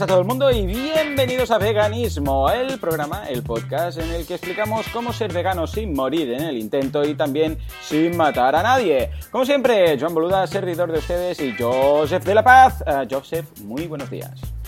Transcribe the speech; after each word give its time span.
días 0.00 0.02
a 0.02 0.06
todo 0.06 0.20
el 0.20 0.26
mundo 0.26 0.50
y 0.50 0.66
bienvenidos 0.66 1.50
a 1.50 1.58
Veganismo, 1.58 2.48
el 2.50 2.78
programa, 2.78 3.28
el 3.28 3.42
podcast 3.42 3.98
en 3.98 4.10
el 4.10 4.26
que 4.26 4.34
explicamos 4.34 4.86
cómo 4.92 5.12
ser 5.12 5.32
vegano 5.32 5.66
sin 5.66 5.92
morir 5.92 6.32
en 6.32 6.42
el 6.42 6.56
intento 6.56 7.04
y 7.04 7.14
también 7.14 7.58
sin 7.82 8.16
matar 8.16 8.54
a 8.56 8.62
nadie. 8.62 9.10
Como 9.30 9.44
siempre, 9.44 9.98
Joan 9.98 10.14
Boluda, 10.14 10.46
servidor 10.46 10.90
de 10.92 11.00
ustedes 11.00 11.40
y 11.40 11.54
Joseph 11.58 12.24
de 12.24 12.34
la 12.34 12.44
Paz. 12.44 12.82
Uh, 12.86 13.06
Joseph, 13.10 13.46
muy 13.62 13.86
buenos 13.88 14.10
días. 14.10 14.59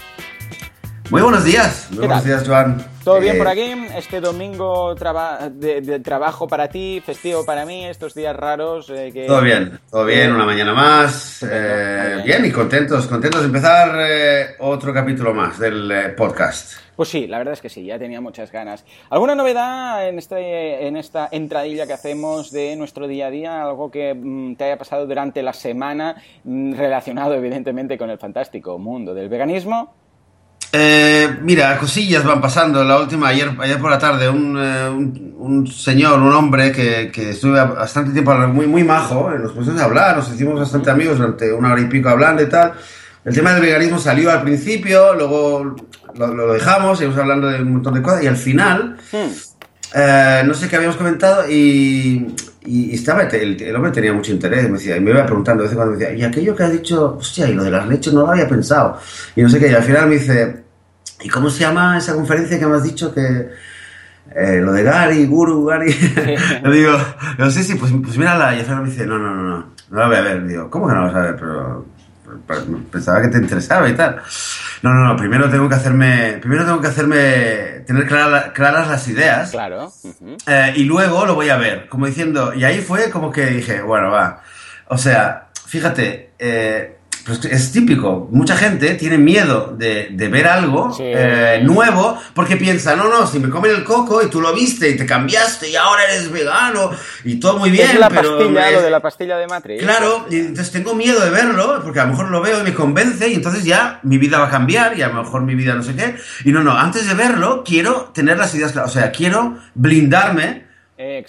Muy 1.12 1.20
buenos 1.20 1.44
días, 1.44 1.88
muy 1.90 2.06
buenos 2.06 2.24
días, 2.24 2.48
Joan. 2.48 2.82
¿Todo 3.04 3.20
bien 3.20 3.36
por 3.36 3.46
aquí? 3.46 3.70
Este 3.94 4.18
domingo 4.18 4.94
de, 4.94 6.00
trabajo 6.00 6.48
para 6.48 6.68
ti, 6.68 7.02
festivo 7.04 7.44
para 7.44 7.66
mí, 7.66 7.84
estos 7.84 8.14
días 8.14 8.34
raros. 8.34 8.88
Eh, 8.88 9.10
que... 9.12 9.26
Todo 9.26 9.42
bien, 9.42 9.78
todo 9.90 10.06
bien, 10.06 10.32
una 10.32 10.46
mañana 10.46 10.72
más. 10.72 11.46
Eh, 11.46 12.22
bien, 12.24 12.46
y 12.46 12.50
contentos, 12.50 13.06
contentos 13.08 13.42
de 13.42 13.46
empezar 13.46 13.94
eh, 14.00 14.46
otro 14.60 14.94
capítulo 14.94 15.34
más 15.34 15.58
del 15.58 16.14
podcast. 16.16 16.78
Pues 16.96 17.10
sí, 17.10 17.26
la 17.26 17.36
verdad 17.36 17.52
es 17.52 17.60
que 17.60 17.68
sí, 17.68 17.84
ya 17.84 17.98
tenía 17.98 18.22
muchas 18.22 18.50
ganas. 18.50 18.82
¿Alguna 19.10 19.34
novedad 19.34 20.08
en, 20.08 20.18
este, 20.18 20.86
en 20.86 20.96
esta 20.96 21.28
entradilla 21.30 21.86
que 21.86 21.92
hacemos 21.92 22.50
de 22.50 22.74
nuestro 22.76 23.06
día 23.06 23.26
a 23.26 23.30
día? 23.30 23.62
¿Algo 23.62 23.90
que 23.90 24.14
mm, 24.14 24.54
te 24.54 24.64
haya 24.64 24.78
pasado 24.78 25.06
durante 25.06 25.42
la 25.42 25.52
semana 25.52 26.16
mm, 26.44 26.72
relacionado 26.72 27.34
evidentemente 27.34 27.98
con 27.98 28.08
el 28.08 28.16
fantástico 28.16 28.78
mundo 28.78 29.12
del 29.12 29.28
veganismo? 29.28 30.01
Eh, 30.74 31.28
mira, 31.42 31.76
cosillas 31.78 32.24
van 32.24 32.40
pasando. 32.40 32.82
La 32.82 32.98
última, 32.98 33.28
ayer, 33.28 33.50
ayer 33.60 33.78
por 33.78 33.90
la 33.90 33.98
tarde, 33.98 34.30
un, 34.30 34.56
eh, 34.58 34.88
un, 34.88 35.66
señor, 35.66 36.18
un 36.18 36.32
hombre 36.32 36.72
que, 36.72 37.10
que, 37.12 37.30
estuve 37.30 37.62
bastante 37.62 38.12
tiempo 38.12 38.34
muy, 38.48 38.66
muy 38.66 38.82
majo, 38.82 39.30
eh, 39.30 39.38
nos 39.38 39.52
pusimos 39.52 39.78
a 39.82 39.84
hablar, 39.84 40.16
nos 40.16 40.32
hicimos 40.32 40.58
bastante 40.58 40.90
amigos 40.90 41.18
durante 41.18 41.52
una 41.52 41.72
hora 41.72 41.82
y 41.82 41.86
pico 41.86 42.08
hablando 42.08 42.42
y 42.42 42.48
tal. 42.48 42.72
El 43.22 43.34
tema 43.34 43.52
del 43.52 43.60
veganismo 43.60 43.98
salió 43.98 44.30
al 44.32 44.42
principio, 44.42 45.14
luego 45.14 45.76
lo, 46.16 46.26
lo 46.28 46.52
dejamos, 46.54 46.98
seguimos 46.98 47.20
hablando 47.20 47.48
de 47.48 47.60
un 47.60 47.74
montón 47.74 47.92
de 47.94 48.02
cosas 48.02 48.22
y 48.24 48.26
al 48.26 48.36
final, 48.36 48.96
hmm. 49.12 50.46
no 50.46 50.54
sé 50.54 50.68
qué 50.68 50.76
habíamos 50.76 50.96
comentado 50.96 51.48
y, 51.48 52.34
y 52.64 52.94
estaba, 52.94 53.22
el, 53.22 53.76
hombre 53.76 53.90
tenía 53.90 54.12
mucho 54.12 54.32
interés, 54.32 54.64
me 54.64 54.78
decía, 54.78 54.96
y 54.96 55.00
me 55.00 55.10
iba 55.10 55.24
preguntando 55.26 55.62
de 55.62 55.68
vez 55.68 55.72
en 55.72 55.76
cuando, 55.76 55.92
me 55.92 55.98
decía, 55.98 56.16
y 56.16 56.22
aquello 56.24 56.54
que 56.54 56.62
has 56.62 56.72
dicho, 56.72 57.16
hostia, 57.18 57.48
y 57.48 57.54
lo 57.54 57.64
de 57.64 57.70
las 57.70 57.86
leches 57.88 58.12
no 58.12 58.22
lo 58.22 58.30
había 58.30 58.48
pensado. 58.48 58.98
Y 59.34 59.42
no 59.42 59.48
sé 59.48 59.58
qué, 59.58 59.70
y 59.70 59.74
al 59.74 59.82
final 59.82 60.08
me 60.08 60.14
dice, 60.14 60.61
¿y 61.22 61.28
cómo 61.28 61.50
se 61.50 61.60
llama 61.60 61.98
esa 61.98 62.14
conferencia 62.14 62.58
que 62.58 62.66
me 62.66 62.76
has 62.76 62.84
dicho 62.84 63.14
que... 63.14 63.50
Eh, 64.34 64.60
lo 64.62 64.72
de 64.72 64.82
Gary, 64.82 65.26
Guru, 65.26 65.66
Gary. 65.66 65.92
le 66.64 66.70
digo, 66.70 66.96
no 67.38 67.50
sé 67.50 67.62
si, 67.62 67.74
pues, 67.74 67.92
pues 68.02 68.16
mírala. 68.16 68.54
Y 68.54 68.60
al 68.60 68.64
final 68.64 68.82
me 68.82 68.88
dice, 68.88 69.06
no, 69.06 69.18
no, 69.18 69.34
no, 69.34 69.42
no, 69.42 69.66
no 69.90 69.98
la 69.98 70.06
voy 70.06 70.16
a 70.16 70.22
ver. 70.22 70.46
Digo, 70.46 70.70
¿cómo 70.70 70.88
que 70.88 70.94
no 70.94 71.00
la 71.00 71.06
vas 71.06 71.16
a 71.16 71.20
ver? 71.20 71.36
Pero, 71.36 71.86
pensaba 72.90 73.22
que 73.22 73.28
te 73.28 73.38
interesaba 73.38 73.88
y 73.88 73.94
tal. 73.94 74.22
No, 74.82 74.92
no, 74.92 75.04
no, 75.04 75.16
primero 75.16 75.48
tengo 75.48 75.68
que 75.68 75.74
hacerme, 75.74 76.38
primero 76.40 76.64
tengo 76.64 76.80
que 76.80 76.88
hacerme, 76.88 77.84
tener 77.86 78.06
claras 78.06 78.88
las 78.88 79.08
ideas. 79.08 79.50
Claro. 79.50 79.92
Eh, 80.46 80.72
y 80.76 80.84
luego 80.84 81.26
lo 81.26 81.34
voy 81.34 81.50
a 81.50 81.56
ver, 81.56 81.88
como 81.88 82.06
diciendo, 82.06 82.54
y 82.54 82.64
ahí 82.64 82.80
fue 82.80 83.10
como 83.10 83.30
que 83.30 83.46
dije, 83.46 83.82
bueno, 83.82 84.10
va. 84.10 84.42
O 84.88 84.98
sea, 84.98 85.48
fíjate, 85.66 86.32
eh, 86.38 86.98
pues 87.24 87.44
es 87.44 87.72
típico. 87.72 88.28
Mucha 88.32 88.56
gente 88.56 88.94
tiene 88.94 89.18
miedo 89.18 89.74
de, 89.76 90.08
de 90.12 90.28
ver 90.28 90.48
algo 90.48 90.94
eh, 90.98 91.60
nuevo 91.62 92.18
porque 92.34 92.56
piensa, 92.56 92.96
no, 92.96 93.08
no, 93.08 93.26
si 93.26 93.38
me 93.38 93.48
comen 93.48 93.70
el 93.70 93.84
coco 93.84 94.22
y 94.22 94.28
tú 94.28 94.40
lo 94.40 94.52
viste 94.52 94.88
y 94.90 94.96
te 94.96 95.06
cambiaste 95.06 95.70
y 95.70 95.76
ahora 95.76 96.04
eres 96.04 96.30
vegano 96.30 96.90
y 97.24 97.38
todo 97.38 97.58
muy 97.58 97.70
bien. 97.70 97.90
Es 97.90 97.98
la 97.98 98.10
pastilla, 98.10 98.70
lo 98.70 98.82
de 98.82 98.90
la 98.90 99.00
pastilla 99.00 99.38
de 99.38 99.46
Matrix. 99.46 99.82
Claro, 99.82 100.26
y 100.30 100.36
entonces 100.36 100.72
tengo 100.72 100.94
miedo 100.94 101.20
de 101.20 101.30
verlo 101.30 101.80
porque 101.82 102.00
a 102.00 102.04
lo 102.04 102.10
mejor 102.10 102.30
lo 102.30 102.40
veo 102.40 102.60
y 102.60 102.64
me 102.64 102.74
convence 102.74 103.28
y 103.28 103.34
entonces 103.34 103.64
ya 103.64 104.00
mi 104.02 104.18
vida 104.18 104.38
va 104.38 104.46
a 104.46 104.50
cambiar 104.50 104.98
y 104.98 105.02
a 105.02 105.08
lo 105.08 105.22
mejor 105.22 105.42
mi 105.42 105.54
vida 105.54 105.74
no 105.74 105.82
sé 105.82 105.94
qué. 105.94 106.16
Y 106.44 106.52
no, 106.52 106.62
no, 106.62 106.76
antes 106.76 107.06
de 107.08 107.14
verlo 107.14 107.62
quiero 107.64 108.10
tener 108.14 108.38
las 108.38 108.54
ideas 108.54 108.72
claras. 108.72 108.90
O 108.90 108.94
sea, 108.94 109.12
quiero 109.12 109.58
blindarme. 109.74 110.66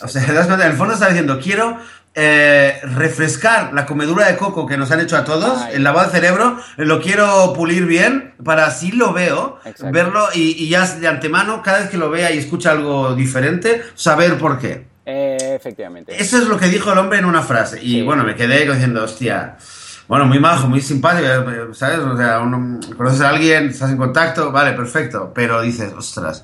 O 0.01 0.07
sea, 0.07 0.23
en 0.27 0.61
el 0.61 0.73
fondo 0.73 0.93
está 0.93 1.07
diciendo, 1.07 1.39
quiero 1.41 1.77
eh, 2.15 2.79
refrescar 2.83 3.73
la 3.73 3.87
comedura 3.87 4.27
de 4.27 4.37
coco 4.37 4.67
que 4.67 4.77
nos 4.77 4.91
han 4.91 4.99
hecho 4.99 5.17
a 5.17 5.25
todos, 5.25 5.65
el 5.71 5.83
lavado 5.83 6.11
de 6.11 6.19
cerebro, 6.19 6.59
lo 6.77 7.01
quiero 7.01 7.53
pulir 7.53 7.87
bien 7.87 8.35
para 8.43 8.67
así 8.67 8.91
lo 8.91 9.13
veo, 9.13 9.59
verlo 9.91 10.27
y, 10.33 10.69
ya 10.69 10.85
de 10.87 11.07
antemano, 11.07 11.63
cada 11.63 11.79
vez 11.79 11.89
que 11.89 11.97
lo 11.97 12.11
vea 12.11 12.31
y 12.31 12.37
escucha 12.37 12.71
algo 12.71 13.15
diferente, 13.15 13.81
saber 13.95 14.37
por 14.37 14.59
qué. 14.59 14.85
Eh, 15.05 15.55
efectivamente. 15.55 16.15
Eso 16.21 16.37
es 16.37 16.45
lo 16.45 16.57
que 16.57 16.67
dijo 16.67 16.91
el 16.91 16.99
hombre 16.99 17.17
en 17.17 17.25
una 17.25 17.41
frase. 17.41 17.83
Y 17.83 18.03
bueno, 18.03 18.23
me 18.23 18.35
quedé 18.35 18.71
diciendo, 18.71 19.03
hostia, 19.03 19.57
bueno, 20.07 20.25
muy 20.25 20.39
majo, 20.39 20.67
muy 20.67 20.81
simpático, 20.81 21.27
¿sabes? 21.73 21.97
O 21.97 22.15
sea, 22.15 22.39
conoces 22.95 23.21
a 23.21 23.29
alguien, 23.29 23.69
estás 23.69 23.89
en 23.89 23.97
contacto, 23.97 24.51
vale, 24.51 24.73
perfecto, 24.73 25.31
pero 25.33 25.61
dices, 25.61 25.91
ostras 25.93 26.43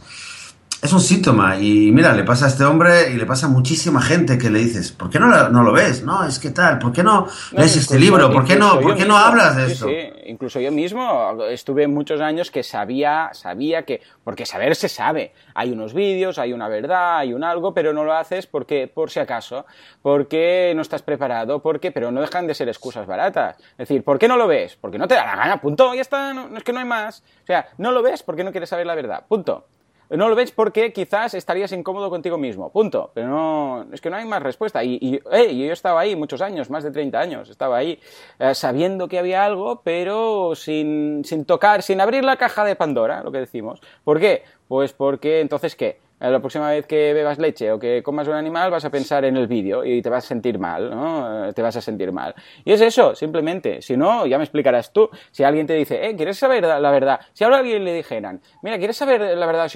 es 0.82 0.94
un 0.94 1.02
síntoma 1.02 1.58
y 1.58 1.92
mira, 1.92 2.14
le 2.14 2.24
pasa 2.24 2.46
a 2.46 2.48
este 2.48 2.64
hombre 2.64 3.12
y 3.12 3.18
le 3.18 3.26
pasa 3.26 3.48
a 3.48 3.50
muchísima 3.50 4.02
gente 4.02 4.38
que 4.38 4.50
le 4.50 4.60
dices, 4.60 4.94
¿por 4.94 5.10
qué 5.10 5.20
no, 5.20 5.28
lo, 5.28 5.50
no 5.50 5.62
lo 5.62 5.74
ves? 5.74 6.04
No, 6.04 6.24
es 6.24 6.40
que 6.40 6.52
tal, 6.52 6.80
¿por 6.80 6.94
qué 6.94 7.04
no, 7.04 7.28
lees 7.52 7.76
este 7.76 8.00
libro? 8.00 8.32
¿Por 8.32 8.46
qué 8.46 8.56
no, 8.56 8.80
¿por 8.80 8.96
qué 8.96 9.06
no 9.06 9.18
hablas 9.18 9.58
de 9.58 9.66
esto? 9.66 9.88
Sí, 9.88 10.10
incluso 10.28 10.62
yo 10.62 10.72
mismo 10.72 11.44
estuve 11.50 11.88
muchos 11.88 12.22
años 12.22 12.50
que 12.50 12.64
sabía, 12.64 13.30
sabía 13.34 13.84
que, 13.84 14.02
porque 14.24 14.46
saber 14.46 14.74
se 14.76 14.88
sabe, 14.88 15.34
hay 15.54 15.72
unos 15.72 15.94
vídeos, 15.94 16.40
hay 16.40 16.54
una 16.54 16.70
verdad, 16.70 17.18
hay 17.18 17.34
un 17.34 17.44
algo, 17.44 17.74
pero 17.74 17.92
no 17.92 18.06
lo 18.06 18.14
haces 18.14 18.48
porque, 18.48 18.88
por 18.88 19.12
si 19.12 19.20
acaso, 19.20 19.66
porque 20.02 20.72
no 20.76 20.82
estás 20.82 21.02
preparado, 21.02 21.62
porque, 21.62 21.92
pero 21.92 22.10
no 22.10 22.22
dejan 22.22 22.48
de 22.48 22.56
ser 22.56 22.70
excusas 22.70 23.06
baratas. 23.06 23.58
Es 23.72 23.90
decir, 23.90 24.04
¿por 24.06 24.18
qué 24.18 24.30
no 24.30 24.38
lo 24.38 24.48
ves? 24.48 24.78
Porque 24.80 24.98
no 24.98 25.10
te 25.10 25.16
da 25.16 25.26
la 25.26 25.36
gana, 25.36 25.60
punto, 25.60 25.94
ya 25.94 26.02
está, 26.02 26.34
no, 26.34 26.56
es 26.56 26.64
que 26.64 26.72
no 26.72 26.80
hay 26.80 26.86
más. 26.86 27.22
O 27.44 27.48
sea, 27.48 27.68
no 27.78 27.92
lo 27.92 28.02
ves 28.02 28.24
porque 28.24 28.46
no 28.46 28.52
quieres 28.52 28.70
saber 28.70 28.88
la 28.88 28.96
verdad, 28.96 29.26
punto 29.28 29.66
no 30.10 30.28
lo 30.28 30.36
ves 30.36 30.52
porque 30.52 30.92
quizás 30.92 31.34
estarías 31.34 31.72
incómodo 31.72 32.10
contigo 32.10 32.38
mismo, 32.38 32.72
punto. 32.72 33.12
Pero 33.14 33.28
no, 33.28 33.86
es 33.92 34.02
que 34.02 34.10
no 34.10 34.16
hay 34.16 34.26
más 34.26 34.42
respuesta. 34.42 34.84
Y, 34.84 34.98
y 35.02 35.20
yo 35.68 35.74
estaba 35.74 36.02
ahí 36.02 36.16
muchos 36.16 36.42
años, 36.42 36.70
más 36.70 36.84
de 36.84 36.92
30 36.92 37.20
años, 37.20 37.50
estaba 37.50 37.78
ahí 37.78 38.00
eh, 38.40 38.56
sabiendo 38.56 39.08
que 39.08 39.20
había 39.20 39.46
algo, 39.46 39.82
pero 39.84 40.56
sin, 40.56 41.24
sin 41.26 41.46
tocar, 41.46 41.84
sin 41.84 42.02
abrir 42.02 42.24
la 42.24 42.38
caja 42.38 42.64
de 42.64 42.76
Pandora, 42.76 43.24
lo 43.24 43.32
que 43.32 43.40
decimos. 43.40 43.82
¿Por 44.04 44.20
qué? 44.20 44.44
Pues 44.68 44.94
porque 44.94 45.42
entonces, 45.42 45.76
¿qué? 45.76 46.00
La 46.20 46.40
próxima 46.40 46.70
vez 46.70 46.86
que 46.86 47.14
bebas 47.14 47.40
leche 47.40 47.72
o 47.72 47.80
que 47.80 48.04
comas 48.04 48.28
un 48.28 48.34
animal 48.34 48.72
vas 48.72 48.84
a 48.86 48.90
pensar 48.90 49.24
en 49.26 49.38
el 49.38 49.48
vídeo 49.48 49.86
y 49.86 50.02
te 50.02 50.10
vas 50.10 50.26
a 50.26 50.28
sentir 50.28 50.60
mal, 50.60 50.90
¿no? 50.90 51.48
Eh, 51.48 51.54
te 51.54 51.62
vas 51.62 51.76
a 51.78 51.82
sentir 51.82 52.12
mal. 52.12 52.36
Y 52.66 52.74
es 52.74 52.82
eso, 52.82 53.16
simplemente. 53.16 53.82
Si 53.82 53.96
no, 53.96 54.26
ya 54.26 54.38
me 54.38 54.44
explicarás 54.44 54.92
tú. 54.92 55.10
Si 55.32 55.44
alguien 55.44 55.66
te 55.66 55.74
dice, 55.74 56.06
eh, 56.08 56.16
¿quieres 56.16 56.38
saber 56.38 56.64
la 56.64 56.92
verdad? 56.92 57.20
Si 57.34 57.44
ahora 57.44 57.60
alguien 57.60 57.86
le 57.86 57.94
dijeran, 57.94 58.42
mira, 58.62 58.78
¿quieres 58.78 58.98
saber 58.98 59.38
la 59.38 59.46
verdad 59.46 59.72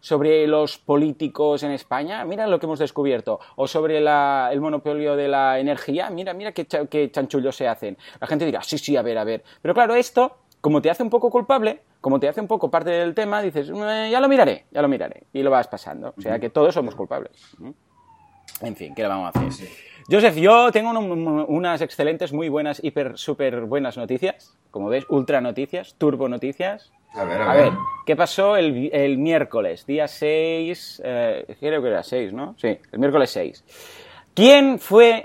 sobre 0.00 0.46
los 0.46 0.78
políticos 0.78 1.62
en 1.62 1.72
España? 1.72 2.24
Mira 2.24 2.46
lo 2.46 2.58
que 2.58 2.66
hemos 2.66 2.78
descubierto. 2.78 3.40
O 3.56 3.66
sobre 3.66 3.98
el 3.98 4.60
monopolio 4.60 5.16
de 5.16 5.28
la 5.28 5.58
energía, 5.58 6.10
mira, 6.10 6.34
mira 6.34 6.52
qué, 6.52 6.66
qué 6.66 7.10
chanchullos 7.10 7.56
se 7.56 7.66
hacen. 7.66 7.96
La 8.20 8.26
gente 8.26 8.44
dirá, 8.44 8.62
sí, 8.62 8.78
sí, 8.78 8.96
a 8.96 9.02
ver, 9.02 9.18
a 9.18 9.24
ver. 9.24 9.42
Pero 9.62 9.74
claro, 9.74 9.94
esto 9.94 10.36
como 10.60 10.82
te 10.82 10.90
hace 10.90 11.02
un 11.02 11.10
poco 11.10 11.30
culpable, 11.30 11.82
como 12.00 12.20
te 12.20 12.28
hace 12.28 12.40
un 12.40 12.46
poco 12.46 12.70
parte 12.70 12.90
del 12.90 13.14
tema, 13.14 13.42
dices, 13.42 13.70
eh, 13.70 14.08
ya 14.10 14.20
lo 14.20 14.28
miraré, 14.28 14.66
ya 14.70 14.82
lo 14.82 14.88
miraré, 14.88 15.24
y 15.32 15.42
lo 15.42 15.50
vas 15.50 15.66
pasando. 15.68 16.14
O 16.16 16.20
sea 16.20 16.38
que 16.38 16.50
todos 16.50 16.74
somos 16.74 16.94
culpables. 16.94 17.32
En 18.60 18.76
fin, 18.76 18.94
¿qué 18.94 19.02
le 19.02 19.08
vamos 19.08 19.34
a 19.34 19.38
hacer? 19.38 19.68
Joseph, 20.10 20.36
yo 20.36 20.72
tengo 20.72 20.90
unas 20.98 21.82
excelentes, 21.82 22.32
muy 22.32 22.48
buenas, 22.48 22.82
hiper, 22.82 23.18
súper 23.18 23.62
buenas 23.62 23.96
noticias. 23.96 24.56
Como 24.70 24.88
ves, 24.88 25.04
ultra 25.10 25.40
noticias, 25.40 25.94
turbo 25.98 26.28
noticias. 26.28 26.90
A 27.12 27.24
ver, 27.24 27.42
a, 27.42 27.54
ver. 27.54 27.72
¿qué 28.06 28.16
pasó 28.16 28.56
el, 28.56 29.18
miércoles, 29.18 29.86
día 29.86 30.08
6? 30.08 31.02
Eh, 31.04 31.56
creo 31.60 31.82
que 31.82 31.88
era 31.88 32.02
6, 32.02 32.32
¿no? 32.32 32.54
Sí, 32.58 32.78
el 32.92 32.98
miércoles 32.98 33.30
6. 33.30 33.64
¿Quién 34.34 34.78
fue, 34.78 35.24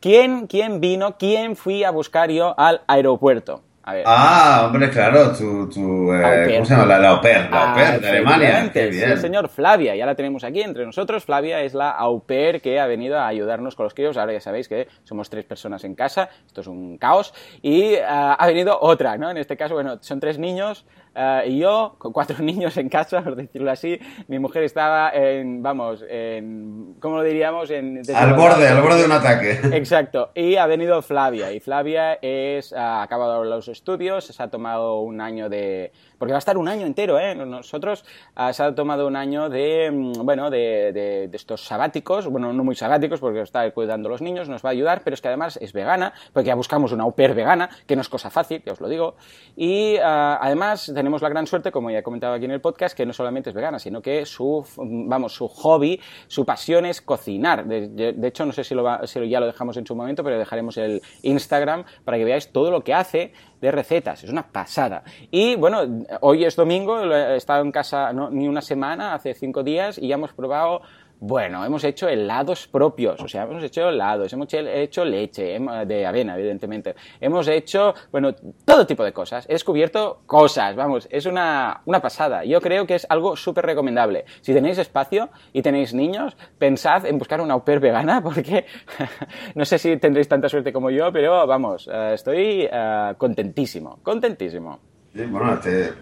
quién, 0.00 0.46
quién 0.46 0.80
vino, 0.80 1.16
quién 1.18 1.56
fui 1.56 1.84
a 1.84 1.90
buscar 1.90 2.30
yo 2.30 2.58
al 2.58 2.82
aeropuerto? 2.88 3.62
Ah, 3.82 4.64
hombre, 4.66 4.90
claro, 4.90 5.32
tu, 5.32 5.68
tu 5.68 6.12
eh, 6.12 6.52
¿cómo 6.54 6.64
se 6.64 6.74
llama? 6.74 6.86
La, 6.86 6.98
la 6.98 7.10
au 7.10 7.20
pair, 7.20 7.48
la 7.50 7.70
au 7.70 7.74
pair 7.74 8.00
de 8.00 8.08
Alemania. 8.08 8.70
Sí, 8.72 9.16
señor, 9.16 9.48
Flavia, 9.48 9.96
ya 9.96 10.06
la 10.06 10.14
tenemos 10.14 10.44
aquí 10.44 10.60
entre 10.60 10.84
nosotros. 10.84 11.24
Flavia 11.24 11.62
es 11.62 11.74
la 11.74 11.90
au 11.90 12.20
pair 12.20 12.60
que 12.60 12.78
ha 12.78 12.86
venido 12.86 13.18
a 13.18 13.26
ayudarnos 13.26 13.74
con 13.74 13.84
los 13.84 13.94
críos. 13.94 14.16
Ahora 14.16 14.32
ya 14.32 14.40
sabéis 14.40 14.68
que 14.68 14.86
somos 15.02 15.30
tres 15.30 15.44
personas 15.44 15.84
en 15.84 15.94
casa, 15.94 16.28
esto 16.46 16.60
es 16.60 16.66
un 16.66 16.98
caos. 16.98 17.32
Y 17.62 17.96
ah, 17.96 18.34
ha 18.38 18.46
venido 18.46 18.78
otra, 18.80 19.16
¿no? 19.16 19.30
En 19.30 19.38
este 19.38 19.56
caso, 19.56 19.74
bueno, 19.74 19.96
son 20.00 20.20
tres 20.20 20.38
niños, 20.38 20.84
eh, 21.14 21.44
y 21.48 21.58
yo, 21.58 21.96
con 21.98 22.12
cuatro 22.12 22.38
niños 22.42 22.76
en 22.76 22.88
casa, 22.88 23.22
por 23.22 23.36
decirlo 23.36 23.70
así, 23.70 23.98
mi 24.28 24.38
mujer 24.38 24.62
estaba 24.62 25.10
en, 25.10 25.62
vamos, 25.62 26.04
en, 26.08 26.94
¿cómo 27.00 27.16
lo 27.16 27.22
diríamos? 27.22 27.70
En, 27.70 28.02
al 28.14 28.34
borde, 28.34 28.68
al 28.68 28.82
borde 28.82 29.00
de 29.00 29.04
un 29.04 29.12
ataque. 29.12 29.60
Exacto. 29.76 30.30
Y 30.34 30.56
ha 30.56 30.66
venido 30.66 31.02
Flavia. 31.02 31.52
Y 31.52 31.60
Flavia 31.60 32.18
es, 32.22 32.72
ha 32.72 33.02
acabado 33.02 33.44
los 33.44 33.68
estudios, 33.68 34.24
se 34.26 34.42
ha 34.42 34.48
tomado 34.48 35.00
un 35.00 35.20
año 35.20 35.48
de, 35.48 35.92
porque 36.20 36.32
va 36.32 36.36
a 36.36 36.38
estar 36.38 36.58
un 36.58 36.68
año 36.68 36.86
entero, 36.86 37.18
¿eh? 37.18 37.34
Nosotros 37.34 38.04
uh, 38.36 38.52
se 38.52 38.62
ha 38.62 38.74
tomado 38.74 39.06
un 39.06 39.16
año 39.16 39.48
de, 39.48 39.90
mm, 39.90 40.24
bueno, 40.24 40.50
de, 40.50 40.92
de, 40.92 41.30
estos 41.32 41.64
sabáticos, 41.64 42.26
bueno, 42.26 42.52
no 42.52 42.62
muy 42.62 42.74
sabáticos 42.74 43.20
porque 43.20 43.40
está 43.40 43.68
cuidando 43.70 44.08
a 44.08 44.12
los 44.12 44.20
niños, 44.20 44.48
nos 44.48 44.62
va 44.62 44.68
a 44.68 44.72
ayudar, 44.72 45.00
pero 45.02 45.14
es 45.14 45.22
que 45.22 45.28
además 45.28 45.58
es 45.62 45.72
vegana, 45.72 46.12
porque 46.34 46.48
ya 46.48 46.54
buscamos 46.54 46.92
una 46.92 47.04
au 47.04 47.12
pair 47.12 47.34
vegana, 47.34 47.70
que 47.86 47.96
no 47.96 48.02
es 48.02 48.10
cosa 48.10 48.28
fácil, 48.28 48.62
que 48.62 48.70
os 48.70 48.80
lo 48.80 48.88
digo, 48.88 49.16
y 49.56 49.96
uh, 49.96 50.36
además 50.40 50.92
tenemos 51.00 51.22
la 51.22 51.30
gran 51.30 51.46
suerte, 51.46 51.72
como 51.72 51.90
ya 51.90 52.00
he 52.00 52.02
comentado 52.02 52.34
aquí 52.34 52.44
en 52.44 52.50
el 52.50 52.60
podcast, 52.60 52.94
que 52.94 53.06
no 53.06 53.14
solamente 53.14 53.48
es 53.48 53.56
vegana, 53.56 53.78
sino 53.78 54.02
que 54.02 54.26
su, 54.26 54.62
vamos, 54.76 55.34
su 55.34 55.48
hobby, 55.48 55.98
su 56.28 56.44
pasión 56.44 56.84
es 56.84 57.00
cocinar. 57.00 57.64
De, 57.64 58.28
hecho, 58.28 58.44
no 58.44 58.52
sé 58.52 58.64
si, 58.64 58.74
lo 58.74 59.06
si 59.06 59.26
ya 59.26 59.40
lo 59.40 59.46
dejamos 59.46 59.78
en 59.78 59.86
su 59.86 59.96
momento, 59.96 60.22
pero 60.22 60.38
dejaremos 60.38 60.76
el 60.76 61.00
Instagram 61.22 61.84
para 62.04 62.18
que 62.18 62.26
veáis 62.26 62.52
todo 62.52 62.70
lo 62.70 62.84
que 62.84 62.92
hace 62.92 63.32
de 63.62 63.70
recetas. 63.70 64.24
Es 64.24 64.30
una 64.30 64.52
pasada. 64.52 65.02
Y 65.30 65.56
bueno, 65.56 66.04
hoy 66.20 66.44
es 66.44 66.54
domingo, 66.54 67.02
he 67.02 67.36
estado 67.36 67.62
en 67.62 67.72
casa 67.72 68.12
ni 68.12 68.46
una 68.46 68.60
semana, 68.60 69.14
hace 69.14 69.32
cinco 69.32 69.62
días, 69.62 69.96
y 69.96 70.08
ya 70.08 70.16
hemos 70.16 70.34
probado 70.34 70.82
bueno, 71.20 71.64
hemos 71.66 71.84
hecho 71.84 72.08
helados 72.08 72.66
propios, 72.66 73.20
o 73.20 73.28
sea, 73.28 73.42
hemos 73.42 73.62
hecho 73.62 73.90
helados, 73.90 74.32
hemos 74.32 74.48
hecho 74.52 75.04
leche 75.04 75.58
de 75.86 76.06
avena, 76.06 76.34
evidentemente. 76.34 76.94
Hemos 77.20 77.46
hecho, 77.48 77.94
bueno, 78.10 78.34
todo 78.64 78.86
tipo 78.86 79.04
de 79.04 79.12
cosas. 79.12 79.44
He 79.46 79.52
descubierto 79.52 80.22
cosas, 80.24 80.74
vamos, 80.74 81.06
es 81.10 81.26
una, 81.26 81.82
una 81.84 82.00
pasada. 82.00 82.44
Yo 82.44 82.60
creo 82.62 82.86
que 82.86 82.94
es 82.94 83.06
algo 83.10 83.36
súper 83.36 83.66
recomendable. 83.66 84.24
Si 84.40 84.54
tenéis 84.54 84.78
espacio 84.78 85.28
y 85.52 85.60
tenéis 85.60 85.92
niños, 85.92 86.38
pensad 86.58 87.04
en 87.04 87.18
buscar 87.18 87.42
una 87.42 87.52
au 87.52 87.64
pair 87.64 87.80
vegana, 87.80 88.22
porque 88.24 88.64
no 89.54 89.66
sé 89.66 89.78
si 89.78 89.98
tendréis 89.98 90.28
tanta 90.28 90.48
suerte 90.48 90.72
como 90.72 90.90
yo, 90.90 91.12
pero 91.12 91.46
vamos, 91.46 91.86
eh, 91.92 92.12
estoy 92.14 92.66
eh, 92.70 93.14
contentísimo, 93.18 93.98
contentísimo. 94.02 94.78
bueno, 95.12 95.60
te, 95.60 95.92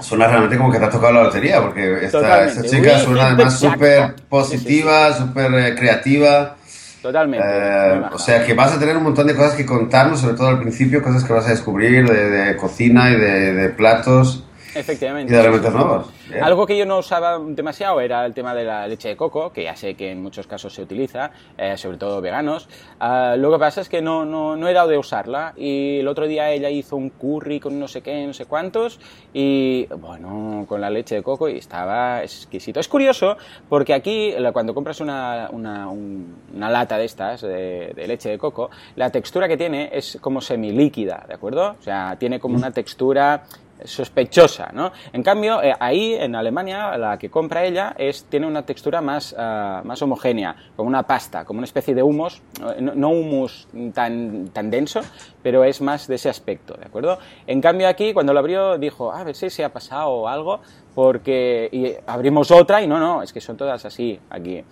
Suena 0.00 0.28
realmente 0.28 0.56
como 0.56 0.70
que 0.70 0.78
te 0.78 0.84
ha 0.84 0.90
tocado 0.90 1.12
la 1.12 1.22
lotería, 1.24 1.60
porque 1.60 2.04
esta, 2.04 2.62
chica 2.62 2.98
suena 3.00 3.26
además 3.26 3.58
súper 3.58 4.14
positiva, 4.28 5.12
súper 5.12 5.52
eh, 5.54 5.74
creativa. 5.74 6.56
Totalmente. 7.02 7.46
Eh, 7.48 8.02
o 8.12 8.18
sea 8.18 8.44
que 8.44 8.54
vas 8.54 8.72
a 8.72 8.78
tener 8.78 8.96
un 8.96 9.04
montón 9.04 9.26
de 9.26 9.34
cosas 9.34 9.54
que 9.54 9.66
contarnos, 9.66 10.20
sobre 10.20 10.34
todo 10.36 10.48
al 10.48 10.60
principio, 10.60 11.02
cosas 11.02 11.24
que 11.24 11.32
vas 11.32 11.46
a 11.46 11.50
descubrir 11.50 12.08
de, 12.08 12.56
cocina 12.56 13.10
y 13.10 13.16
de, 13.16 13.54
de 13.54 13.68
platos. 13.70 14.44
Efectivamente. 14.78 15.32
Y 15.32 15.36
de 15.36 15.42
elementos 15.42 15.72
nuevos. 15.72 16.06
Algo 16.40 16.66
que 16.66 16.76
yo 16.76 16.86
no 16.86 16.98
usaba 16.98 17.38
demasiado 17.38 18.00
era 18.00 18.24
el 18.24 18.34
tema 18.34 18.54
de 18.54 18.64
la 18.64 18.86
leche 18.86 19.08
de 19.08 19.16
coco, 19.16 19.52
que 19.52 19.64
ya 19.64 19.74
sé 19.74 19.94
que 19.94 20.10
en 20.10 20.22
muchos 20.22 20.46
casos 20.46 20.72
se 20.72 20.82
utiliza, 20.82 21.30
eh, 21.56 21.76
sobre 21.76 21.96
todo 21.96 22.20
veganos. 22.20 22.68
Uh, 23.00 23.36
lo 23.36 23.50
que 23.52 23.58
pasa 23.58 23.80
es 23.80 23.88
que 23.88 24.02
no, 24.02 24.24
no, 24.24 24.56
no, 24.56 24.68
he 24.68 24.72
dado 24.72 24.88
de 24.88 24.98
usarla 24.98 25.54
y 25.56 25.98
el 26.00 26.08
otro 26.08 26.26
día 26.26 26.50
ella 26.50 26.70
hizo 26.70 26.96
un 26.96 27.10
curry 27.10 27.60
con 27.60 27.78
no 27.78 27.88
sé 27.88 28.02
qué, 28.02 28.26
no 28.26 28.32
sé 28.32 28.46
cuántos 28.46 29.00
y 29.32 29.86
bueno, 29.86 30.64
con 30.68 30.80
la 30.80 30.90
leche 30.90 31.16
de 31.16 31.22
coco 31.22 31.48
y 31.48 31.58
estaba 31.58 32.22
exquisito. 32.22 32.80
Es 32.80 32.88
curioso 32.88 33.36
porque 33.68 33.94
aquí 33.94 34.34
cuando 34.52 34.74
compras 34.74 35.00
una, 35.00 35.48
una, 35.52 35.88
una 35.88 36.70
lata 36.70 36.98
de 36.98 37.04
estas 37.04 37.40
de, 37.40 37.92
de, 37.94 38.06
leche 38.06 38.28
de 38.28 38.38
coco, 38.38 38.70
la 38.96 39.10
textura 39.10 39.48
que 39.48 39.56
tiene 39.56 39.90
es 39.92 40.18
como 40.20 40.40
semilíquida, 40.40 41.24
¿de 41.26 41.34
acuerdo? 41.34 41.76
O 41.78 41.82
sea, 41.82 42.16
tiene 42.18 42.38
como 42.38 42.56
una 42.56 42.70
textura 42.70 43.44
sospechosa, 43.84 44.70
¿no? 44.72 44.92
En 45.12 45.22
cambio, 45.22 45.62
eh, 45.62 45.72
ahí 45.78 46.14
en 46.14 46.34
Alemania, 46.34 46.96
la 46.96 47.18
que 47.18 47.30
compra 47.30 47.64
ella 47.64 47.94
es, 47.96 48.24
tiene 48.24 48.46
una 48.46 48.64
textura 48.64 49.00
más, 49.00 49.32
uh, 49.32 49.86
más 49.86 50.02
homogénea, 50.02 50.56
como 50.76 50.88
una 50.88 51.02
pasta, 51.04 51.44
como 51.44 51.58
una 51.58 51.64
especie 51.64 51.94
de 51.94 52.02
humus, 52.02 52.42
eh, 52.60 52.80
no, 52.80 53.10
humus 53.10 53.68
tan, 53.94 54.48
tan 54.48 54.70
denso, 54.70 55.00
pero 55.42 55.64
es 55.64 55.80
más 55.80 56.06
de 56.06 56.16
ese 56.16 56.28
aspecto, 56.28 56.74
¿de 56.74 56.86
acuerdo? 56.86 57.18
En 57.46 57.60
cambio 57.60 57.88
aquí, 57.88 58.12
cuando 58.12 58.32
lo 58.32 58.40
abrió, 58.40 58.78
dijo, 58.78 59.12
ah, 59.12 59.20
a 59.20 59.24
ver 59.24 59.34
si 59.34 59.50
se 59.50 59.64
ha 59.64 59.72
pasado 59.72 60.28
algo, 60.28 60.60
porque 60.98 61.68
y 61.70 61.94
abrimos 62.10 62.50
otra 62.50 62.82
y 62.82 62.88
no, 62.88 62.98
no, 62.98 63.22
es 63.22 63.32
que 63.32 63.40
son 63.40 63.56
todas 63.56 63.84
así 63.84 64.18
aquí. 64.30 64.64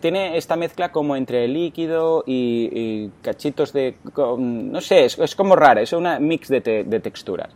Tiene 0.00 0.36
esta 0.36 0.54
mezcla 0.54 0.92
como 0.92 1.16
entre 1.16 1.48
líquido 1.48 2.22
y, 2.24 2.70
y 2.72 3.10
cachitos 3.20 3.72
de, 3.72 3.96
no 4.16 4.80
sé, 4.80 5.06
es, 5.06 5.18
es, 5.18 5.34
como 5.34 5.56
rara, 5.56 5.82
es 5.82 5.92
una 5.92 6.20
mix 6.20 6.46
de, 6.46 6.60
te, 6.60 6.84
de 6.84 7.00
texturas. 7.00 7.50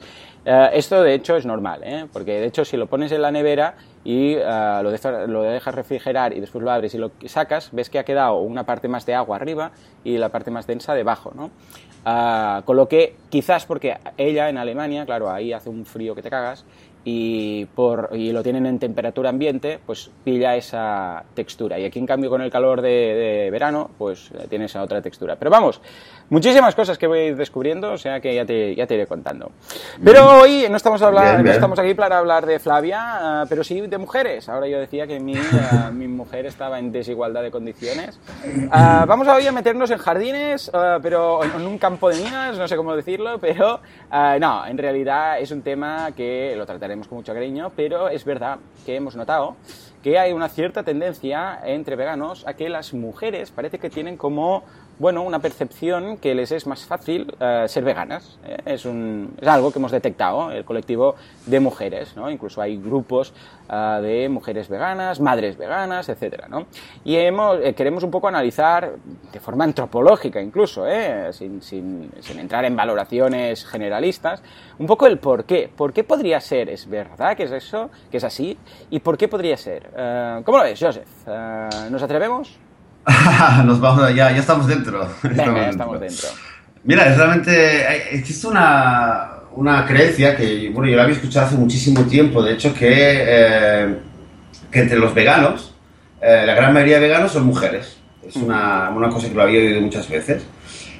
Uh, 0.48 0.72
esto 0.72 1.02
de 1.02 1.12
hecho 1.12 1.36
es 1.36 1.44
normal, 1.44 1.82
¿eh? 1.84 2.06
porque 2.10 2.40
de 2.40 2.46
hecho 2.46 2.64
si 2.64 2.78
lo 2.78 2.86
pones 2.86 3.12
en 3.12 3.20
la 3.20 3.30
nevera 3.30 3.74
y 4.02 4.34
uh, 4.34 4.82
lo, 4.82 4.90
deja, 4.90 5.26
lo, 5.26 5.42
dejas 5.42 5.74
refrigerar 5.74 6.34
y 6.34 6.40
después 6.40 6.64
lo 6.64 6.70
abres 6.70 6.94
y 6.94 6.98
lo 6.98 7.10
sacas, 7.26 7.68
ves 7.72 7.90
que 7.90 7.98
ha 7.98 8.04
quedado 8.04 8.38
una 8.38 8.64
parte 8.64 8.88
más 8.88 9.04
de 9.04 9.14
agua 9.14 9.36
arriba 9.36 9.72
y 10.04 10.16
la 10.16 10.30
parte 10.30 10.50
más 10.50 10.66
densa 10.66 10.94
debajo, 10.94 11.32
¿no? 11.34 11.50
Uh, 12.06 12.62
con 12.62 12.76
lo 12.76 12.88
que 12.88 13.16
quizás 13.28 13.66
porque 13.66 13.98
ella 14.16 14.48
en 14.48 14.56
Alemania, 14.56 15.04
claro, 15.04 15.30
ahí 15.30 15.52
hace 15.52 15.68
un 15.68 15.84
frío 15.84 16.14
que 16.14 16.22
te 16.22 16.30
cagas, 16.30 16.64
y, 17.04 17.64
por, 17.66 18.10
y 18.12 18.32
lo 18.32 18.42
tienen 18.42 18.66
en 18.66 18.78
temperatura 18.78 19.30
ambiente, 19.30 19.78
pues 19.84 20.10
pilla 20.24 20.56
esa 20.56 21.24
textura. 21.32 21.78
Y 21.78 21.84
aquí, 21.86 21.98
en 21.98 22.06
cambio, 22.06 22.28
con 22.28 22.42
el 22.42 22.50
calor 22.50 22.82
de, 22.82 22.90
de 22.90 23.50
verano, 23.50 23.90
pues 23.96 24.30
eh, 24.32 24.46
tiene 24.48 24.66
esa 24.66 24.82
otra 24.82 25.00
textura. 25.00 25.36
Pero 25.36 25.50
vamos, 25.50 25.80
muchísimas 26.30 26.74
cosas 26.74 26.98
que 26.98 27.06
voy 27.06 27.18
a 27.18 27.24
ir 27.26 27.36
descubriendo, 27.36 27.92
o 27.92 27.98
sea 27.98 28.20
que 28.20 28.34
ya 28.34 28.44
te, 28.44 28.74
ya 28.74 28.86
te 28.86 28.94
iré 28.94 29.06
contando. 29.06 29.50
Pero 30.02 30.40
hoy 30.40 30.66
no 30.70 30.76
estamos, 30.76 31.02
hablar, 31.02 31.24
bien, 31.24 31.36
bien. 31.36 31.46
no 31.46 31.52
estamos 31.52 31.78
aquí 31.78 31.94
para 31.94 32.18
hablar 32.18 32.46
de 32.46 32.58
Flavia, 32.58 33.42
uh, 33.44 33.48
pero 33.48 33.64
sí 33.64 33.80
de 33.80 33.98
mujeres. 33.98 34.48
Ahora 34.48 34.68
yo 34.68 34.78
decía 34.78 35.06
que 35.06 35.20
mi, 35.20 35.34
uh, 35.34 35.92
mi 35.92 36.08
mujer 36.08 36.46
estaba 36.46 36.78
en 36.78 36.92
desigualdad 36.92 37.42
de 37.42 37.50
condiciones. 37.50 38.18
Uh, 38.44 39.06
vamos 39.06 39.28
hoy 39.28 39.46
a 39.46 39.52
meternos 39.52 39.90
en 39.90 39.98
jardines, 39.98 40.70
pero 41.02 41.44
en, 41.44 41.52
en, 41.52 41.66
un 41.66 41.78
campo 41.78 42.08
de 42.08 42.16
minas, 42.16 42.58
no 42.58 42.68
sé 42.68 42.76
cómo 42.76 42.94
decirlo, 42.94 43.38
pero 43.38 43.80
no, 44.10 44.66
en 44.66 44.78
realidad 44.78 45.40
es 45.40 45.50
un 45.50 45.62
tema 45.62 46.12
que 46.16 46.54
lo 46.56 46.66
trataremos 46.66 47.08
con 47.08 47.18
mucho 47.18 47.32
cariño, 47.32 47.72
pero 47.74 48.08
es 48.08 48.24
verdad 48.24 48.58
que 48.84 48.96
hemos 48.96 49.16
notado 49.16 49.56
que 50.02 50.18
hay 50.18 50.32
una 50.32 50.48
cierta 50.48 50.82
tendencia 50.82 51.60
entre 51.64 51.96
veganos 51.96 52.46
a 52.46 52.54
que 52.54 52.68
las 52.68 52.94
mujeres 52.94 53.50
parece 53.50 53.78
que 53.78 53.90
tienen 53.90 54.16
como 54.16 54.62
bueno, 54.98 55.22
una 55.22 55.38
percepción 55.38 56.16
que 56.16 56.34
les 56.34 56.50
es 56.52 56.66
más 56.66 56.84
fácil 56.84 57.32
uh, 57.40 57.68
ser 57.68 57.84
veganas. 57.84 58.38
¿eh? 58.44 58.56
Es, 58.64 58.84
un, 58.84 59.34
es, 59.40 59.46
algo 59.46 59.70
que 59.70 59.78
hemos 59.78 59.92
detectado, 59.92 60.50
el 60.50 60.64
colectivo 60.64 61.14
de 61.46 61.60
mujeres, 61.60 62.16
¿no? 62.16 62.30
Incluso 62.30 62.60
hay 62.60 62.76
grupos 62.76 63.32
uh, 63.68 64.02
de 64.02 64.28
mujeres 64.28 64.68
veganas, 64.68 65.20
madres 65.20 65.56
veganas, 65.56 66.08
etc. 66.08 66.46
¿no? 66.48 66.66
Y 67.04 67.16
hemos, 67.16 67.60
eh, 67.62 67.74
queremos 67.74 68.02
un 68.02 68.10
poco 68.10 68.28
analizar 68.28 68.94
de 69.32 69.40
forma 69.40 69.64
antropológica 69.64 70.40
incluso, 70.40 70.86
¿eh? 70.86 71.32
sin, 71.32 71.62
sin, 71.62 72.10
sin, 72.20 72.38
entrar 72.38 72.64
en 72.64 72.74
valoraciones 72.74 73.64
generalistas, 73.64 74.42
un 74.78 74.86
poco 74.86 75.06
el 75.06 75.18
por 75.18 75.44
qué. 75.44 75.70
¿Por 75.74 75.92
qué 75.92 76.02
podría 76.02 76.40
ser? 76.40 76.68
¿Es 76.70 76.88
verdad 76.88 77.36
que 77.36 77.44
es 77.44 77.52
eso? 77.52 77.90
¿Que 78.10 78.16
es 78.16 78.24
así? 78.24 78.58
¿Y 78.90 79.00
por 79.00 79.16
qué 79.16 79.28
podría 79.28 79.56
ser? 79.56 79.90
¿Cómo 80.44 80.58
lo 80.58 80.64
ves, 80.64 80.78
Joseph? 80.80 81.08
¿Nos 81.90 82.02
atrevemos? 82.02 82.67
Nos 83.64 83.80
vamos, 83.80 84.14
ya, 84.14 84.30
ya 84.30 84.38
estamos 84.38 84.66
dentro. 84.66 85.00
Venga, 85.22 85.42
estamos, 85.42 85.60
ya 85.60 85.68
estamos 85.70 86.00
dentro. 86.00 86.28
Mira, 86.84 87.06
es 87.06 87.16
realmente 87.16 88.14
existe 88.14 88.46
una, 88.46 89.30
una 89.54 89.86
creencia 89.86 90.36
que, 90.36 90.70
bueno, 90.72 90.90
yo 90.90 90.96
la 90.96 91.04
había 91.04 91.16
escuchado 91.16 91.46
hace 91.46 91.56
muchísimo 91.56 92.02
tiempo, 92.04 92.42
de 92.42 92.54
hecho, 92.54 92.72
que, 92.74 92.88
eh, 92.90 93.96
que 94.70 94.80
entre 94.80 94.98
los 94.98 95.14
veganos, 95.14 95.74
eh, 96.20 96.44
la 96.46 96.54
gran 96.54 96.72
mayoría 96.72 96.96
de 96.96 97.08
veganos 97.08 97.32
son 97.32 97.46
mujeres. 97.46 97.96
Es 98.26 98.36
una, 98.36 98.90
una, 98.90 99.08
cosa 99.08 99.28
que 99.28 99.34
lo 99.34 99.42
había 99.42 99.60
oído 99.60 99.80
muchas 99.80 100.08
veces. 100.08 100.44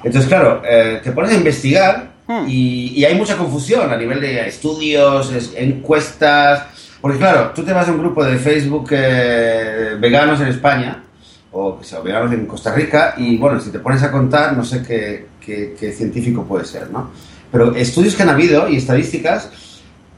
Entonces, 0.03 0.27
claro, 0.27 0.61
eh, 0.67 0.99
te 1.03 1.11
pones 1.11 1.31
a 1.31 1.35
investigar 1.35 2.11
hmm. 2.27 2.45
y, 2.47 2.93
y, 2.95 3.05
hay 3.05 3.15
mucha 3.15 3.37
confusión 3.37 3.91
a 3.91 3.97
nivel 3.97 4.19
de 4.19 4.47
estudios, 4.47 5.31
encuestas. 5.55 6.65
Porque, 7.01 7.19
claro, 7.19 7.51
tú 7.53 7.63
te 7.63 7.71
vas 7.71 7.87
a 7.87 7.91
un 7.91 7.99
grupo 7.99 8.23
de 8.23 8.37
Facebook 8.37 8.89
eh, 8.91 9.95
veganos 9.99 10.41
en 10.41 10.47
España 10.47 11.03
o 11.51 11.79
que 11.79 11.85
sea 11.85 11.99
veganos 11.99 12.31
en 12.31 12.45
Costa 12.45 12.73
Rica 12.73 13.15
y 13.17 13.37
bueno, 13.37 13.59
si 13.59 13.71
te 13.71 13.79
pones 13.79 14.03
a 14.03 14.11
contar, 14.11 14.55
no 14.55 14.63
sé 14.63 14.83
qué, 14.83 15.27
qué, 15.43 15.75
qué 15.79 15.91
científico 15.91 16.43
puede 16.43 16.65
ser, 16.65 16.89
¿no? 16.91 17.09
Pero 17.51 17.75
estudios 17.75 18.15
que 18.15 18.23
han 18.23 18.29
habido 18.29 18.69
y 18.69 18.77
estadísticas, 18.77 19.49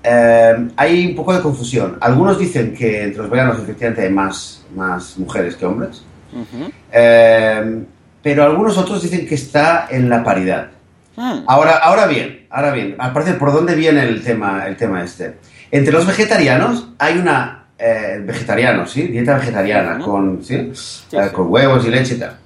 eh, 0.03 0.67
hay 0.75 1.05
un 1.07 1.15
poco 1.15 1.33
de 1.33 1.41
confusión. 1.41 1.97
Algunos 2.01 2.37
dicen 2.37 2.73
que 2.73 3.03
entre 3.03 3.21
los 3.21 3.29
veganos 3.29 3.59
efectivamente 3.59 4.01
hay 4.01 4.11
más, 4.11 4.63
más 4.75 5.17
mujeres 5.17 5.55
que 5.55 5.65
hombres, 5.65 6.03
uh 6.33 6.39
-huh. 6.39 6.71
eh, 6.91 7.83
pero 8.21 8.43
algunos 8.43 8.77
otros 8.77 9.01
dicen 9.01 9.25
que 9.25 9.35
está 9.35 9.87
en 9.89 10.09
la 10.09 10.23
paridad. 10.23 10.67
Uh 11.15 11.43
ahora, 11.45 11.77
ahora 11.77 12.07
bien, 12.07 12.47
ahora 12.49 12.71
bien, 12.71 12.95
al 12.97 13.13
parecer, 13.13 13.37
¿por 13.37 13.51
dónde 13.51 13.75
viene 13.75 14.03
el 14.03 14.23
tema, 14.23 14.65
el 14.65 14.75
tema 14.77 15.03
este? 15.03 15.35
Entre 15.69 15.93
los 15.93 16.05
vegetarianos 16.05 16.89
hay 16.97 17.17
una 17.17 17.60
eh, 17.81 18.19
vegetariano, 18.21 18.85
¿sí? 18.85 19.07
Dieta 19.07 19.37
vegetariana, 19.37 19.97
con, 19.99 20.43
¿sí? 20.43 20.71
Sí, 20.73 21.17
eh, 21.17 21.29
con 21.31 21.51
huevos 21.51 21.85
y 21.85 21.89
leche 21.89 22.15
y 22.15 22.19
tal. 22.19 22.37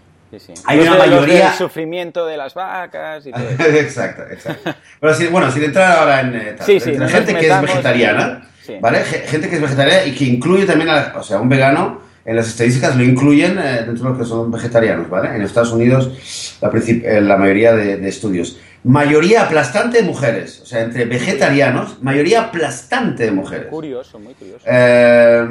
Hay 0.66 0.80
una 0.80 0.96
mayoría... 0.96 1.50
El 1.50 1.58
sufrimiento 1.58 2.26
de 2.26 2.38
las 2.38 2.54
vacas 2.54 3.26
y 3.26 3.32
todo 3.32 3.44
exacto, 3.60 4.24
exacto. 4.32 4.74
Pero 5.00 5.14
si, 5.14 5.28
bueno, 5.28 5.52
sin 5.52 5.64
entrar 5.64 6.00
ahora 6.00 6.22
en... 6.22 6.36
Eh, 6.36 6.56
tal, 6.58 6.70
entre 6.70 7.08
gente 7.10 7.36
que 7.36 7.48
es 7.48 7.62
vegetariana, 7.62 8.48
¿vale? 8.82 9.00
Gente 9.04 9.50
que 9.50 9.56
es 9.56 9.62
vegetariana 9.62 10.06
y 10.06 10.16
que 10.16 10.26
incluye 10.26 10.66
también, 10.66 10.90
a, 10.90 11.14
o 11.16 11.24
sea, 11.24 11.40
un 11.40 11.50
vegano, 11.50 12.02
en 12.26 12.36
las 12.36 12.48
estadísticas 12.48 12.96
lo 12.96 13.04
incluyen 13.04 13.58
eh, 13.60 13.84
dentro 13.86 14.06
de 14.06 14.10
los 14.10 14.18
que 14.18 14.26
son 14.26 14.52
vegetarianos, 14.52 15.10
¿vale? 15.10 15.36
En 15.36 15.42
Estados 15.42 15.72
Unidos, 15.72 16.58
la, 16.62 16.72
la 17.22 17.38
mayoría 17.38 17.74
de, 17.74 17.98
de 17.98 18.10
estudios. 18.10 18.58
Mayoría 18.86 19.42
aplastante 19.42 19.98
de 19.98 20.04
mujeres, 20.04 20.62
o 20.62 20.66
sea, 20.68 20.82
entre 20.82 21.06
vegetarianos, 21.06 22.04
mayoría 22.04 22.42
aplastante 22.42 23.24
de 23.24 23.32
mujeres. 23.32 23.66
Curioso, 23.68 24.20
muy 24.20 24.36
curioso. 24.36 24.64
Eh, 24.64 25.48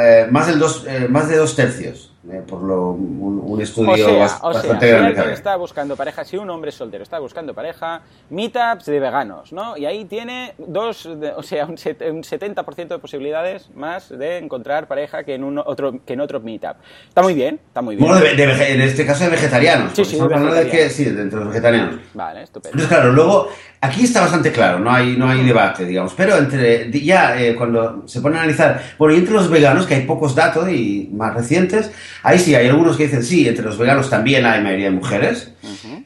eh, 0.00 0.26
más, 0.30 0.46
del 0.46 0.58
dos, 0.58 0.86
eh, 0.88 1.06
más 1.06 1.28
de 1.28 1.36
dos 1.36 1.54
tercios. 1.54 2.09
Eh, 2.30 2.42
por 2.46 2.62
lo, 2.62 2.90
un, 2.90 3.40
un 3.44 3.60
estudio 3.62 3.92
O 3.92 3.96
sea, 3.96 4.06
bast- 4.26 4.38
o 4.42 4.52
sea, 4.52 4.60
bastante 4.62 4.86
si 4.86 4.92
grande. 4.92 5.20
hay. 5.20 5.32
está 5.32 5.56
buscando 5.56 5.96
pareja, 5.96 6.22
si 6.24 6.36
un 6.36 6.50
hombre 6.50 6.70
soltero 6.70 7.02
está 7.02 7.18
buscando 7.18 7.54
pareja, 7.54 8.02
meetups 8.28 8.84
de 8.86 9.00
veganos, 9.00 9.52
¿no? 9.54 9.76
Y 9.76 9.86
ahí 9.86 10.04
tiene 10.04 10.52
dos, 10.58 11.06
o 11.06 11.42
sea, 11.42 11.64
un, 11.66 11.78
set- 11.78 12.02
un 12.10 12.22
70% 12.22 12.88
de 12.88 12.98
posibilidades 12.98 13.70
más 13.74 14.10
de 14.10 14.36
encontrar 14.38 14.86
pareja 14.86 15.24
que 15.24 15.34
en, 15.34 15.44
un 15.44 15.58
otro, 15.58 15.94
que 16.04 16.12
en 16.12 16.20
otro 16.20 16.40
meetup. 16.40 16.76
Está 17.08 17.22
muy 17.22 17.32
bien, 17.32 17.58
está 17.68 17.80
muy 17.80 17.96
bien. 17.96 18.06
Bueno, 18.06 18.22
de- 18.22 18.34
de 18.34 18.72
en 18.74 18.80
este 18.82 19.06
caso 19.06 19.24
de 19.24 19.30
vegetarianos. 19.30 19.92
Sí, 19.94 20.04
sí, 20.04 20.16
estamos 20.16 20.54
de 20.54 20.60
que 20.68 20.76
vegetarianos. 20.84 20.92
sí, 20.92 21.04
de 21.06 21.22
entre 21.22 21.38
los 21.38 21.48
vegetarianos. 21.48 22.00
Vale, 22.12 22.42
estupendo. 22.42 22.74
Entonces, 22.82 22.96
claro, 22.98 23.12
luego, 23.12 23.48
aquí 23.82 24.04
está 24.04 24.20
bastante 24.20 24.52
claro, 24.52 24.78
no 24.78 24.90
hay, 24.92 25.16
no 25.16 25.28
hay 25.28 25.42
debate, 25.44 25.86
digamos, 25.86 26.12
pero 26.14 26.36
entre, 26.36 26.90
ya 26.90 27.40
eh, 27.40 27.54
cuando 27.56 28.02
se 28.06 28.20
pone 28.20 28.36
a 28.36 28.40
analizar, 28.40 28.82
bueno, 28.98 29.14
y 29.14 29.18
entre 29.18 29.32
los 29.34 29.48
veganos, 29.48 29.86
que 29.86 29.94
hay 29.94 30.02
pocos 30.02 30.34
datos 30.34 30.68
y 30.70 31.08
más 31.14 31.32
recientes, 31.34 31.90
ahí 32.22 32.38
sí, 32.38 32.54
hay 32.54 32.68
algunos 32.68 32.96
que 32.96 33.04
dicen, 33.04 33.22
sí, 33.22 33.48
entre 33.48 33.64
los 33.64 33.78
veganos 33.78 34.10
también 34.10 34.44
hay 34.44 34.62
mayoría 34.62 34.86
de 34.86 34.96
mujeres, 34.96 35.52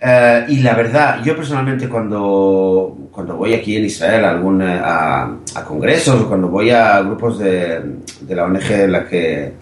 Eh, 0.07 0.45
y 0.49 0.57
la 0.61 0.75
verdad, 0.75 1.23
yo 1.25 1.35
personalmente 1.37 1.89
cuando, 1.89 2.97
cuando 3.11 3.37
voy 3.37 3.55
aquí 3.55 3.77
en 3.77 3.85
Israel 3.87 4.25
a, 4.25 4.31
algún, 4.31 4.61
eh, 4.61 4.81
a, 4.85 5.31
a 5.55 5.65
congresos 5.65 6.21
o 6.23 6.29
cuando 6.29 6.49
voy 6.49 6.71
a 6.71 7.01
grupos 7.01 7.39
de, 7.39 7.81
de 8.21 8.35
la 8.35 8.45
ONG 8.45 8.71
en 8.71 8.93
la 8.93 9.07
que, 9.09 9.53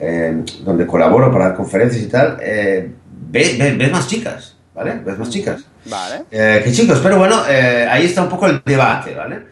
eh, 0.00 0.42
donde 0.64 0.86
colaboro 0.86 1.32
para 1.32 1.54
conferencias 1.54 2.02
y 2.02 2.08
tal, 2.08 2.36
eh, 2.42 2.90
ves, 3.30 3.58
ves- 3.58 3.78
ves 3.78 3.90
más 3.92 4.06
chicas, 4.06 4.56
¿vale? 4.78 5.00
Ves 5.04 5.18
más 5.18 5.28
chicas. 5.30 5.64
Vale. 5.86 6.24
Eh, 6.30 6.60
que 6.64 6.70
chicos, 6.72 7.00
pero 7.02 7.18
bueno, 7.18 7.42
eh, 7.48 7.86
ahí 7.90 8.04
está 8.06 8.22
un 8.22 8.28
poco 8.28 8.46
el 8.46 8.62
debate, 8.64 9.12
¿vale? 9.14 9.46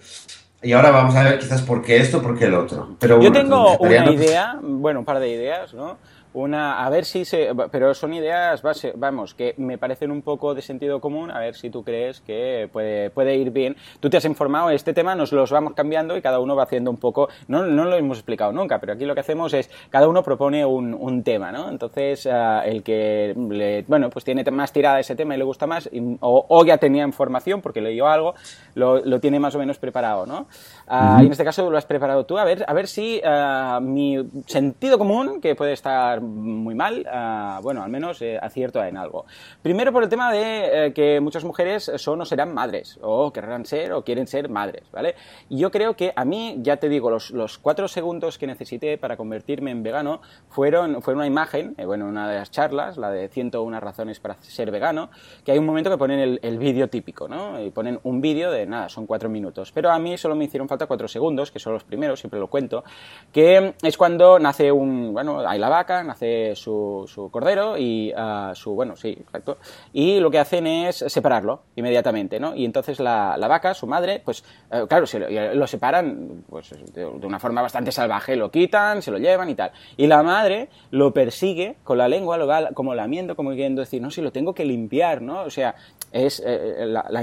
Y 0.62 0.72
ahora 0.72 0.90
vamos 0.90 1.14
a 1.16 1.22
ver 1.24 1.38
quizás 1.38 1.62
por 1.62 1.82
qué 1.82 1.96
esto, 1.98 2.22
por 2.22 2.38
qué 2.38 2.46
el 2.46 2.54
otro. 2.54 2.96
Pero 2.98 3.20
Yo 3.20 3.30
tengo 3.32 3.76
una 3.76 3.88
vegetarianos- 3.88 4.14
idea, 4.14 4.58
bueno, 4.62 5.00
un 5.00 5.04
par 5.04 5.18
de 5.20 5.28
ideas, 5.28 5.74
¿no? 5.74 5.98
Una, 6.40 6.84
a 6.84 6.90
ver 6.90 7.06
si 7.06 7.24
se. 7.24 7.48
Pero 7.70 7.94
son 7.94 8.12
ideas, 8.12 8.60
base- 8.60 8.92
vamos, 8.94 9.32
que 9.32 9.54
me 9.56 9.78
parecen 9.78 10.10
un 10.10 10.20
poco 10.20 10.54
de 10.54 10.60
sentido 10.60 11.00
común, 11.00 11.30
a 11.30 11.38
ver 11.38 11.54
si 11.54 11.70
tú 11.70 11.82
crees 11.82 12.20
que 12.20 12.68
puede, 12.70 13.08
puede 13.08 13.36
ir 13.36 13.52
bien. 13.52 13.74
Tú 14.00 14.10
te 14.10 14.18
has 14.18 14.24
informado, 14.26 14.68
este 14.68 14.92
tema 14.92 15.14
nos 15.14 15.32
los 15.32 15.50
vamos 15.50 15.72
cambiando 15.72 16.14
y 16.14 16.20
cada 16.20 16.38
uno 16.38 16.54
va 16.54 16.64
haciendo 16.64 16.90
un 16.90 16.98
poco. 16.98 17.30
No, 17.48 17.62
no 17.64 17.86
lo 17.86 17.96
hemos 17.96 18.18
explicado 18.18 18.52
nunca, 18.52 18.78
pero 18.80 18.92
aquí 18.92 19.06
lo 19.06 19.14
que 19.14 19.20
hacemos 19.20 19.54
es. 19.54 19.70
Cada 19.88 20.08
uno 20.08 20.22
propone 20.22 20.66
un, 20.66 20.92
un 20.92 21.22
tema, 21.22 21.52
¿no? 21.52 21.70
Entonces, 21.70 22.26
ah, 22.30 22.62
el 22.66 22.82
que, 22.82 23.34
le, 23.48 23.84
bueno, 23.88 24.10
pues 24.10 24.22
tiene 24.26 24.44
más 24.50 24.72
tirada 24.74 25.00
ese 25.00 25.16
tema 25.16 25.34
y 25.34 25.38
le 25.38 25.44
gusta 25.44 25.66
más, 25.66 25.88
y- 25.90 26.18
o, 26.20 26.44
o 26.50 26.64
ya 26.66 26.76
tenía 26.76 27.04
información 27.06 27.62
porque 27.62 27.80
leyó 27.80 28.08
algo, 28.08 28.34
lo, 28.74 29.02
lo 29.02 29.20
tiene 29.20 29.40
más 29.40 29.54
o 29.54 29.58
menos 29.58 29.78
preparado, 29.78 30.26
¿no? 30.26 30.48
Ah, 30.86 31.20
Y 31.22 31.26
en 31.26 31.32
este 31.32 31.44
caso 31.44 31.70
lo 31.70 31.78
has 31.78 31.86
preparado 31.86 32.26
tú, 32.26 32.36
a 32.36 32.44
ver, 32.44 32.62
a 32.68 32.74
ver 32.74 32.88
si 32.88 33.22
ah, 33.24 33.80
mi 33.82 34.18
sentido 34.46 34.98
común, 34.98 35.40
que 35.40 35.54
puede 35.54 35.72
estar 35.72 36.20
muy 36.26 36.74
mal, 36.74 37.06
ah, 37.10 37.60
bueno, 37.62 37.82
al 37.82 37.90
menos 37.90 38.20
eh, 38.22 38.38
acierto 38.40 38.82
en 38.82 38.96
algo. 38.96 39.26
Primero 39.62 39.92
por 39.92 40.02
el 40.02 40.08
tema 40.08 40.32
de 40.32 40.86
eh, 40.86 40.92
que 40.92 41.20
muchas 41.20 41.44
mujeres 41.44 41.90
son 41.96 42.20
o 42.20 42.24
serán 42.24 42.52
madres, 42.52 42.98
o 43.02 43.32
querrán 43.32 43.64
ser 43.64 43.92
o 43.92 44.02
quieren 44.02 44.26
ser 44.26 44.48
madres, 44.48 44.84
¿vale? 44.92 45.14
Y 45.48 45.58
yo 45.58 45.70
creo 45.70 45.94
que 45.94 46.12
a 46.14 46.24
mí, 46.24 46.58
ya 46.60 46.76
te 46.76 46.88
digo, 46.88 47.10
los, 47.10 47.30
los 47.30 47.58
cuatro 47.58 47.88
segundos 47.88 48.38
que 48.38 48.46
necesité 48.46 48.98
para 48.98 49.16
convertirme 49.16 49.70
en 49.70 49.82
vegano 49.82 50.20
fueron, 50.48 51.02
fue 51.02 51.14
una 51.14 51.26
imagen, 51.26 51.74
eh, 51.78 51.84
bueno, 51.84 52.06
una 52.06 52.28
de 52.28 52.38
las 52.38 52.50
charlas, 52.50 52.96
la 52.96 53.10
de 53.10 53.28
101 53.28 53.80
razones 53.80 54.20
para 54.20 54.36
ser 54.42 54.70
vegano, 54.70 55.10
que 55.44 55.52
hay 55.52 55.58
un 55.58 55.66
momento 55.66 55.90
que 55.90 55.98
ponen 55.98 56.18
el, 56.18 56.40
el 56.42 56.58
vídeo 56.58 56.88
típico, 56.88 57.28
¿no? 57.28 57.60
Y 57.60 57.70
ponen 57.70 58.00
un 58.02 58.20
vídeo 58.20 58.50
de 58.50 58.66
nada, 58.66 58.88
son 58.88 59.06
cuatro 59.06 59.28
minutos. 59.28 59.72
Pero 59.72 59.90
a 59.90 59.98
mí 59.98 60.16
solo 60.16 60.34
me 60.34 60.44
hicieron 60.44 60.68
falta 60.68 60.86
cuatro 60.86 61.08
segundos, 61.08 61.50
que 61.50 61.58
son 61.58 61.72
los 61.72 61.84
primeros, 61.84 62.20
siempre 62.20 62.40
lo 62.40 62.48
cuento, 62.48 62.84
que 63.32 63.74
es 63.82 63.96
cuando 63.96 64.38
nace 64.38 64.72
un, 64.72 65.12
bueno, 65.12 65.40
hay 65.46 65.58
la 65.58 65.68
vaca, 65.68 66.02
nace 66.02 66.15
su, 66.54 67.04
su 67.06 67.30
cordero 67.30 67.76
y 67.78 68.12
ah, 68.16 68.52
su, 68.54 68.74
bueno, 68.74 68.96
sí, 68.96 69.10
exacto, 69.10 69.58
y 69.92 70.20
lo 70.20 70.30
que 70.30 70.38
hacen 70.38 70.66
es 70.66 71.04
separarlo 71.08 71.62
inmediatamente, 71.76 72.40
¿no? 72.40 72.54
Y 72.54 72.64
entonces 72.64 73.00
la, 73.00 73.36
la 73.36 73.48
vaca, 73.48 73.74
su 73.74 73.86
madre, 73.86 74.22
pues, 74.24 74.44
eh, 74.70 74.84
claro, 74.88 75.06
se 75.06 75.18
lo, 75.18 75.54
lo 75.54 75.66
separan 75.66 76.44
pues, 76.48 76.70
de, 76.92 77.04
de 77.04 77.26
una 77.26 77.38
forma 77.38 77.62
bastante 77.62 77.92
salvaje, 77.92 78.36
lo 78.36 78.50
quitan, 78.50 79.02
se 79.02 79.10
lo 79.10 79.18
llevan 79.18 79.48
y 79.50 79.54
tal. 79.54 79.72
Y 79.96 80.06
la 80.06 80.22
madre 80.22 80.68
lo 80.90 81.12
persigue 81.12 81.76
con 81.84 81.98
la 81.98 82.08
lengua, 82.08 82.36
lo 82.36 82.46
va 82.46 82.70
como 82.72 82.94
lamiendo, 82.94 83.36
como 83.36 83.50
queriendo 83.50 83.80
decir, 83.80 84.00
no, 84.02 84.10
si 84.10 84.20
lo 84.22 84.32
tengo 84.32 84.54
que 84.54 84.64
limpiar, 84.64 85.22
¿no? 85.22 85.42
O 85.42 85.50
sea, 85.50 85.74
es 86.16 86.42
eh, 86.44 86.84
la- 86.86 87.06
la 87.10 87.22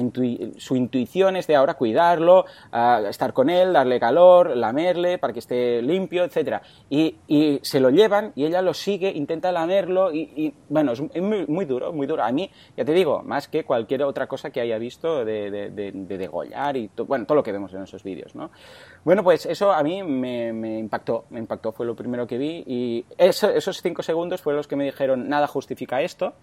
su 0.57 0.75
intuición 0.75 1.35
es 1.35 1.47
de 1.47 1.55
ahora 1.55 1.73
cuidarlo, 1.73 2.45
ah, 2.71 3.01
estar 3.09 3.33
con 3.33 3.49
él, 3.49 3.73
darle 3.73 3.99
calor, 3.99 4.55
lamerle 4.55 5.17
para 5.17 5.33
que 5.33 5.39
esté 5.39 5.81
limpio, 5.81 6.23
etcétera. 6.23 6.61
Y, 6.89 7.15
se 7.63 7.79
lo 7.79 7.89
llevan 7.89 8.31
y 8.35 8.45
ella 8.45 8.61
lo 8.61 8.73
sigue, 8.73 9.09
intenta 9.11 9.51
lamerlo 9.51 10.13
y, 10.13 10.53
bueno, 10.69 10.91
es, 10.91 11.01
muy, 11.21 11.65
duro, 11.65 11.91
muy 11.93 12.05
duro. 12.07 12.23
A 12.23 12.31
mí, 12.31 12.49
ya 12.77 12.85
te 12.85 12.93
digo, 12.93 13.21
más 13.23 13.47
que 13.47 13.63
cualquier 13.63 14.03
otra 14.03 14.27
cosa 14.27 14.51
que 14.51 14.61
haya 14.61 14.77
visto 14.77 15.25
de, 15.25 15.49
de, 15.49 15.69
de- 15.71 15.91
de 15.93 16.17
degollar 16.17 16.77
y 16.77 16.89
to- 16.89 17.05
bueno, 17.05 17.25
todo 17.25 17.35
lo 17.35 17.43
que 17.43 17.51
vemos 17.51 17.73
en 17.73 17.83
esos 17.83 18.03
vídeos, 18.03 18.35
¿no? 18.35 18.51
Bueno, 19.03 19.23
pues 19.23 19.45
eso 19.45 19.71
a 19.71 19.81
mí 19.83 20.03
me, 20.03 20.53
impactó, 20.79 21.25
impactó, 21.31 21.71
fue 21.71 21.85
lo 21.85 21.95
primero 21.95 22.27
que 22.27 22.37
vi 22.37 22.63
y 22.67 23.05
eso- 23.17 23.49
esos 23.49 23.81
cinco 23.81 24.03
segundos 24.03 24.41
fueron 24.41 24.57
los 24.57 24.67
que 24.67 24.75
me 24.75 24.85
dijeron, 24.85 25.27
nada 25.29 25.47
justifica 25.47 26.01
esto 26.01 26.33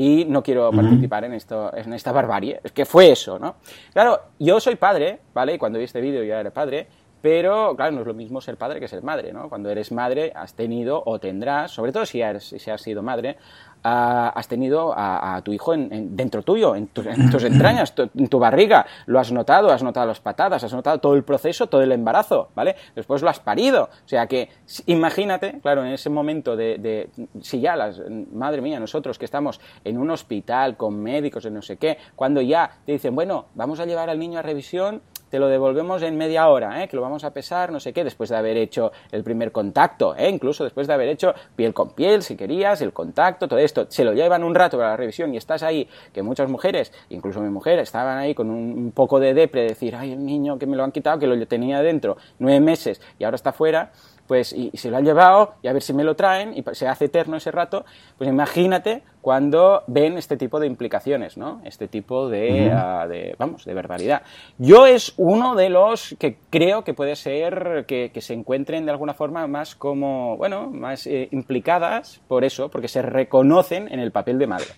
y 0.00 0.24
no 0.24 0.42
quiero 0.42 0.70
participar 0.70 1.24
en 1.24 1.34
esto 1.34 1.76
en 1.76 1.92
esta 1.92 2.10
barbarie. 2.10 2.58
Es 2.64 2.72
que 2.72 2.86
fue 2.86 3.10
eso, 3.12 3.38
¿no? 3.38 3.56
Claro, 3.92 4.18
yo 4.38 4.58
soy 4.58 4.76
padre, 4.76 5.18
¿vale? 5.34 5.52
Y 5.52 5.58
cuando 5.58 5.78
vi 5.78 5.84
este 5.84 6.00
vídeo 6.00 6.24
ya 6.24 6.40
era 6.40 6.50
padre, 6.50 6.86
pero 7.22 7.74
claro, 7.76 7.92
no 7.92 8.00
es 8.00 8.06
lo 8.06 8.14
mismo 8.14 8.40
ser 8.40 8.56
padre 8.56 8.80
que 8.80 8.88
ser 8.88 9.02
madre, 9.02 9.32
¿no? 9.32 9.48
Cuando 9.48 9.70
eres 9.70 9.92
madre 9.92 10.32
has 10.34 10.54
tenido 10.54 11.02
o 11.04 11.18
tendrás, 11.18 11.70
sobre 11.70 11.92
todo 11.92 12.06
si, 12.06 12.20
eres- 12.20 12.54
si 12.58 12.70
has 12.70 12.80
sido 12.80 13.02
madre, 13.02 13.36
ah, 13.82 14.30
has 14.34 14.46
tenido 14.48 14.92
a, 14.96 15.40
tu 15.42 15.52
hijo 15.52 15.72
en- 15.74 15.92
en- 15.92 16.16
dentro 16.16 16.42
tuyo, 16.42 16.74
en, 16.76 16.88
tu- 16.88 17.00
en 17.02 17.30
tus 17.30 17.44
entrañas, 17.44 17.94
tu- 17.94 18.10
en 18.16 18.28
tu 18.28 18.38
barriga, 18.38 18.84
lo 19.06 19.18
has 19.18 19.32
notado, 19.32 19.70
has 19.70 19.82
notado 19.82 20.06
las 20.06 20.20
patadas, 20.20 20.62
has 20.64 20.72
notado 20.72 20.98
todo 20.98 21.14
el 21.14 21.22
proceso, 21.24 21.66
todo 21.66 21.82
el 21.82 21.92
embarazo, 21.92 22.48
¿vale? 22.54 22.76
Después 22.94 23.22
lo 23.22 23.30
has 23.30 23.40
parido, 23.40 23.84
o 23.84 24.08
sea 24.08 24.26
que 24.26 24.48
imagínate, 24.86 25.60
claro, 25.62 25.84
en 25.84 25.92
ese 25.92 26.10
momento 26.10 26.56
de, 26.56 26.78
de- 26.78 27.10
si 27.42 27.60
ya 27.60 27.76
las, 27.76 28.00
madre 28.32 28.60
mía, 28.60 28.78
nosotros 28.80 29.18
que 29.18 29.24
estamos 29.24 29.60
en 29.84 29.98
un 29.98 30.10
hospital 30.10 30.76
con 30.76 31.00
médicos 31.00 31.44
y 31.46 31.50
no 31.50 31.62
sé 31.62 31.76
qué, 31.76 31.96
cuando 32.16 32.40
ya 32.40 32.70
te 32.84 32.92
dicen, 32.92 33.14
bueno, 33.14 33.46
vamos 33.54 33.80
a 33.80 33.86
llevar 33.86 34.10
al 34.10 34.18
niño 34.18 34.38
a 34.38 34.42
revisión, 34.42 35.00
te 35.30 35.38
lo 35.38 35.48
devolvemos 35.48 36.02
en 36.02 36.16
media 36.16 36.48
hora, 36.48 36.82
¿eh? 36.82 36.88
que 36.88 36.96
lo 36.96 37.02
vamos 37.02 37.24
a 37.24 37.32
pesar, 37.32 37.70
no 37.70 37.80
sé 37.80 37.92
qué, 37.92 38.04
después 38.04 38.28
de 38.30 38.36
haber 38.36 38.56
hecho 38.56 38.92
el 39.12 39.22
primer 39.22 39.52
contacto, 39.52 40.14
¿eh? 40.16 40.28
incluso 40.28 40.64
después 40.64 40.86
de 40.86 40.94
haber 40.94 41.08
hecho 41.08 41.32
piel 41.56 41.72
con 41.72 41.90
piel, 41.90 42.22
si 42.22 42.36
querías, 42.36 42.82
el 42.82 42.92
contacto, 42.92 43.46
todo 43.48 43.58
esto, 43.58 43.86
se 43.88 44.04
lo 44.04 44.12
llevan 44.12 44.42
un 44.42 44.54
rato 44.54 44.76
para 44.76 44.90
la 44.90 44.96
revisión 44.96 45.32
y 45.32 45.36
estás 45.36 45.62
ahí, 45.62 45.88
que 46.12 46.22
muchas 46.22 46.50
mujeres, 46.50 46.92
incluso 47.10 47.40
mi 47.40 47.48
mujer, 47.48 47.78
estaban 47.78 48.18
ahí 48.18 48.34
con 48.34 48.50
un, 48.50 48.90
poco 48.92 49.20
de 49.20 49.32
depre, 49.34 49.62
de 49.62 49.68
decir, 49.68 49.94
ay, 49.94 50.12
el 50.12 50.24
niño 50.24 50.58
que 50.58 50.66
me 50.66 50.76
lo 50.76 50.82
han 50.82 50.90
quitado, 50.90 51.18
que 51.18 51.26
lo 51.26 51.46
tenía 51.46 51.80
dentro 51.80 52.16
nueve 52.38 52.60
meses 52.60 53.00
y 53.18 53.24
ahora 53.24 53.36
está 53.36 53.52
fuera, 53.52 53.92
pues 54.30 54.52
y, 54.52 54.70
y 54.72 54.76
se 54.76 54.90
lo 54.92 54.96
han 54.96 55.04
llevado 55.04 55.54
y 55.60 55.66
a 55.66 55.72
ver 55.72 55.82
si 55.82 55.92
me 55.92 56.04
lo 56.04 56.14
traen 56.14 56.56
y 56.56 56.62
se 56.70 56.86
hace 56.86 57.06
eterno 57.06 57.36
ese 57.36 57.50
rato, 57.50 57.84
pues 58.16 58.30
imagínate 58.30 59.02
cuando 59.20 59.82
ven 59.88 60.16
este 60.16 60.36
tipo 60.36 60.60
de 60.60 60.68
implicaciones, 60.68 61.36
¿no? 61.36 61.60
Este 61.64 61.88
tipo 61.88 62.28
de, 62.28 62.70
ah, 62.72 63.08
de, 63.08 63.34
vamos, 63.40 63.64
de 63.64 63.74
barbaridad. 63.74 64.22
Yo 64.56 64.86
es 64.86 65.14
uno 65.16 65.56
de 65.56 65.68
los 65.68 66.14
que 66.20 66.36
creo 66.48 66.84
que 66.84 66.94
puede 66.94 67.16
ser 67.16 67.84
que, 67.88 68.12
que 68.14 68.20
se 68.20 68.34
encuentren 68.34 68.84
de 68.84 68.92
alguna 68.92 69.14
forma 69.14 69.48
más 69.48 69.74
como, 69.74 70.36
bueno, 70.36 70.70
más 70.70 71.08
eh, 71.08 71.26
implicadas 71.32 72.20
por 72.28 72.44
eso, 72.44 72.68
porque 72.68 72.86
se 72.86 73.02
reconocen 73.02 73.92
en 73.92 73.98
el 73.98 74.12
papel 74.12 74.38
de 74.38 74.46
madre. 74.46 74.68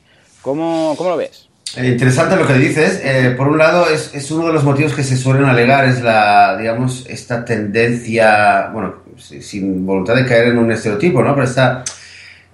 ¿Cómo, 0.41 0.95
cómo 0.97 1.11
lo 1.11 1.19
ves? 1.19 1.51
Eh, 1.77 1.89
Interesante 1.89 2.37
lo 2.37 2.47
que 2.47 2.55
dices. 2.55 3.03
Eh, 3.05 3.35
por 3.37 3.49
un 3.49 3.59
lado, 3.59 3.87
es, 3.89 4.15
es 4.15 4.31
uno 4.31 4.47
de 4.47 4.53
los 4.53 4.65
motivos 4.65 4.95
que 4.95 5.03
se 5.03 5.17
suelen 5.17 5.45
alegar, 5.45 5.85
es 5.85 6.03
la, 6.03 6.57
digamos, 6.59 7.07
esta 7.09 7.45
tendencia, 7.45 8.71
bueno, 8.73 9.02
sin 9.23 9.87
voluntad 9.87 10.15
de 10.17 10.27
caer 10.27 10.49
en 10.49 10.59
un 10.59 10.71
estereotipo, 10.73 11.23
¿no? 11.23 11.35
Pero 11.35 11.47
esta 11.47 11.85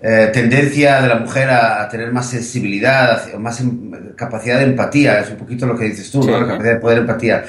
eh, 0.01 0.31
tendencia 0.33 1.01
de 1.03 1.09
la 1.09 1.17
mujer 1.17 1.51
a, 1.51 1.83
a 1.83 1.89
tener 1.89 2.13
más 2.13 2.29
sensibilidad, 2.31 3.33
más 3.35 3.61
em- 3.61 4.15
capacidad 4.15 4.59
de 4.59 4.65
empatía, 4.65 5.21
es 5.21 5.31
un 5.31 5.37
poquito 5.37 5.67
lo 5.67 5.77
que 5.77 5.87
dices 5.87 6.11
tú, 6.11 6.23
Sí. 6.23 6.31
¿no? 6.31 6.41
La 6.41 6.47
capacidad 6.47 6.75
de 6.75 6.81
poder 6.81 6.99
empatía. 6.99 7.45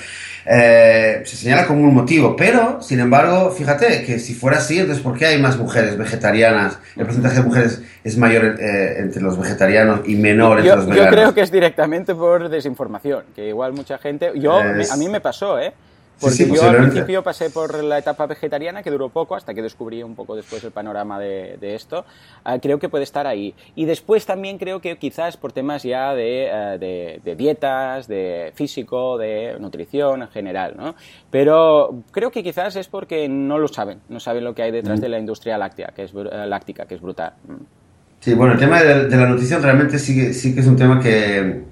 Eh, 0.52 1.22
se 1.26 1.36
señala 1.36 1.68
como 1.68 1.84
un 1.84 1.94
motivo, 1.94 2.36
pero, 2.36 2.82
sin 2.82 3.00
embargo, 3.00 3.52
fíjate 3.52 4.04
que 4.04 4.18
si 4.18 4.34
fuera 4.34 4.58
así, 4.58 4.80
entonces, 4.80 5.04
¿por 5.04 5.16
qué 5.16 5.28
hay 5.28 5.40
más 5.40 5.58
mujeres 5.58 5.96
vegetarianas? 5.96 6.80
El 6.96 7.06
porcentaje 7.06 7.36
de 7.36 7.44
mujeres 7.44 7.82
es 8.04 8.18
mayor 8.18 8.56
eh, 8.60 8.96
entre 8.98 9.22
los 9.22 9.38
vegetarianos 9.38 10.00
y 10.08 10.16
menor 10.16 10.58
entre 10.58 10.70
Yo, 10.70 10.76
los 10.78 10.86
yo 10.86 10.92
veganos. 10.92 11.14
creo 11.14 11.34
que 11.36 11.42
es 11.42 11.52
directamente 11.52 12.16
por 12.16 12.50
desinformación, 12.50 13.26
que 13.36 13.50
igual 13.50 13.74
mucha 13.74 14.00
gente... 14.00 14.32
Yo, 14.40 14.60
Es- 14.64 14.92
a 14.92 14.98
mí 14.98 15.08
me 15.08 15.22
pasó, 15.22 15.60
¿eh? 15.60 15.72
Porque 16.20 16.48
yo 16.48 16.64
al 16.64 16.78
principio 16.78 17.24
pasé 17.24 17.50
por 17.50 17.84
la 17.84 17.98
etapa 17.98 18.26
vegetariana, 18.26 18.84
que 18.84 18.92
duró 18.92 19.10
poco, 19.10 19.36
hasta 19.36 19.54
que 19.54 19.62
descubrí 19.62 20.04
un 20.04 20.16
poco 20.16 20.36
después 20.36 20.64
el 20.64 20.72
panorama 20.72 21.20
de, 21.20 21.58
esto. 21.62 22.06
Ah, 22.44 22.60
creo 22.60 22.80
que 22.80 22.90
puede 22.90 23.04
estar 23.04 23.28
ahí. 23.28 23.54
Y 23.76 23.86
después 23.86 24.26
también 24.26 24.58
creo 24.58 24.82
que 24.82 24.98
quizás 24.98 25.38
por 25.38 25.52
temas 25.52 25.84
ya 25.84 26.14
de, 26.14 26.50
eh, 26.52 27.20
de, 27.24 27.36
dietas, 27.36 28.08
de 28.08 28.52
físico, 28.56 29.18
de 29.18 29.56
nutrición 29.60 30.24
en 30.24 30.28
general, 30.30 30.74
¿no? 30.78 30.96
Pero 31.32 32.04
creo 32.12 32.32
que 32.32 32.44
quizás 32.44 32.76
es 32.76 32.88
porque 32.88 33.30
no 33.30 33.58
lo 33.58 33.68
saben, 33.68 34.00
no 34.10 34.20
saben 34.20 34.44
lo 34.44 34.54
que 34.54 34.64
hay 34.64 34.72
detrás 34.72 35.00
mm. 35.00 35.02
de 35.02 35.10
la 35.10 35.20
industria 35.20 35.58
láctea, 35.58 35.94
que 35.96 36.04
es, 36.04 36.12
eh, 36.14 36.46
láctica, 36.48 36.86
que 36.86 36.96
es 36.96 37.02
brutal. 37.02 37.34
Mm. 37.48 37.80
Sí, 38.20 38.34
bueno, 38.34 38.54
el 38.54 38.60
tema 38.60 38.84
de, 38.84 39.16
la 39.16 39.28
nutrición 39.28 39.64
realmente 39.64 39.98
sí, 39.98 40.34
sí 40.34 40.54
que 40.54 40.60
es 40.60 40.68
un 40.68 40.76
tema 40.76 41.00
que 41.00 41.64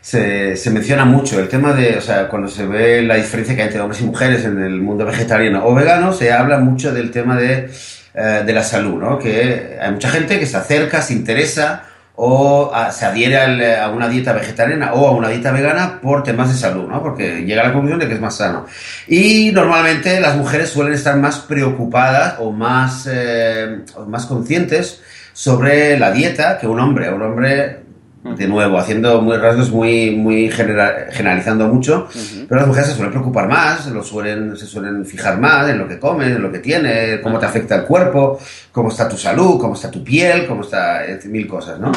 se, 0.00 0.70
menciona 0.70 1.04
mucho. 1.04 1.38
El 1.38 1.48
tema 1.48 1.72
de, 1.72 1.98
o 1.98 2.00
sea, 2.00 2.28
cuando 2.28 2.48
se 2.48 2.66
ve 2.66 3.02
la 3.02 3.16
diferencia 3.16 3.54
que 3.54 3.62
hay 3.62 3.68
entre 3.68 3.80
hombres 3.80 4.00
y 4.00 4.04
mujeres 4.04 4.44
en 4.44 4.62
el 4.62 4.80
mundo 4.80 5.04
vegetariano 5.04 5.66
o 5.66 5.74
vegano, 5.74 6.12
se 6.12 6.32
habla 6.32 6.58
mucho 6.58 6.92
del 6.92 7.10
tema 7.10 7.36
de, 7.36 7.70
eh, 8.14 8.42
de 8.44 8.52
la 8.52 8.62
salud, 8.62 9.00
¿no? 9.00 9.18
Que 9.18 9.78
hay 9.80 9.92
mucha 9.92 10.10
gente 10.10 10.38
que 10.38 10.46
se 10.46 10.56
acerca, 10.56 11.02
se 11.02 11.12
interesa 11.12 11.84
o 12.22 12.70
se 12.92 13.06
adhiere 13.06 13.78
a 13.78 13.88
una 13.88 14.06
dieta 14.06 14.34
vegetariana 14.34 14.92
o 14.92 15.08
a 15.08 15.12
una 15.12 15.30
dieta 15.30 15.52
vegana 15.52 16.00
por 16.02 16.22
temas 16.22 16.50
de 16.50 16.54
salud, 16.54 16.86
¿no? 16.86 17.02
Porque 17.02 17.46
llega 17.46 17.62
a 17.62 17.68
la 17.68 17.72
conclusión 17.72 17.98
de 17.98 18.08
que 18.08 18.14
es 18.14 18.20
más 18.20 18.36
sano. 18.36 18.66
Y 19.06 19.52
normalmente 19.52 20.20
las 20.20 20.36
mujeres 20.36 20.68
suelen 20.68 20.92
estar 20.92 21.16
más 21.16 21.38
preocupadas 21.38 22.34
o 22.38 22.52
más, 22.52 23.08
eh, 23.10 23.78
más 24.06 24.26
conscientes 24.26 25.00
sobre 25.32 25.98
la 25.98 26.12
dieta 26.12 26.58
que 26.58 26.66
un 26.66 26.78
hombre. 26.78 27.10
Un 27.10 27.22
hombre 27.22 27.78
de 28.22 28.46
nuevo, 28.46 28.78
haciendo 28.78 29.22
muy 29.22 29.36
rasgos 29.38 29.70
muy, 29.70 30.10
muy 30.10 30.50
generalizando 30.50 31.68
mucho, 31.68 32.06
pero 32.46 32.60
las 32.60 32.68
mujeres 32.68 32.90
se 32.90 32.94
suelen 32.94 33.12
preocupar 33.12 33.48
más, 33.48 33.86
lo 33.86 34.02
suelen, 34.02 34.56
se 34.58 34.66
suelen 34.66 35.06
fijar 35.06 35.40
más 35.40 35.70
en 35.70 35.78
lo 35.78 35.88
que 35.88 35.98
comes, 35.98 36.28
en 36.28 36.42
lo 36.42 36.52
que 36.52 36.58
tienes, 36.58 37.20
cómo 37.20 37.38
te 37.38 37.46
afecta 37.46 37.76
el 37.76 37.84
cuerpo, 37.84 38.38
cómo 38.72 38.90
está 38.90 39.08
tu 39.08 39.16
salud, 39.16 39.58
cómo 39.58 39.74
está 39.74 39.90
tu 39.90 40.04
piel, 40.04 40.46
cómo 40.46 40.62
está 40.62 41.00
mil 41.26 41.46
cosas, 41.46 41.80
¿no? 41.80 41.92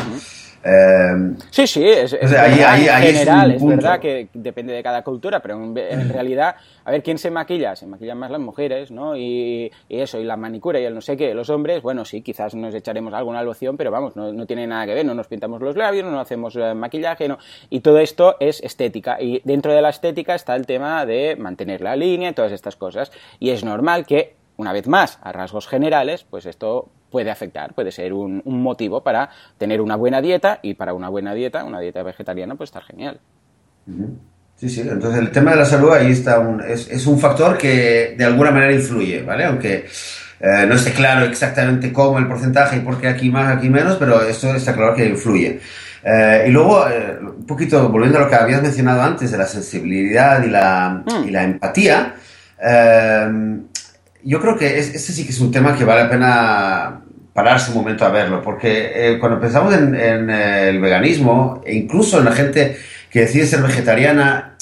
Em, 0.66 1.36
sí, 1.50 1.68
sí, 1.68 1.84
es, 1.86 2.12
general, 2.14 3.52
es, 3.52 3.66
verdad 3.66 4.00
que 4.00 4.30
depende 4.34 4.72
de 4.72 4.82
cada 4.82 5.04
cultura, 5.04 5.42
pero 5.42 5.62
en, 5.62 6.10
realidad, 6.10 6.56
a 6.86 6.92
ver, 6.92 7.04
¿quién 7.04 7.18
se 7.18 7.30
maquilla? 7.30 7.76
Se 7.76 7.86
maquillan 7.86 8.18
más 8.18 8.32
las 8.32 8.40
mujeres, 8.40 8.90
¿no? 8.90 9.18
Y, 9.18 9.70
eso, 9.90 10.20
y 10.20 10.24
la 10.24 10.38
manicura 10.38 10.80
y 10.80 10.86
el 10.86 10.96
no 10.96 11.02
sé 11.02 11.18
qué, 11.18 11.34
los 11.34 11.50
hombres, 11.50 11.82
bueno, 11.82 12.06
sí, 12.06 12.22
quizás 12.22 12.56
nos 12.56 12.74
echaremos 12.74 13.14
alguna 13.14 13.44
loción, 13.44 13.76
pero 13.76 13.92
vamos, 13.92 14.16
no, 14.16 14.46
tiene 14.46 14.66
nada 14.66 14.86
que 14.86 14.94
ver, 14.94 15.06
no 15.06 15.14
nos 15.14 15.28
pintamos 15.28 15.62
los 15.62 15.76
labios, 15.76 16.06
no 16.06 16.18
hacemos 16.18 16.56
eh, 16.56 16.74
maquillaje, 16.74 17.28
no, 17.28 17.40
y 17.70 17.82
todo 17.82 18.00
esto 18.00 18.38
es 18.40 18.64
estética, 18.64 19.22
y 19.22 19.42
dentro 19.44 19.74
de 19.74 19.82
la 19.82 19.90
estética 19.90 20.34
está 20.34 20.56
el 20.56 20.66
tema 20.66 21.06
de 21.06 21.36
mantener 21.36 21.82
la 21.82 21.98
línea 21.98 22.30
y 22.30 22.34
todas 22.34 22.54
estas 22.54 22.78
cosas, 22.78 23.12
y 23.38 23.50
es 23.50 23.66
normal 23.66 24.06
que, 24.06 24.36
una 24.58 24.74
vez 24.74 24.88
más, 24.88 25.20
a 25.22 25.32
rasgos 25.32 25.68
generales, 25.68 26.26
pues 26.30 26.46
esto 26.46 26.90
puede 27.14 27.30
afectar, 27.30 27.74
puede 27.74 27.92
ser 27.92 28.12
un, 28.12 28.42
motivo 28.46 29.04
para 29.04 29.30
tener 29.58 29.82
una 29.82 29.96
buena 29.96 30.20
dieta 30.20 30.60
y 30.64 30.74
para 30.74 30.94
una 30.94 31.10
buena 31.10 31.34
dieta, 31.34 31.64
una 31.64 31.80
dieta 31.80 32.02
vegetariana, 32.02 32.56
pues 32.56 32.70
estar 32.70 32.84
genial. 32.84 33.20
Sí, 34.56 34.68
sí, 34.70 34.82
entonces 34.82 35.20
el 35.20 35.32
tema 35.32 35.52
de 35.52 35.58
la 35.58 35.66
salud 35.66 35.92
ahí 35.92 36.12
está, 36.12 36.40
un, 36.40 36.62
es, 36.62 37.06
un 37.06 37.20
factor 37.20 37.58
que 37.58 38.16
de 38.18 38.26
alguna 38.26 38.50
manera 38.50 38.74
influye, 38.74 39.22
¿vale? 39.22 39.46
Aunque 39.46 39.86
eh, 40.40 40.66
no 40.68 40.74
esté 40.74 40.92
claro 40.92 41.26
exactamente 41.26 41.94
cómo 41.94 42.18
el 42.18 42.28
porcentaje 42.28 42.78
y 42.78 42.80
por 42.80 43.00
qué 43.00 43.08
aquí 43.08 43.30
más, 43.30 43.58
aquí 43.58 43.70
menos, 43.70 43.98
pero 43.98 44.22
esto 44.24 44.56
está 44.56 44.74
claro 44.74 44.96
que 44.96 45.06
influye. 45.06 45.60
Eh, 46.04 46.46
y 46.48 46.52
luego, 46.52 46.88
eh, 46.90 47.20
un 47.22 47.46
poquito 47.46 47.90
volviendo 47.90 48.18
a 48.18 48.22
lo 48.22 48.30
que 48.30 48.36
habías 48.36 48.62
mencionado 48.62 49.04
antes 49.04 49.32
de 49.32 49.38
la 49.38 49.46
sensibilidad 49.46 50.44
y 50.44 50.50
la, 50.50 51.04
mm. 51.06 51.28
y 51.28 51.32
la 51.32 51.44
empatía, 51.44 52.16
yo 54.24 54.40
creo 54.42 54.58
que 54.58 54.80
ese 54.80 55.14
sí 55.14 55.26
que 55.26 55.32
es 55.32 55.40
un 55.40 55.52
tema 55.52 55.76
que 55.76 55.86
vale 55.86 56.04
la 56.04 56.10
pena 56.10 57.02
pararse 57.34 57.72
un 57.72 57.78
momento 57.78 58.06
a 58.06 58.10
verlo, 58.10 58.42
porque 58.42 58.92
eh, 58.94 59.20
cuando 59.20 59.40
pensamos 59.40 59.74
en, 59.74 59.96
eh, 59.96 60.70
el 60.70 60.80
veganismo, 60.80 61.62
e 61.66 61.76
incluso 61.76 62.20
en 62.20 62.26
la 62.26 62.32
gente 62.32 62.78
que 63.10 63.22
decide 63.22 63.48
ser 63.48 63.62
vegetariana, 63.62 64.56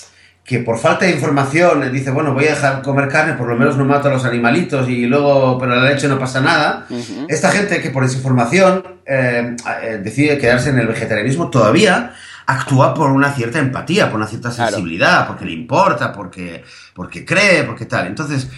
que 0.44 0.60
por 0.60 0.80
falta 0.80 1.06
de 1.06 1.12
información 1.12 1.92
dice, 1.92 2.12
bueno, 2.12 2.34
voy 2.34 2.46
a 2.46 2.52
dejar 2.52 2.82
comer 2.82 3.08
carne, 3.10 3.34
por 3.34 3.48
lo 3.48 3.56
menos 3.56 3.78
no 3.78 3.86
mato 3.86 4.08
a 4.08 4.12
los 4.12 4.26
animalitos 4.26 4.90
y 4.90 5.06
luego, 5.06 5.58
pero 5.60 5.76
la 5.76 5.90
leche 5.90 6.08
no 6.08 6.20
pasa 6.20 6.42
nada. 6.42 6.88
Esta 7.30 7.52
gente 7.52 7.82
que 7.82 7.90
por 7.90 8.04
desinformación 8.04 8.84
eh, 9.06 9.56
decide 10.04 10.38
quedarse 10.38 10.72
en 10.72 10.80
el 10.80 10.88
vegetarianismo 10.88 11.50
todavía 11.50 12.14
actúa 12.46 12.94
por 12.94 13.12
una 13.12 13.32
cierta 13.32 13.60
empatía, 13.60 14.10
por 14.10 14.18
una 14.18 14.28
cierta 14.28 14.52
sensibilidad, 14.52 15.28
porque 15.28 15.46
le 15.46 15.52
importa, 15.52 16.12
porque, 16.12 16.64
porque 16.94 17.26
cree, 17.26 17.64
porque 17.64 17.86
tal. 17.86 18.08
Entonces, 18.08 18.50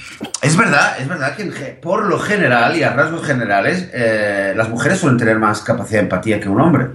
es 0.41 0.57
verdad, 0.57 0.99
es 0.99 1.07
verdad 1.07 1.35
que 1.35 1.45
por 1.81 2.05
lo 2.05 2.19
general 2.19 2.75
y 2.77 2.83
a 2.83 2.93
rasgos 2.93 3.25
generales, 3.25 3.89
eh, 3.93 4.53
las 4.55 4.69
mujeres 4.69 4.99
suelen 4.99 5.17
tener 5.17 5.39
más 5.39 5.61
capacidad 5.61 5.99
de 5.99 6.03
empatía 6.03 6.39
que 6.39 6.49
un 6.49 6.61
hombre. 6.61 6.87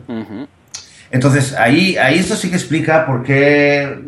Entonces, 1.10 1.54
ahí, 1.54 1.96
ahí 1.96 2.18
esto 2.18 2.36
sí 2.36 2.50
que 2.50 2.56
explica 2.56 3.06
por 3.06 3.22
qué, 3.22 3.98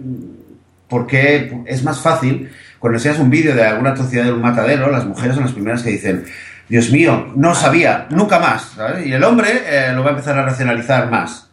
por 0.89 1.07
qué 1.07 1.63
es 1.67 1.83
más 1.83 2.01
fácil, 2.01 2.51
cuando 2.79 2.99
seas 2.99 3.19
un 3.19 3.31
vídeo 3.31 3.55
de 3.55 3.65
alguna 3.65 3.91
atrocidad 3.91 4.25
de 4.25 4.33
un 4.33 4.41
matadero, 4.41 4.91
las 4.91 5.05
mujeres 5.05 5.35
son 5.35 5.45
las 5.45 5.53
primeras 5.53 5.83
que 5.83 5.91
dicen, 5.91 6.25
Dios 6.69 6.91
mío, 6.91 7.33
no 7.35 7.55
sabía, 7.55 8.07
nunca 8.11 8.39
más. 8.39 8.73
Y 9.05 9.13
el 9.13 9.25
hombre 9.25 9.65
eh, 9.67 9.93
lo 9.93 10.03
va 10.03 10.09
a 10.09 10.13
empezar 10.13 10.39
a 10.39 10.45
racionalizar 10.45 11.11
más. 11.11 11.50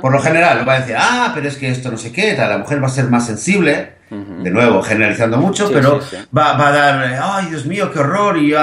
Por 0.00 0.12
lo 0.12 0.20
general, 0.20 0.68
va 0.68 0.74
a 0.74 0.80
decir, 0.80 0.96
ah, 0.98 1.30
pero 1.34 1.48
es 1.48 1.56
que 1.56 1.70
esto 1.70 1.90
no 1.90 1.96
sé 1.96 2.10
qué, 2.12 2.34
tal. 2.34 2.50
la 2.50 2.58
mujer 2.58 2.82
va 2.82 2.88
a 2.88 2.90
ser 2.90 3.04
más 3.06 3.26
sensible, 3.26 3.94
de 4.10 4.50
nuevo, 4.50 4.80
generalizando 4.82 5.38
mucho, 5.38 5.70
pero 5.72 5.98
Va, 6.36 6.52
va, 6.52 6.68
a 6.68 6.72
dar, 6.72 7.20
ay, 7.20 7.46
Dios 7.46 7.66
mío, 7.66 7.90
qué 7.92 7.98
horror, 7.98 8.36
y, 8.36 8.54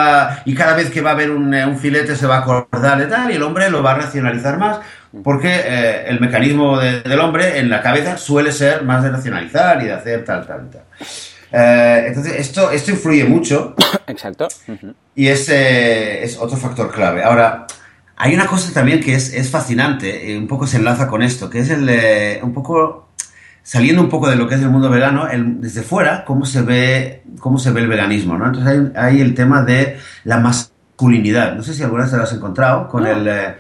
y 0.46 0.56
cada 0.56 0.76
vez 0.76 0.90
que 0.90 1.02
va 1.02 1.10
a 1.12 1.14
haber 1.14 1.32
un, 1.32 1.54
un, 1.54 1.78
filete 1.78 2.16
se 2.16 2.26
va 2.26 2.38
a 2.38 2.40
acordar 2.40 2.98
de 2.98 3.08
tal, 3.08 3.32
y 3.32 3.36
el 3.36 3.44
hombre 3.44 3.70
lo 3.70 3.84
va 3.84 3.92
a 3.92 3.96
racionalizar 3.96 4.58
más, 4.58 4.80
porque 5.24 5.50
eh, 5.54 6.06
el 6.08 6.20
mecanismo 6.22 6.80
del 6.80 7.20
hombre 7.20 7.60
en 7.60 7.70
la 7.70 7.82
cabeza 7.82 8.18
suele 8.18 8.52
ser 8.52 8.84
más 8.84 9.04
de 9.04 9.10
racionalizar 9.10 9.82
y 9.82 9.86
de 9.88 9.94
hacer 9.94 10.24
tal, 10.24 10.48
tal, 10.48 10.70
tal. 10.70 10.84
Eh, 11.52 12.06
entonces, 12.08 12.34
esto, 12.34 12.72
esto 12.72 12.92
influye 12.92 13.26
mucho. 13.26 13.76
Exacto. 14.08 14.48
Y 15.16 15.28
es, 15.28 15.50
es 15.50 16.38
otro 16.38 16.56
factor 16.56 16.90
clave. 16.92 17.24
Ahora, 17.24 17.68
hay 18.24 18.36
una 18.36 18.46
cosa 18.46 18.72
también 18.72 19.00
que 19.00 19.16
es, 19.16 19.34
es 19.34 19.50
fascinante, 19.50 20.38
un 20.38 20.48
poco 20.48 20.68
se 20.68 20.78
enlaza 20.78 21.08
con 21.08 21.24
esto, 21.24 21.50
que 21.50 21.58
es 21.58 21.72
el 21.72 21.90
un 22.44 22.54
poco, 22.54 23.10
saliendo 23.64 24.00
un 24.00 24.10
poco 24.10 24.30
de 24.30 24.36
lo 24.36 24.48
que 24.48 24.54
es 24.54 24.62
el 24.62 24.70
mundo 24.70 24.92
vegano, 24.92 25.28
el, 25.28 25.60
desde 25.60 25.82
fuera, 25.82 26.24
cómo 26.24 26.46
se 26.46 26.62
ve, 26.62 27.24
cómo 27.40 27.58
se 27.58 27.72
ve 27.72 27.82
el 27.82 27.88
veganismo, 27.88 28.38
¿no? 28.38 28.46
Entonces 28.46 28.72
hay, 28.72 28.92
hay 28.96 29.22
el 29.22 29.34
tema 29.34 29.64
de 29.64 29.98
la 30.24 30.40
masculinidad. 30.40 31.56
No 31.56 31.64
sé 31.64 31.74
si 31.74 31.82
alguna 31.82 32.04
vez 32.04 32.12
te 32.12 32.18
lo 32.18 32.24
has 32.24 32.34
encontrado 32.34 32.88
con 32.88 33.08
el... 33.08 33.28
Eh, 33.28 33.56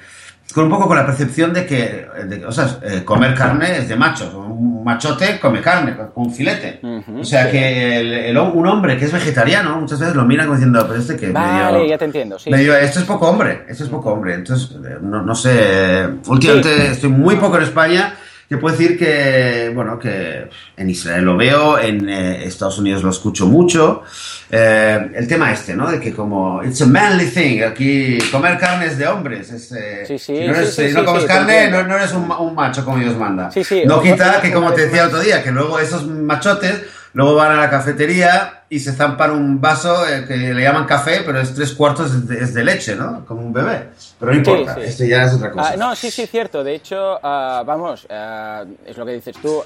con 0.53 0.65
un 0.65 0.69
poco 0.69 0.87
con 0.87 0.97
la 0.97 1.05
percepción 1.05 1.53
de 1.53 1.65
que, 1.65 2.07
o 2.45 2.51
sea, 2.51 2.79
eh, 2.81 3.03
comer 3.03 3.33
carne 3.33 3.77
es 3.77 3.89
de 3.89 3.95
machos. 3.95 4.33
Un 4.33 4.83
machote 4.83 5.39
come 5.39 5.61
carne, 5.61 5.95
un 6.15 6.33
filete. 6.33 6.79
o 7.19 7.23
sea 7.23 7.49
que 7.49 8.33
un 8.53 8.67
hombre 8.67 8.97
que 8.97 9.05
es 9.05 9.11
vegetariano 9.11 9.79
muchas 9.79 9.99
veces 9.99 10.15
lo 10.15 10.25
mira 10.25 10.43
como 10.43 10.55
diciendo, 10.55 10.83
pero 10.87 10.99
este 10.99 11.15
que 11.15 11.31
vale, 11.31 11.87
ya 11.87 11.97
te 11.97 12.05
entiendo, 12.05 12.39
sí. 12.39 12.49
esto 12.51 12.99
es 12.99 13.05
poco 13.05 13.29
hombre, 13.29 13.63
esto 13.67 13.83
es 13.83 13.89
poco 13.89 14.11
hombre. 14.11 14.35
Entonces, 14.35 14.71
eh, 14.83 14.97
no, 15.01 15.21
no 15.21 15.35
sé, 15.35 16.07
últimamente 16.27 16.87
estoy 16.87 17.09
muy 17.09 17.35
poco 17.35 17.57
en 17.57 17.63
España 17.63 18.13
te 18.51 18.57
puedo 18.57 18.75
decir 18.75 18.99
que, 18.99 19.71
bueno, 19.73 19.97
que 19.97 20.49
en 20.75 20.89
Israel 20.89 21.23
lo 21.23 21.37
veo, 21.37 21.79
en 21.79 22.09
eh, 22.09 22.43
Estados 22.43 22.79
Unidos 22.79 23.01
lo 23.01 23.09
escucho 23.09 23.47
mucho. 23.47 24.03
Eh, 24.51 25.09
el 25.15 25.25
tema 25.25 25.53
este, 25.53 25.73
¿no? 25.73 25.89
De 25.89 26.01
que 26.01 26.13
como, 26.13 26.61
it's 26.61 26.81
a 26.81 26.85
manly 26.85 27.27
thing, 27.27 27.61
aquí 27.61 28.17
comer 28.29 28.57
carne 28.57 28.87
es 28.87 28.97
de 28.97 29.07
hombres. 29.07 29.53
Es, 29.53 29.71
eh, 29.71 30.03
sí, 30.05 30.19
sí, 30.19 30.35
si 30.35 30.45
no, 30.45 30.53
eres, 30.53 30.93
no 30.93 31.05
comes 31.05 31.23
carne, 31.23 31.69
no, 31.69 31.83
no, 31.83 31.95
eres 31.95 32.11
un, 32.11 32.29
un, 32.29 32.53
macho 32.53 32.83
como 32.83 32.97
Dios 32.97 33.15
manda. 33.15 33.49
no 33.85 34.01
quita 34.01 34.41
que, 34.41 34.51
como 34.51 34.73
te 34.73 34.87
decía 34.87 35.03
el 35.03 35.07
otro 35.07 35.21
día, 35.21 35.41
que 35.41 35.51
luego 35.53 35.79
esos 35.79 36.05
machotes 36.05 36.83
luego 37.13 37.35
van 37.35 37.53
a 37.53 37.55
la 37.55 37.69
cafetería 37.69 38.60
y 38.71 38.79
se 38.79 38.93
zampan 38.93 39.31
un 39.31 39.59
vaso 39.59 39.93
que 40.25 40.37
le 40.37 40.63
llaman 40.63 40.85
café, 40.85 41.23
pero 41.25 41.41
es 41.41 41.53
tres 41.53 41.73
cuartos 41.73 42.09
es 42.13 42.53
de 42.53 42.63
leche, 42.63 42.95
¿no? 42.95 43.25
Como 43.25 43.41
un 43.41 43.51
bebé. 43.51 43.89
Pero 44.17 44.31
no 44.31 44.37
importa, 44.37 44.79
esto 44.81 45.03
ya 45.03 45.25
es 45.25 45.33
otra 45.33 45.51
cosa. 45.51 45.71
Ah, 45.73 45.75
no, 45.75 45.93
sí, 45.93 46.09
sí, 46.09 46.25
cierto. 46.25 46.63
De 46.63 46.75
hecho, 46.75 47.19
ah, 47.21 47.63
vamos, 47.65 48.07
ah, 48.09 48.63
es 48.85 48.95
lo 48.95 49.05
que 49.05 49.11
dices 49.11 49.35
tú. 49.41 49.61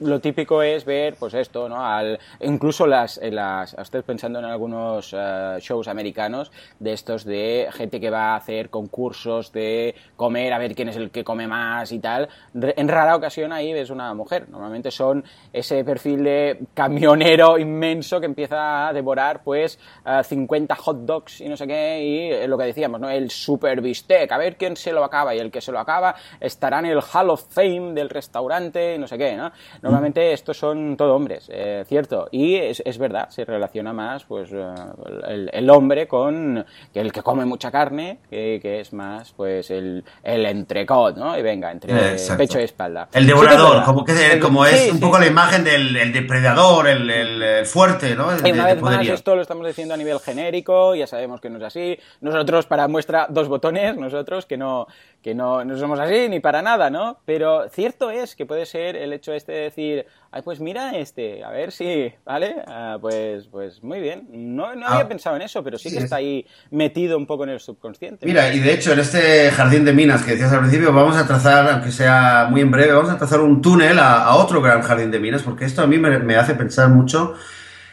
lo 0.00 0.20
típico 0.20 0.62
es 0.62 0.86
ver, 0.86 1.16
pues 1.16 1.34
esto, 1.34 1.68
¿no? 1.68 1.84
Al, 1.84 2.18
incluso 2.40 2.86
las, 2.86 3.20
las, 3.22 3.74
estoy 3.74 4.00
pensando 4.00 4.38
en 4.38 4.46
algunos 4.46 5.14
shows 5.60 5.88
americanos 5.88 6.50
de 6.80 6.94
estos 6.94 7.26
de 7.26 7.68
gente 7.70 8.00
que 8.00 8.08
va 8.08 8.32
a 8.32 8.36
hacer 8.36 8.70
concursos 8.70 9.52
de 9.52 9.94
comer, 10.16 10.54
a 10.54 10.58
ver 10.58 10.74
quién 10.74 10.88
es 10.88 10.96
el 10.96 11.10
que 11.10 11.22
come 11.22 11.46
más 11.46 11.92
y 11.92 11.98
tal. 11.98 12.30
En 12.54 12.88
rara 12.88 13.14
ocasión 13.14 13.52
ahí 13.52 13.74
ves 13.74 13.90
una 13.90 14.14
mujer. 14.14 14.48
Normalmente 14.48 14.90
son 14.90 15.22
ese 15.52 15.84
perfil 15.84 16.24
de 16.24 16.60
camionero 16.72 17.58
inmenso 17.58 18.21
que 18.22 18.26
empieza 18.26 18.88
a 18.88 18.92
devorar 18.92 19.42
pues 19.42 19.78
50 20.24 20.74
hot 20.76 20.98
dogs 21.04 21.40
y 21.40 21.48
no 21.48 21.56
sé 21.56 21.66
qué, 21.66 22.02
y 22.02 22.46
lo 22.46 22.56
que 22.56 22.64
decíamos, 22.64 23.00
¿no? 23.00 23.10
El 23.10 23.30
super 23.30 23.80
bistec, 23.80 24.30
a 24.32 24.38
ver 24.38 24.56
quién 24.56 24.76
se 24.76 24.92
lo 24.92 25.04
acaba, 25.04 25.34
y 25.34 25.38
el 25.38 25.50
que 25.50 25.60
se 25.60 25.72
lo 25.72 25.78
acaba 25.78 26.14
estará 26.40 26.78
en 26.78 26.86
el 26.86 27.00
Hall 27.00 27.30
of 27.30 27.44
Fame 27.50 27.92
del 27.92 28.08
restaurante, 28.08 28.94
y 28.94 28.98
no 28.98 29.06
sé 29.06 29.18
qué, 29.18 29.36
¿no? 29.36 29.52
Normalmente 29.82 30.32
estos 30.32 30.56
son 30.56 30.96
todo 30.96 31.14
hombres, 31.14 31.50
eh, 31.52 31.84
cierto, 31.86 32.28
y 32.30 32.56
es, 32.56 32.82
es, 32.86 32.98
verdad, 32.98 33.28
se 33.28 33.44
relaciona 33.44 33.92
más 33.92 34.24
pues 34.24 34.50
el, 34.52 35.50
el, 35.52 35.70
hombre 35.70 36.06
con 36.06 36.64
el 36.94 37.12
que 37.12 37.22
come 37.22 37.44
mucha 37.44 37.70
carne, 37.70 38.18
que, 38.30 38.58
que 38.62 38.80
es 38.80 38.92
más 38.92 39.32
pues 39.32 39.70
el, 39.70 40.04
el 40.22 40.46
entrecot, 40.46 41.16
¿no? 41.16 41.36
Y 41.36 41.42
venga, 41.42 41.70
entre 41.72 42.16
pecho 42.36 42.60
y 42.60 42.64
espalda. 42.64 43.08
El 43.12 43.26
devorador, 43.26 43.82
como, 43.84 44.04
que, 44.04 44.38
como 44.40 44.64
es 44.64 44.92
un 44.92 45.00
poco 45.00 45.18
la 45.18 45.26
imagen 45.26 45.64
del 45.64 45.96
el 45.96 46.12
depredador, 46.12 46.88
el, 46.88 47.10
el, 47.10 47.66
fuerte, 47.66 48.11
¿no? 48.14 48.28
y 48.46 48.52
una 48.52 48.66
vez 48.66 48.80
más, 48.80 49.06
esto 49.06 49.34
lo 49.34 49.42
estamos 49.42 49.66
diciendo 49.66 49.94
a 49.94 49.96
nivel 49.96 50.18
genérico, 50.20 50.94
ya 50.94 51.06
sabemos 51.06 51.40
que 51.40 51.50
no 51.50 51.58
es 51.58 51.64
así. 51.64 51.98
Nosotros, 52.20 52.66
para 52.66 52.88
muestra 52.88 53.26
dos 53.28 53.48
botones, 53.48 53.96
nosotros 53.96 54.46
que 54.46 54.56
no, 54.56 54.86
que 55.22 55.34
no, 55.34 55.64
no 55.64 55.78
somos 55.78 55.98
así 56.00 56.28
ni 56.28 56.40
para 56.40 56.62
nada, 56.62 56.90
¿no? 56.90 57.18
Pero 57.24 57.68
cierto 57.68 58.10
es 58.10 58.34
que 58.34 58.46
puede 58.46 58.66
ser 58.66 58.96
el 58.96 59.12
hecho 59.12 59.32
este 59.32 59.52
de 59.52 59.58
decir, 59.58 60.06
ay, 60.30 60.42
pues 60.42 60.60
mira 60.60 60.96
este, 60.98 61.44
a 61.44 61.50
ver 61.50 61.72
si, 61.72 62.12
¿vale? 62.24 62.56
Ah, 62.66 62.98
pues, 63.00 63.46
pues 63.46 63.82
muy 63.82 64.00
bien. 64.00 64.26
No, 64.30 64.74
no 64.74 64.86
había 64.86 65.04
ah. 65.04 65.08
pensado 65.08 65.36
en 65.36 65.42
eso, 65.42 65.62
pero 65.62 65.78
sí, 65.78 65.90
que 65.90 65.98
está 65.98 66.16
ahí 66.16 66.46
metido 66.70 67.16
un 67.16 67.26
poco 67.26 67.44
en 67.44 67.50
el 67.50 67.60
subconsciente. 67.60 68.26
Mira, 68.26 68.52
y 68.52 68.58
de 68.58 68.72
hecho 68.72 68.92
en 68.92 68.98
este 68.98 69.50
jardín 69.50 69.84
de 69.84 69.92
minas 69.92 70.22
que 70.22 70.32
decías 70.32 70.52
al 70.52 70.60
principio, 70.60 70.92
vamos 70.92 71.16
a 71.16 71.26
trazar, 71.26 71.68
aunque 71.70 71.92
sea 71.92 72.48
muy 72.50 72.60
en 72.60 72.70
breve, 72.70 72.92
vamos 72.92 73.10
a 73.10 73.18
trazar 73.18 73.40
un 73.40 73.62
túnel 73.62 73.98
a, 73.98 74.34
otro 74.34 74.60
gran 74.60 74.82
jardín 74.82 75.10
de 75.10 75.20
minas, 75.20 75.42
porque 75.42 75.64
esto 75.64 75.82
a 75.82 75.86
mí 75.86 75.98
me, 75.98 76.18
me 76.18 76.36
hace 76.36 76.54
pensar 76.54 76.88
mucho 76.88 77.34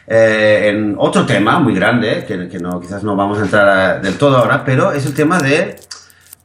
eh, 0.06 0.68
en 0.68 0.94
otro 0.98 1.24
tema 1.26 1.58
muy 1.60 1.74
grande, 1.74 2.24
que, 2.26 2.48
que, 2.48 2.58
no, 2.58 2.80
quizás 2.80 3.02
no 3.02 3.16
vamos 3.16 3.38
a 3.38 3.42
entrar 3.42 4.02
del 4.02 4.16
todo 4.16 4.38
ahora, 4.38 4.64
pero 4.64 4.92
es 4.92 5.06
el 5.06 5.14
tema 5.14 5.38
de 5.38 5.76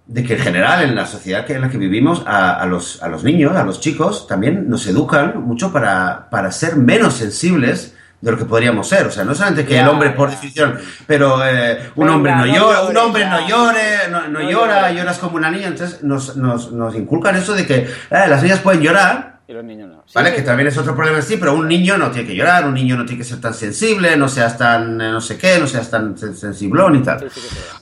de 0.07 0.23
que 0.23 0.33
en 0.33 0.39
general 0.39 0.83
en 0.83 0.95
la 0.95 1.05
sociedad 1.05 1.49
en 1.49 1.61
la 1.61 1.69
que 1.69 1.77
vivimos 1.77 2.23
a, 2.27 2.65
los, 2.67 3.01
a 3.01 3.07
los 3.07 3.23
niños, 3.23 3.55
a 3.55 3.63
los 3.63 3.79
chicos, 3.79 4.27
también 4.27 4.69
nos 4.69 4.85
educan 4.87 5.41
mucho 5.41 5.71
para, 5.71 6.29
para 6.29 6.51
ser 6.51 6.75
menos 6.75 7.15
sensibles 7.15 7.95
de 8.21 8.31
lo 8.31 8.37
que 8.37 8.45
podríamos 8.45 8.87
ser. 8.87 9.07
O 9.07 9.11
sea, 9.11 9.23
no 9.23 9.33
solamente 9.33 9.65
que 9.65 9.79
el 9.79 9.87
hombre 9.87 10.11
por 10.11 10.29
definición, 10.29 10.77
pero 11.07 11.45
eh, 11.45 11.91
un 11.95 12.09
hombre 12.09 12.35
no 12.35 12.45
llora, 12.45 12.83
un 12.83 12.97
hombre 12.97 13.25
no 13.25 13.47
llore, 13.47 14.09
no, 14.09 14.41
llora, 14.41 14.91
lloras 14.91 15.17
como 15.17 15.37
una 15.37 15.49
niña. 15.49 15.67
Entonces 15.67 16.03
nos, 16.03 16.35
nos, 16.37 16.71
nos 16.71 16.95
inculcan 16.95 17.35
eso 17.35 17.53
de 17.53 17.65
que 17.65 17.75
eh, 17.75 17.87
las 18.09 18.43
niñas 18.43 18.59
pueden 18.59 18.81
llorar, 18.81 19.34
y 19.47 19.53
los 19.53 19.63
niños 19.63 19.89
no. 19.89 20.03
vale, 20.13 20.33
que 20.33 20.41
también 20.41 20.67
es 20.67 20.77
otro 20.77 20.95
problema 20.95 21.21
sí, 21.21 21.37
pero 21.37 21.53
un 21.53 21.67
niño 21.67 21.97
no 21.97 22.09
tiene 22.09 22.27
que 22.27 22.35
llorar, 22.35 22.65
un 22.65 22.73
niño 22.73 22.97
no 22.97 23.05
tiene 23.05 23.19
que 23.19 23.29
ser 23.29 23.39
tan 23.39 23.53
sensible, 23.53 24.17
no 24.17 24.27
seas 24.27 24.57
tan 24.57 24.99
eh, 24.99 25.11
no 25.11 25.21
sé 25.21 25.37
qué, 25.37 25.59
no 25.59 25.67
seas 25.67 25.89
tan 25.89 26.17
sensiblón 26.17 26.95
y 26.95 27.03
tal. 27.03 27.29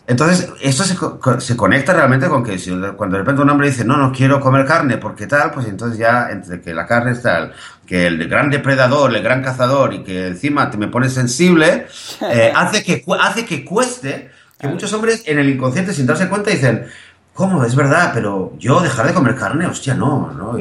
Entonces, 0.06 0.50
esto 0.62 0.84
se, 0.84 0.96
se, 1.40 1.56
conecta 1.56 1.94
realmente 1.94 2.28
con 2.28 2.44
que 2.44 2.60
si, 2.60 2.72
cuando 2.98 3.16
de 3.16 3.24
repente 3.24 3.42
un 3.42 3.50
hombre 3.50 3.70
dice, 3.70 3.86
no, 3.86 3.96
no 3.96 4.12
quiero 4.12 4.42
comer 4.42 4.66
carne 4.66 4.98
porque 4.98 5.26
tal, 5.26 5.52
pues 5.52 5.68
entonces 5.68 5.98
ya 5.98 6.30
entre 6.32 6.60
que 6.60 6.74
la 6.74 6.86
carne 6.86 7.12
es 7.12 7.22
tal, 7.22 7.54
que 7.86 8.08
el 8.08 8.28
gran 8.28 8.50
depredador, 8.50 9.16
el 9.16 9.24
gran 9.24 9.42
cazador 9.42 9.94
y 9.94 10.04
que 10.04 10.28
encima 10.28 10.70
te 10.70 10.78
me 10.78 10.90
pone 10.90 11.10
sensible, 11.10 11.88
eh, 12.30 12.52
hace, 12.56 12.84
que, 12.84 13.06
hace 13.22 13.46
que 13.46 13.64
cueste 13.64 14.32
que 14.60 14.68
muchos 14.68 14.92
hombres 14.94 15.24
en 15.28 15.40
el 15.40 15.50
inconsciente 15.50 15.94
sin 15.94 16.06
darse 16.06 16.28
cuenta 16.28 16.50
dicen, 16.50 16.88
¿cómo? 17.34 17.64
Es 17.64 17.76
verdad, 17.76 18.12
pero 18.14 18.54
yo 18.58 18.80
dejar 18.80 19.08
de 19.08 19.14
comer 19.14 19.36
carne, 19.36 19.66
hostia, 19.66 19.94
no, 19.94 20.32
no. 20.32 20.58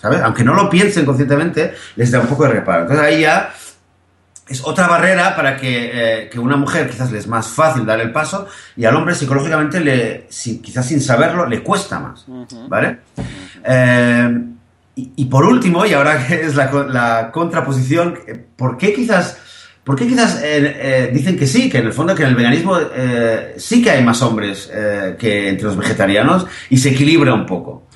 ¿sabes? 0.00 0.20
Aunque 0.20 0.44
no 0.44 0.54
lo 0.54 0.68
piensen 0.68 1.04
conscientemente, 1.04 1.74
les 1.96 2.10
da 2.10 2.20
un 2.20 2.26
poco 2.26 2.44
de 2.44 2.50
reparo. 2.50 2.82
Entonces 2.82 3.04
ahí 3.04 3.20
ya 3.22 3.52
es 4.48 4.62
otra 4.64 4.86
barrera 4.86 5.34
para 5.34 5.56
que, 5.56 5.90
eh, 5.92 6.28
que, 6.28 6.38
una 6.38 6.56
mujer 6.56 6.88
quizás 6.88 7.10
le 7.10 7.18
es 7.18 7.26
más 7.26 7.48
fácil 7.48 7.84
dar 7.84 8.00
el 8.00 8.12
paso 8.12 8.46
y 8.76 8.84
al 8.84 8.94
hombre 8.94 9.14
psicológicamente, 9.14 9.80
le, 9.80 10.26
si, 10.28 10.60
quizás 10.60 10.86
sin 10.86 11.00
saberlo, 11.00 11.46
le 11.46 11.62
cuesta 11.62 11.98
más, 11.98 12.26
¿vale? 12.68 13.00
Eh, 13.64 14.40
y, 14.94 15.26
por 15.26 15.44
último, 15.44 15.84
y 15.84 15.92
ahora 15.92 16.26
que 16.26 16.40
es 16.46 16.54
la, 16.54 16.70
la 16.88 17.30
contraposición, 17.32 18.18
¿por 18.56 18.76
qué 18.76 18.94
quizás... 18.94 19.38
¿Por 19.86 19.96
qué 19.96 20.06
quizás 20.06 20.40
eh, 20.42 21.10
dicen 21.14 21.38
que 21.38 21.46
sí, 21.46 21.70
que 21.70 21.78
en 21.78 21.86
el 21.86 21.92
fondo 21.92 22.12
que 22.14 22.24
en 22.24 22.30
el 22.30 22.34
veganismo 22.34 22.76
sí 23.56 23.80
que 23.80 23.90
hay 23.90 24.02
más 24.02 24.20
hombres 24.20 24.68
que 25.18 25.48
entre 25.48 25.66
los 25.66 25.76
vegetarianos 25.76 26.46
y 26.68 26.76
se 26.76 26.90
equilibra 26.90 27.32
un 27.32 27.46
poco? 27.46 27.86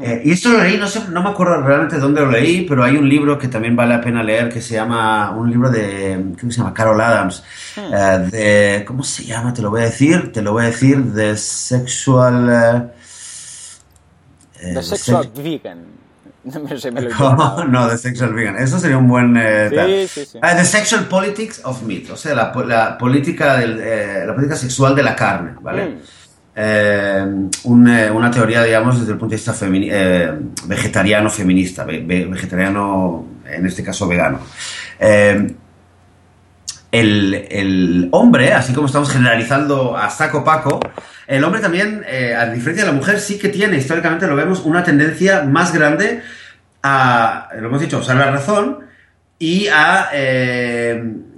Eh, 0.00 0.22
y 0.26 0.32
esto 0.32 0.50
lo 0.50 0.62
leí, 0.62 0.76
no, 0.76 0.86
sé, 0.86 1.00
no 1.08 1.22
me 1.22 1.30
acuerdo 1.30 1.62
realmente 1.62 1.98
dónde 1.98 2.20
lo 2.20 2.30
leí, 2.30 2.66
pero 2.66 2.84
hay 2.84 2.96
un 2.96 3.08
libro 3.08 3.38
que 3.38 3.48
también 3.48 3.74
vale 3.74 3.94
la 3.94 4.00
pena 4.00 4.22
leer 4.22 4.50
que 4.50 4.60
se 4.60 4.74
llama, 4.74 5.30
un 5.30 5.50
libro 5.50 5.70
de, 5.70 6.34
¿cómo 6.38 6.52
se 6.52 6.58
llama? 6.58 6.74
Carol 6.74 7.00
Adams. 7.00 7.42
Eh, 7.76 8.28
de, 8.30 8.84
¿Cómo 8.84 9.02
se 9.02 9.24
llama? 9.24 9.54
Te 9.54 9.62
lo 9.62 9.70
voy 9.70 9.80
a 9.80 9.84
decir, 9.84 10.32
te 10.32 10.42
lo 10.42 10.52
voy 10.52 10.64
a 10.64 10.66
decir, 10.66 11.02
de 11.02 11.36
Sexual... 11.36 12.92
Eh, 14.60 14.74
the 14.74 14.82
Sexual 14.82 15.30
Vegan. 15.34 15.99
No, 17.18 17.64
no, 17.64 17.88
The 17.88 17.98
Sexual 17.98 18.34
Vegan. 18.34 18.56
Eso 18.56 18.78
sería 18.78 18.98
un 18.98 19.08
buen... 19.08 19.36
sí, 19.36 20.08
sí, 20.08 20.24
sí. 20.32 20.38
Ah, 20.42 20.56
the 20.56 20.64
Sexual 20.64 21.06
Politics 21.06 21.60
of 21.64 21.82
Meat, 21.82 22.10
o 22.10 22.16
sea, 22.16 22.34
la, 22.34 22.52
la 22.66 22.98
política, 22.98 23.58
del, 23.58 24.26
la 24.26 24.34
política 24.34 24.56
sexual 24.56 24.94
de 24.94 25.02
la 25.02 25.14
carne, 25.14 25.52
¿vale? 25.60 25.86
Hmm. 25.86 25.98
Eh, 26.62 27.48
eh, 27.64 28.10
una 28.10 28.30
teoría, 28.30 28.62
digamos, 28.64 28.98
desde 28.98 29.12
el 29.12 29.18
punto 29.18 29.30
de 29.30 29.36
vista 29.36 29.54
eh, 29.62 30.32
vegetariano 30.66 31.30
feminista, 31.30 31.84
vegetariano, 31.84 33.26
en 33.46 33.66
este 33.66 33.82
caso 33.82 34.06
vegano. 34.08 34.40
El, 36.92 38.08
hombre, 38.12 38.52
así 38.52 38.72
como 38.72 38.86
estamos 38.86 39.10
generalizando 39.10 39.96
a 39.96 40.10
saco 40.10 40.44
paco, 40.44 40.80
el 41.26 41.44
hombre 41.44 41.60
también, 41.60 42.04
a 42.36 42.46
diferencia 42.46 42.84
de 42.84 42.90
la 42.90 42.96
mujer, 42.96 43.20
sí 43.20 43.38
que 43.38 43.48
tiene, 43.48 43.76
históricamente 43.76 44.26
lo 44.26 44.34
vemos, 44.34 44.60
una 44.64 44.82
tendencia 44.82 45.44
más 45.44 45.72
grande 45.72 46.22
a, 46.82 47.48
lo 47.58 47.68
hemos 47.68 47.80
dicho, 47.80 47.98
a 47.98 48.00
usar 48.00 48.16
la 48.16 48.32
razón 48.32 48.80
y 49.38 49.68
a, 49.68 50.10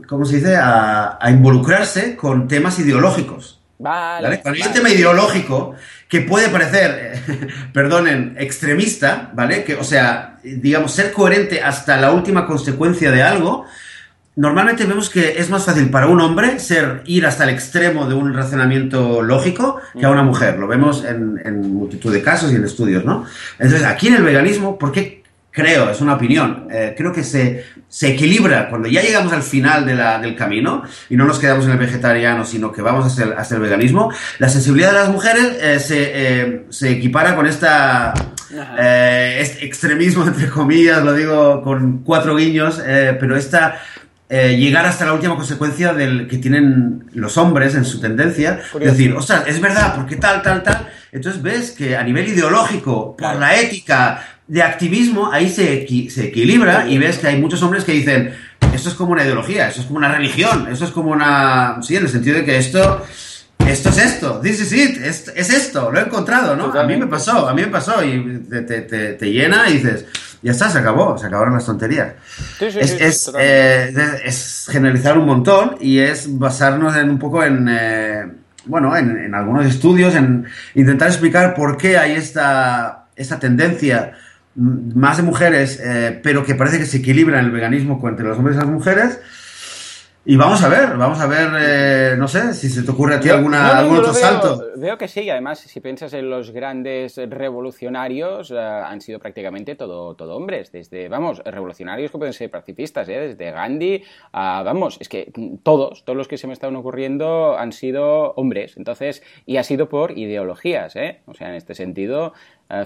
¿cómo 0.09 0.25
se 0.25 0.37
dice?, 0.37 0.57
a 0.57 1.19
involucrarse 1.29 2.17
con 2.17 2.49
temas 2.49 2.79
ideológicos. 2.79 3.63
Vale, 3.83 4.41
Cuando 4.41 4.63
hay 4.63 4.69
un 4.69 4.75
tema 4.75 4.91
ideológico 4.91 5.75
que 6.09 6.21
puede 6.21 6.51
parecer, 6.51 7.19
perdonen, 7.73 8.37
extremista, 8.39 9.31
¿vale? 9.35 9.65
Que, 9.65 9.75
o 9.75 9.83
sea, 9.83 10.37
digamos, 10.45 10.93
ser 10.93 11.11
coherente 11.11 11.61
hasta 11.61 11.97
la 11.97 12.13
última 12.13 12.47
consecuencia 12.47 13.11
de 13.11 13.25
algo, 13.25 13.67
normalmente 14.37 14.85
vemos 14.85 15.11
que 15.11 15.39
es 15.39 15.51
más 15.51 15.65
fácil 15.65 15.91
para 15.91 16.07
un 16.07 16.21
hombre 16.21 16.59
ser 16.59 17.03
ir 17.07 17.27
hasta 17.27 17.45
el 17.45 17.51
extremo 17.51 18.07
de 18.07 18.15
un 18.15 18.33
razonamiento 18.33 19.23
lógico 19.23 19.81
que 19.99 20.07
a 20.07 20.11
una 20.11 20.23
mujer. 20.23 20.59
Lo 20.59 20.67
vemos 20.67 21.05
en, 21.05 21.41
en 21.45 21.75
multitud 21.75 22.13
de 22.13 22.23
casos 22.23 22.53
y 22.53 22.57
en 22.57 22.65
estudios, 22.65 23.05
¿no? 23.05 23.27
Entonces, 23.59 23.87
aquí 23.87 24.09
en 24.09 24.15
el 24.15 24.23
veganismo, 24.23 24.79
¿por 24.79 24.93
qué 24.93 25.23
creo, 25.53 25.91
es 25.91 26.01
una 26.01 26.15
opinión, 26.15 26.67
eh, 26.71 26.95
creo 26.97 27.13
que 27.13 27.23
se, 27.23 27.67
se, 27.87 28.09
equilibra. 28.09 28.71
Cuando 28.71 28.89
ya 28.89 29.03
llegamos 29.03 29.33
al 29.35 29.43
final 29.43 29.85
de 29.85 29.95
la, 29.95 30.19
del 30.19 30.35
camino 30.35 30.83
y 31.11 31.17
no 31.17 31.27
nos 31.27 31.39
quedamos 31.39 31.67
en 31.67 31.73
el 31.73 31.79
vegetariano, 31.79 32.45
sino 32.45 32.73
que 32.73 32.81
vamos 32.81 33.07
hacia 33.07 33.27
el, 33.27 33.33
hacia 33.35 33.57
el 33.57 33.61
veganismo, 33.61 34.11
la 34.39 34.49
sensibilidad 34.49 34.93
de 34.93 34.99
las 34.99 35.11
mujeres 35.11 35.57
eh, 35.61 35.79
se, 35.79 36.11
eh, 36.15 36.65
se, 36.71 36.91
equipara 36.91 37.37
con 37.37 37.47
esta, 37.47 38.15
este 38.51 39.67
extremismo, 39.67 40.27
entre 40.27 40.49
comillas, 40.49 41.05
lo 41.05 41.13
digo 41.13 41.63
con 41.63 41.99
cuatro 42.03 42.35
guiños, 42.35 42.83
pero 43.21 43.37
esta... 43.37 43.79
llegar 44.33 44.87
hasta 44.87 45.05
la 45.05 45.13
última 45.13 45.37
consecuencia 45.37 45.93
del 45.93 46.27
que 46.27 46.39
tienen 46.39 47.05
los 47.13 47.37
hombres 47.37 47.75
en 47.75 47.85
su 47.85 48.01
tendencia, 48.01 48.61
es 48.75 48.93
decir, 48.93 49.13
ostras, 49.13 49.45
es 49.47 49.61
verdad, 49.61 49.95
porque 49.95 50.17
tal, 50.17 50.43
tal, 50.43 50.63
tal. 50.63 50.89
Entonces 51.13 51.43
ves 51.43 51.73
que 51.73 51.97
a 51.97 52.03
nivel 52.03 52.29
ideológico, 52.29 53.15
por 53.17 53.37
la 53.37 53.61
ética, 53.61 54.25
de 54.47 54.63
activismo, 54.63 55.31
ahí 55.33 55.51
se, 55.51 55.87
se 56.11 56.27
equilibra 56.27 56.89
y 56.89 56.99
ves 56.99 57.19
que 57.19 57.29
hay 57.29 57.41
muchos 57.41 57.63
hombres 57.63 57.85
que 57.85 57.93
dicen, 57.93 58.35
esto 58.75 58.89
es 58.89 58.95
como 58.95 59.13
una 59.13 59.25
ideología, 59.25 59.69
esto 59.69 59.81
es 59.81 59.87
como 59.87 59.99
una 59.99 60.13
religión, 60.13 60.69
esto 60.71 60.85
es 60.85 60.91
como 60.91 61.11
una... 61.11 61.79
Sí, 61.83 61.97
en 61.97 62.05
el 62.05 62.09
sentido 62.09 62.37
de 62.37 62.45
que 62.45 62.57
esto... 62.57 63.05
Esto 63.67 63.91
es 63.91 63.99
esto, 63.99 64.41
this 64.41 64.61
is 64.61 64.73
it, 64.73 64.97
es, 64.97 65.33
es 65.37 65.51
esto, 65.51 65.93
lo 65.93 66.01
he 66.01 66.03
encontrado, 66.03 66.57
¿no? 66.57 66.73
A 66.73 66.83
mí 66.83 66.97
me 66.97 67.07
pasó, 67.07 67.49
a 67.49 67.55
mí 67.55 67.63
me 67.63 67.69
pasó 67.69 68.03
y 68.05 68.41
te, 68.51 68.63
te, 68.63 69.13
te, 69.13 69.31
llena 69.31 69.71
y 69.71 69.75
dices, 69.75 70.05
ya 70.43 70.53
está, 70.53 70.69
se 70.69 70.79
acabó, 70.79 71.17
se 71.17 71.27
acabaron 71.27 71.55
las 71.55 71.67
tonterías. 71.67 72.15
es, 72.61 72.77
es, 72.77 73.33
eh, 73.39 73.95
es, 74.25 74.69
generalizar 74.71 75.17
un 75.17 75.27
montón 75.27 75.77
y 75.81 75.99
es 75.99 76.39
basarnos 76.39 76.97
en 76.97 77.11
un 77.11 77.19
poco 77.19 77.45
en, 77.45 77.69
eh, 77.71 78.27
bueno, 78.67 78.97
en, 78.97 79.17
en, 79.17 79.35
algunos 79.35 79.67
estudios, 79.67 80.15
en 80.15 80.47
intentar 80.75 81.09
explicar 81.09 81.55
por 81.55 81.77
qué 81.77 81.97
hay 81.97 82.13
esta, 82.13 83.07
esta 83.15 83.39
tendencia 83.39 84.15
más 84.55 85.17
de 85.17 85.23
mujeres, 85.23 85.81
eh, 85.83 86.21
pero 86.23 86.45
que 86.45 86.55
parece 86.55 86.79
que 86.79 86.87
se 86.87 86.99
equilibra 86.99 87.39
en 87.39 87.47
el 87.47 87.51
veganismo 87.51 88.01
entre 88.07 88.27
los 88.27 88.37
hombres 88.37 88.57
y 88.57 88.61
las 88.61 88.69
mujeres. 88.69 89.21
Y 90.25 90.37
vamos 90.37 90.63
a 90.63 90.69
ver, 90.69 90.97
vamos 90.97 91.19
a 91.19 91.27
ver, 91.27 91.49
eh, 91.59 92.15
no 92.17 92.29
sé, 92.29 92.55
si 92.55 92.69
se 92.69 92.85
te 92.85 92.93
ocurre 92.93 93.17
a 93.17 93.21
ti 93.21 93.29
alguna, 93.29 93.77
algún 93.77 93.97
otro 93.97 94.15
salto. 94.15 94.67
Veo 94.77 94.97
que 94.97 95.09
sí, 95.09 95.29
además, 95.29 95.59
si 95.59 95.81
piensas 95.81 96.13
en 96.13 96.31
los 96.31 96.53
grandes 96.53 97.17
revolucionarios, 97.17 98.53
eh, 98.53 98.57
han 98.57 99.01
sido 99.01 99.19
prácticamente 99.19 99.75
todo, 99.75 100.15
todo 100.15 100.37
hombres, 100.37 100.71
desde, 100.71 101.09
vamos, 101.09 101.43
revolucionarios 101.45 102.13
que 102.13 102.19
pueden 102.19 102.35
ser 102.35 102.53
pacifistas, 102.53 103.09
¿eh? 103.09 103.19
desde 103.19 103.51
Gandhi 103.51 104.05
a, 104.33 104.63
vamos, 104.63 104.97
es 105.01 105.09
que 105.09 105.33
todos, 105.65 106.05
todos 106.05 106.17
los 106.17 106.29
que 106.29 106.39
se 106.39 106.47
me 106.47 106.53
están 106.53 106.77
ocurriendo 106.77 107.59
han 107.59 107.73
sido 107.73 108.31
hombres, 108.35 108.77
entonces, 108.77 109.25
y 109.45 109.57
ha 109.57 109.65
sido 109.65 109.89
por 109.89 110.17
ideologías, 110.17 110.95
¿eh? 110.95 111.23
O 111.27 111.35
sea, 111.35 111.49
en 111.49 111.57
este 111.57 111.75
sentido, 111.75 112.33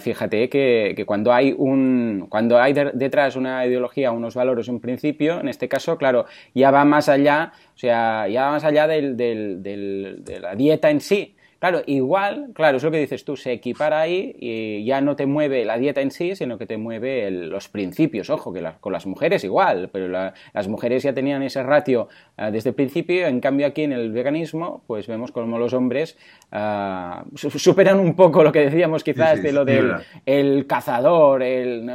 fíjate 0.01 0.49
que, 0.49 1.05
cuando 1.07 1.33
hay 1.33 1.55
un 1.57 2.27
cuando 2.29 2.59
hay 2.59 2.73
detrás 2.73 3.37
una 3.37 3.65
ideología, 3.65 4.11
unos 4.11 4.35
valores, 4.35 4.67
un 4.69 4.81
principio, 4.81 5.41
en 5.41 5.49
este 5.49 5.69
caso, 5.69 5.97
claro, 5.97 6.27
ya 6.55 6.73
va 6.73 6.85
más 6.85 7.09
allá, 7.09 7.53
o 7.75 7.79
sea, 7.79 8.27
ya 8.27 8.47
va 8.47 8.51
más 8.53 8.65
allá 8.65 8.89
del, 8.89 9.17
de 9.17 10.39
la 10.41 10.57
dieta 10.57 10.91
en 10.91 11.01
sí, 11.01 11.36
Claro, 11.59 11.83
igual, 11.87 12.51
claro, 12.53 12.77
es 12.77 12.83
lo 12.83 12.91
que 12.91 12.99
dices 12.99 13.25
tú, 13.25 13.35
se 13.35 13.53
equipara 13.53 14.01
ahí 14.01 14.37
y 14.39 14.85
ya 14.85 15.01
no 15.01 15.17
te 15.17 15.25
mueve 15.25 15.65
la 15.65 15.79
dieta 15.79 16.03
en 16.03 16.11
sí, 16.11 16.37
sino 16.37 16.59
que 16.59 16.67
te 16.67 16.77
mueve 16.77 17.31
los 17.31 17.69
principios. 17.69 18.29
Ojo, 18.29 18.53
que 18.53 18.63
con 18.81 18.93
las 18.93 19.07
mujeres 19.07 19.43
igual, 19.43 19.89
pero 19.91 20.09
las 20.09 20.69
mujeres 20.69 21.03
ya 21.03 21.15
tenían 21.15 21.43
ese 21.43 21.63
ratio 21.63 22.09
ah, 22.37 22.51
desde 22.51 22.71
el 22.71 22.75
principio, 22.75 23.27
en 23.27 23.41
cambio 23.41 23.67
aquí 23.67 23.83
en 23.83 23.93
el 23.93 24.13
veganismo, 24.13 24.83
pues 24.87 25.07
vemos 25.07 25.33
como 25.33 25.59
los 25.59 25.73
hombres 25.73 26.19
ah, 26.53 27.25
superan 27.35 28.01
un 28.01 28.15
poco 28.15 28.43
lo 28.43 28.53
que 28.53 28.61
decíamos 28.61 29.03
quizás 29.03 29.43
de 29.43 29.53
lo 29.53 29.65
del 29.65 29.95
el 30.27 30.67
cazador, 30.67 31.43
el, 31.43 31.89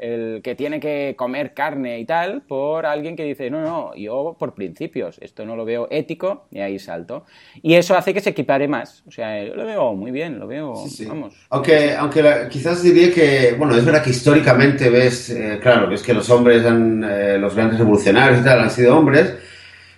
el, 0.00 0.40
que 0.42 0.54
tiene 0.54 0.78
que 0.78 1.14
comer 1.16 1.52
carne 1.52 1.98
y 1.98 2.04
tal, 2.04 2.42
por 2.42 2.86
alguien 2.86 3.16
que 3.16 3.24
dice, 3.24 3.50
no, 3.50 3.60
no, 3.60 3.94
yo 3.96 4.36
por 4.38 4.54
principios, 4.54 5.18
esto 5.20 5.44
no 5.44 5.56
lo 5.56 5.64
veo 5.64 5.88
ético 5.90 6.46
y 6.52 6.60
ahí 6.60 6.78
salto. 6.78 7.24
Y 7.60 7.74
eso 7.74 7.96
hace 7.96 8.14
que 8.14 8.20
se 8.20 8.30
equipare 8.30 8.67
más. 8.68 9.02
O 9.06 9.10
sea, 9.10 9.44
yo 9.44 9.54
lo 9.54 9.64
veo 9.64 9.94
muy 9.94 10.10
bien, 10.10 10.38
lo 10.38 10.46
veo, 10.46 10.74
vamos. 11.06 11.34
Aunque, 11.50 11.94
aunque 11.94 12.48
quizás 12.50 12.82
diría 12.82 13.12
que, 13.12 13.54
bueno, 13.58 13.76
es 13.76 13.84
verdad 13.84 14.02
que 14.02 14.10
históricamente 14.10 14.90
ves, 14.90 15.30
eh, 15.30 15.58
claro, 15.60 15.88
ves 15.88 16.02
que 16.02 16.14
los 16.14 16.28
hombres, 16.30 16.64
han, 16.64 17.04
eh, 17.04 17.38
los 17.38 17.54
grandes 17.54 17.78
revolucionarios 17.78 18.40
y 18.40 18.44
tal, 18.44 18.60
han 18.60 18.70
sido 18.70 18.96
hombres, 18.96 19.34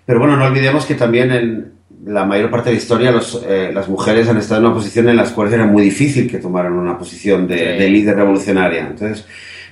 pero 0.04 0.18
bueno, 0.18 0.36
no 0.36 0.44
olvidemos 0.44 0.86
que 0.86 0.94
también 0.94 1.30
en 1.32 1.72
la 2.06 2.24
mayor 2.24 2.50
parte 2.50 2.70
de 2.70 2.76
la 2.76 2.82
historia 2.82 3.10
los, 3.10 3.44
eh, 3.46 3.70
las 3.72 3.88
mujeres 3.88 4.28
han 4.28 4.38
estado 4.38 4.60
en 4.60 4.66
una 4.66 4.74
posición 4.74 5.08
en 5.08 5.16
las 5.16 5.32
cuales 5.32 5.52
era 5.52 5.66
muy 5.66 5.82
difícil 5.82 6.30
que 6.30 6.38
tomaran 6.38 6.72
una 6.72 6.96
posición 6.96 7.46
de, 7.46 7.56
de 7.56 7.88
líder 7.88 8.16
revolucionaria. 8.16 8.86
Entonces, 8.86 9.26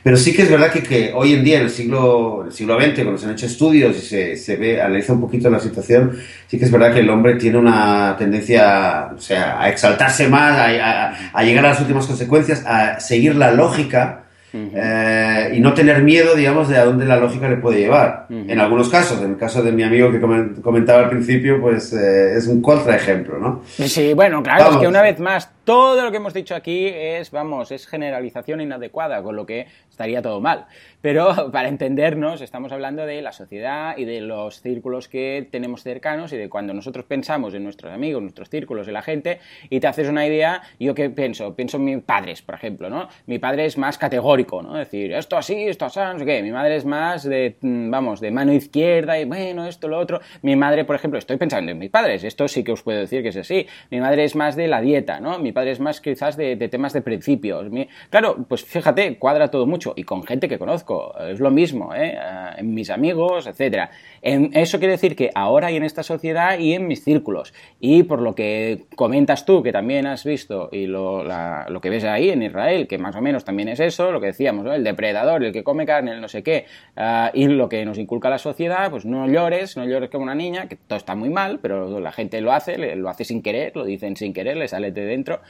pero 0.09 0.17
sí 0.17 0.33
que 0.33 0.41
es 0.41 0.51
verdad 0.51 0.73
que, 0.73 0.83
que 0.83 1.13
hoy 1.15 1.35
en 1.35 1.45
día, 1.45 1.59
en 1.59 1.65
el 1.65 1.71
siglo, 1.71 2.45
el 2.47 2.51
siglo 2.51 2.81
XX, 2.81 2.95
cuando 2.95 3.19
se 3.19 3.27
han 3.27 3.33
hecho 3.33 3.45
estudios 3.45 3.95
y 3.95 4.01
se, 4.01 4.37
se 4.37 4.57
ve, 4.57 4.81
analiza 4.81 5.13
un 5.13 5.21
poquito 5.21 5.51
la 5.51 5.61
situación, 5.61 6.17
sí 6.47 6.59
que 6.59 6.65
es 6.65 6.71
verdad 6.71 6.95
que 6.95 7.01
el 7.01 7.11
hombre 7.11 7.35
tiene 7.35 7.59
una 7.59 8.17
tendencia 8.17 9.11
o 9.15 9.21
sea, 9.21 9.61
a 9.61 9.69
exaltarse 9.69 10.27
más, 10.27 10.57
a, 10.57 11.13
a, 11.31 11.45
llegar 11.45 11.67
a 11.67 11.69
las 11.69 11.81
últimas 11.83 12.07
consecuencias, 12.07 12.65
a 12.65 12.99
seguir 13.01 13.37
la 13.37 13.53
lógica. 13.53 14.25
Eh, 14.51 15.53
y 15.55 15.61
no 15.61 15.75
tener 15.75 16.03
miedo, 16.03 16.35
digamos, 16.35 16.71
de 16.71 16.79
a 16.79 16.87
dónde 16.87 17.05
la 17.05 17.17
lógica 17.17 17.47
le 17.51 17.59
puede 17.59 17.81
llevar. 17.81 18.29
En 18.31 18.59
algunos 18.59 18.89
casos, 18.89 19.21
en 19.21 19.33
el 19.33 19.37
caso 19.37 19.63
de 19.63 19.73
mi 19.73 19.83
amigo 19.83 20.11
que 20.11 20.21
comentaba 20.63 21.01
al 21.01 21.11
principio, 21.11 21.61
pues 21.61 21.93
eh, 21.93 22.35
es 22.35 22.47
un 22.47 22.63
contraejemplo, 22.63 23.39
¿no? 23.39 23.63
Sí, 23.67 24.15
bueno, 24.15 24.43
claro, 24.43 24.71
es 24.71 24.77
que 24.79 24.89
una 24.89 25.03
vez 25.03 25.21
más, 25.21 25.51
todo 25.69 26.03
lo 26.03 26.11
que 26.11 26.17
hemos 26.17 26.33
dicho 26.33 26.55
aquí 26.55 26.87
es, 26.87 27.31
vamos, 27.31 27.73
es 27.73 27.87
generalización 27.87 28.63
inadecuada, 28.63 29.23
con 29.23 29.37
lo 29.37 29.45
que 29.45 29.67
estaría 29.91 30.23
todo 30.23 30.41
mal. 30.41 30.65
Pero 31.03 31.51
para 31.53 31.69
entendernos, 31.69 32.41
estamos 32.41 32.73
hablando 32.73 33.05
de 33.05 33.21
la 33.21 33.33
sociedad 33.33 33.95
y 33.99 34.07
de 34.07 34.23
los 34.23 34.63
círculos 34.63 35.09
que 35.09 35.47
tenemos 35.51 35.83
cercanos 35.83 36.33
y 36.33 36.39
de 36.39 36.49
cuando 36.49 36.73
nosotros 36.73 37.05
pensamos 37.05 37.53
en 37.53 37.65
nuestros 37.65 37.93
amigos, 37.93 38.23
nuestros 38.23 38.49
círculos, 38.49 38.87
de 38.87 38.93
la 38.93 39.03
gente, 39.03 39.41
y 39.69 39.81
te 39.81 39.87
haces 39.89 40.09
una 40.09 40.27
idea, 40.27 40.63
yo 40.81 40.95
qué 40.95 41.11
pienso, 41.11 41.55
pienso 41.55 41.77
en 41.77 41.85
mis 41.85 41.99
padres, 42.03 42.41
por 42.41 42.55
ejemplo, 42.55 42.89
¿no? 42.89 43.11
Mi 43.27 43.39
padre 43.39 43.67
es 43.67 43.77
más 43.77 43.99
categórico, 43.99 44.63
¿no? 44.63 44.81
Es 44.81 44.91
decir, 44.91 45.13
esto 45.13 45.37
así, 45.37 45.65
esto 45.65 45.85
así, 45.85 46.01
no 46.01 46.19
sé 46.19 46.25
qué. 46.25 46.43
Mi 46.43 46.51
madre 46.51 46.77
es 46.77 46.87
más 46.87 47.25
de, 47.25 47.57
mm, 47.61 47.91
vamos, 47.91 48.21
de 48.21 48.31
mano 48.31 48.55
izquierda 48.55 49.21
y 49.21 49.27
bueno, 49.27 49.67
esto, 49.67 49.87
lo 49.87 49.99
otro. 49.99 50.21
Mi 50.41 50.57
madre, 50.57 50.87
por 50.87 50.97
ejemplo, 50.97 51.19
estoy 51.19 51.37
pensando 51.37 51.71
en 51.73 51.79
mis 51.79 51.91
padres, 51.91 52.25
esto 52.25 52.49
sí 52.49 52.65
que 52.65 52.73
os 52.73 52.83
puedo 52.83 53.01
decir 53.01 53.23
que 53.23 53.29
es 53.29 53.37
así. 53.37 53.67
Mi 53.91 54.01
madre 54.01 54.25
es 54.25 54.35
más 54.35 54.57
de 54.57 54.67
la 54.67 54.81
dieta, 54.81 55.21
¿no? 55.21 55.39
Es 55.67 55.81
más 55.81 56.01
quizás 56.01 56.37
de, 56.37 56.57
temas 56.69 56.93
de 56.93 57.03
principios. 57.03 57.67
claro, 58.11 58.37
pues 58.49 58.65
fíjate, 58.65 59.19
cuadra 59.19 59.51
todo 59.51 59.67
mucho 59.67 59.95
y 59.97 60.05
con 60.05 60.23
gente 60.25 60.49
que 60.49 60.59
conozco. 60.59 61.15
Es 61.19 61.41
lo 61.41 61.51
mismo, 61.51 61.95
¿eh? 61.95 62.17
Ah, 62.21 62.57
mis 62.63 62.91
amigos, 62.91 63.47
etcétera. 63.47 63.91
Eso 64.23 64.79
quiere 64.79 64.93
decir 64.93 65.17
que 65.17 65.31
ahora 65.35 65.71
y 65.71 65.77
en 65.77 65.83
esta 65.83 66.03
sociedad 66.03 66.59
y 66.59 66.75
en 66.75 66.87
mis 66.87 67.05
círculos. 67.05 67.55
Y 67.81 68.03
por 68.03 68.21
lo 68.21 68.35
que 68.35 68.87
comentas 68.97 69.45
tú, 69.45 69.63
que 69.63 69.73
también 69.73 70.07
has 70.07 70.25
visto, 70.25 70.69
y 70.73 70.87
lo, 70.87 71.25
lo 71.25 71.81
que 71.81 71.91
ves 71.91 72.05
ahí 72.05 72.31
en 72.31 72.43
Israel, 72.43 72.87
que 72.87 72.99
más 72.99 73.17
o 73.17 73.21
menos 73.21 73.45
también 73.45 73.69
es 73.69 73.81
eso, 73.81 74.13
lo 74.13 74.21
que 74.21 74.29
decíamos, 74.29 74.67
el 74.67 74.85
depredador, 74.85 75.45
el 75.45 75.53
que 75.53 75.65
come 75.65 75.87
carne, 75.87 76.13
el 76.13 76.21
no 76.21 76.29
sé 76.29 76.43
qué, 76.43 76.67
ah, 76.97 77.31
y 77.35 77.47
lo 77.49 77.69
que 77.69 77.85
nos 77.85 77.99
inculca 77.99 78.31
la 78.31 78.39
sociedad, 78.39 78.91
pues 78.91 79.05
no 79.05 79.27
llores, 79.29 79.77
no 79.77 79.85
llores 79.85 80.11
como 80.11 80.25
una 80.25 80.35
niña, 80.35 80.69
que 80.69 80.77
todo 80.77 80.99
está 80.99 81.15
muy 81.15 81.31
mal, 81.31 81.59
pero 81.61 82.01
la 82.01 82.13
gente 82.13 82.41
lo 82.41 82.53
hace, 82.53 82.97
lo 82.97 83.09
hace 83.09 83.25
sin 83.25 83.43
querer, 83.43 83.77
lo 83.77 83.85
dicen 83.85 84.17
sin 84.17 84.33
querer, 84.33 84.57
le 84.57 84.69
sale 84.69 84.93
de 84.93 85.05
dentro 85.05 85.41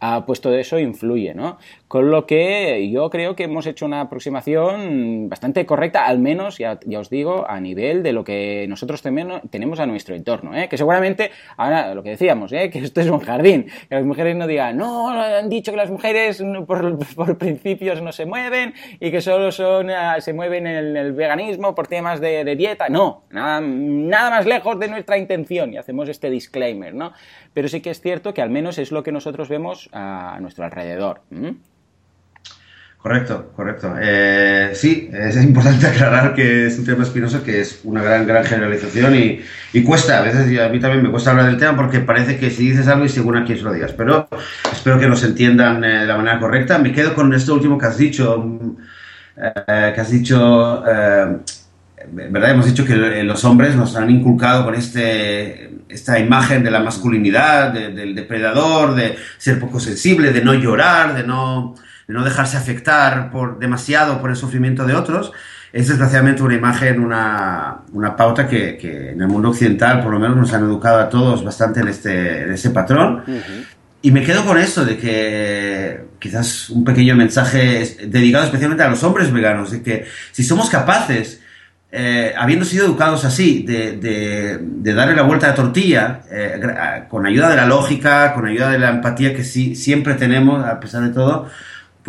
ha 0.00 0.24
puesto 0.26 0.50
de 0.50 0.60
eso 0.60 0.78
influye, 0.78 1.34
¿no? 1.34 1.58
Con 1.88 2.10
lo 2.10 2.26
que 2.26 2.88
yo 2.90 3.10
creo 3.10 3.34
que 3.34 3.44
hemos 3.44 3.66
hecho 3.66 3.86
una 3.86 4.02
aproximación 4.02 5.28
bastante 5.28 5.66
correcta, 5.66 6.06
al 6.06 6.18
menos, 6.18 6.58
ya, 6.58 6.78
os 6.96 7.10
digo, 7.10 7.48
a 7.48 7.60
nivel 7.60 8.02
de 8.02 8.12
lo 8.18 8.24
que 8.24 8.66
nosotros 8.68 9.00
tenemos 9.00 9.78
a 9.78 9.86
nuestro 9.86 10.16
entorno, 10.16 10.56
¿eh? 10.56 10.68
Que 10.68 10.76
seguramente, 10.76 11.30
ahora 11.56 11.94
lo 11.94 12.02
que 12.02 12.10
decíamos, 12.10 12.52
¿eh? 12.52 12.68
Que 12.68 12.80
esto 12.80 13.00
es 13.00 13.08
un 13.08 13.20
jardín, 13.20 13.66
que 13.88 13.94
las 13.94 14.04
mujeres 14.04 14.34
no 14.34 14.48
digan, 14.48 14.76
no, 14.76 15.08
han 15.10 15.48
dicho 15.48 15.70
que 15.70 15.76
las 15.76 15.90
mujeres 15.90 16.42
por, 16.66 17.38
principios 17.38 18.02
no 18.02 18.10
se 18.10 18.26
mueven 18.26 18.74
y 18.98 19.12
que 19.12 19.20
solo 19.20 19.52
son, 19.52 19.90
ah, 19.90 20.20
se 20.20 20.32
mueven 20.32 20.66
en 20.66 20.96
el 20.96 21.12
veganismo 21.12 21.76
por 21.76 21.86
temas 21.86 22.20
de, 22.20 22.56
dieta, 22.56 22.88
no, 22.88 23.22
nada, 23.30 23.60
nada 23.60 24.30
más 24.30 24.46
lejos 24.46 24.80
de 24.80 24.88
nuestra 24.88 25.16
intención 25.16 25.72
y 25.72 25.76
hacemos 25.76 26.08
este 26.08 26.28
disclaimer, 26.28 26.92
¿no? 26.92 27.12
Pero 27.54 27.68
sí 27.68 27.80
que 27.80 27.90
es 27.90 28.00
cierto 28.00 28.34
que 28.34 28.42
al 28.42 28.50
menos 28.50 28.78
es 28.78 28.90
lo 28.90 29.04
que 29.04 29.12
nosotros 29.12 29.48
vemos 29.48 29.88
a 29.92 30.38
nuestro 30.40 30.64
alrededor. 30.64 31.20
Correcto, 32.98 33.52
correcto. 33.54 33.94
Eh, 34.00 34.72
sí, 34.74 35.08
es 35.12 35.36
importante 35.42 35.86
aclarar 35.88 36.34
que 36.34 36.66
es 36.66 36.78
un 36.78 36.84
tema 36.84 37.04
espinoso, 37.04 37.44
que 37.44 37.60
es 37.60 37.80
una 37.84 38.02
gran, 38.02 38.26
gran 38.26 38.44
generalización 38.44 39.14
y, 39.14 39.82
cuesta, 39.82 40.18
a 40.18 40.22
veces 40.22 40.58
a 40.60 40.68
mí 40.68 40.80
también 40.80 41.04
me 41.04 41.10
cuesta 41.10 41.30
hablar 41.30 41.46
del 41.46 41.58
tema 41.58 41.76
porque 41.76 42.00
parece 42.00 42.38
que 42.38 42.50
si 42.50 42.70
dices 42.70 42.88
algo 42.88 43.04
y 43.04 43.08
según 43.08 43.36
a 43.36 43.44
quién 43.44 43.56
se 43.56 43.64
lo 43.64 43.72
digas, 43.72 43.92
pero 43.92 44.28
espero 44.72 44.98
que 44.98 45.06
nos 45.06 45.22
entiendan 45.22 45.84
eh, 45.84 46.00
de 46.00 46.06
la 46.06 46.16
manera 46.16 46.40
correcta. 46.40 46.78
Me 46.78 46.92
quedo 46.92 47.14
con 47.14 47.32
esto 47.32 47.54
último 47.54 47.78
que 47.78 47.86
has 47.86 47.98
dicho, 47.98 48.76
eh, 49.36 49.92
que 49.94 50.00
has 50.00 50.10
dicho 50.10 50.82
¿verdad? 52.10 52.50
Hemos 52.50 52.66
dicho 52.66 52.84
que 52.84 52.96
los 52.96 53.44
hombres 53.44 53.76
nos 53.76 53.96
han 53.96 54.10
inculcado 54.10 54.64
con 54.64 54.74
este, 54.74 55.70
esta 55.88 56.18
imagen 56.18 56.62
de 56.62 56.70
la 56.70 56.80
masculinidad, 56.80 57.72
del 57.72 58.14
depredador, 58.14 58.94
de 58.94 59.16
ser 59.36 59.58
poco 59.58 59.80
sensible, 59.80 60.32
de 60.32 60.42
no 60.42 60.54
llorar, 60.54 61.14
de 61.14 61.24
no, 61.24 61.74
no 62.08 62.24
dejarse 62.24 62.56
afectar 62.56 63.30
por, 63.30 63.58
demasiado 63.58 64.20
por 64.20 64.30
el 64.30 64.36
sufrimiento 64.36 64.86
de 64.86 64.94
otros. 64.94 65.32
Es 65.72 65.88
desgraciadamente 65.88 66.42
una 66.42 66.54
imagen, 66.54 67.00
una, 67.00 67.82
una 67.92 68.16
pauta 68.16 68.48
que, 68.48 68.78
que, 68.78 69.10
en 69.10 69.20
el 69.20 69.28
mundo 69.28 69.50
occidental 69.50 70.02
por 70.02 70.12
lo 70.12 70.18
menos 70.18 70.36
nos 70.36 70.52
han 70.54 70.64
educado 70.64 70.98
a 70.98 71.10
todos 71.10 71.44
bastante 71.44 71.80
en 71.80 71.88
este, 71.88 72.42
en 72.42 72.52
ese 72.52 72.70
patrón. 72.70 73.22
Y 74.00 74.10
me 74.10 74.22
quedo 74.22 74.46
con 74.46 74.56
eso, 74.58 74.84
de 74.84 74.96
que 74.96 76.04
quizás 76.18 76.70
un 76.70 76.84
pequeño 76.84 77.14
mensaje 77.14 77.96
dedicado 78.06 78.44
especialmente 78.44 78.84
a 78.84 78.88
los 78.88 79.02
hombres 79.02 79.30
veganos, 79.30 79.72
de 79.72 79.82
que 79.82 80.06
si 80.32 80.42
somos 80.42 80.70
capaces 80.70 81.42
eh, 81.90 82.34
habiendo 82.36 82.66
sido 82.66 82.84
educados 82.84 83.24
así, 83.24 83.64
de, 83.64 84.58
darle 84.94 85.16
la 85.16 85.22
vuelta 85.22 85.46
a 85.46 85.50
la 85.50 85.54
tortilla, 85.54 86.20
eh, 86.30 87.04
con 87.08 87.26
ayuda 87.26 87.50
de 87.50 87.56
la 87.56 87.66
lógica, 87.66 88.34
con 88.34 88.46
ayuda 88.46 88.70
de 88.70 88.78
la 88.78 88.90
empatía 88.90 89.34
que 89.34 89.42
sí, 89.42 89.74
siempre 89.74 90.14
tenemos, 90.14 90.64
a 90.64 90.80
pesar 90.80 91.02
de 91.02 91.10
todo, 91.10 91.50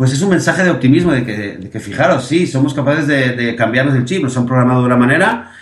pues 0.00 0.14
es 0.14 0.22
un 0.22 0.30
mensaje 0.30 0.64
de 0.64 0.70
optimismo, 0.70 1.12
de 1.12 1.70
que, 1.70 1.78
fijaros, 1.78 2.26
sí, 2.26 2.46
somos 2.46 2.72
capaces 2.72 3.06
de, 3.06 3.54
cambiarnos 3.54 3.94
el 3.94 4.06
chip, 4.06 4.22
nos 4.22 4.34
han 4.34 4.46
programado 4.46 4.80
de 4.80 4.86
una 4.86 4.96
manera, 4.96 5.52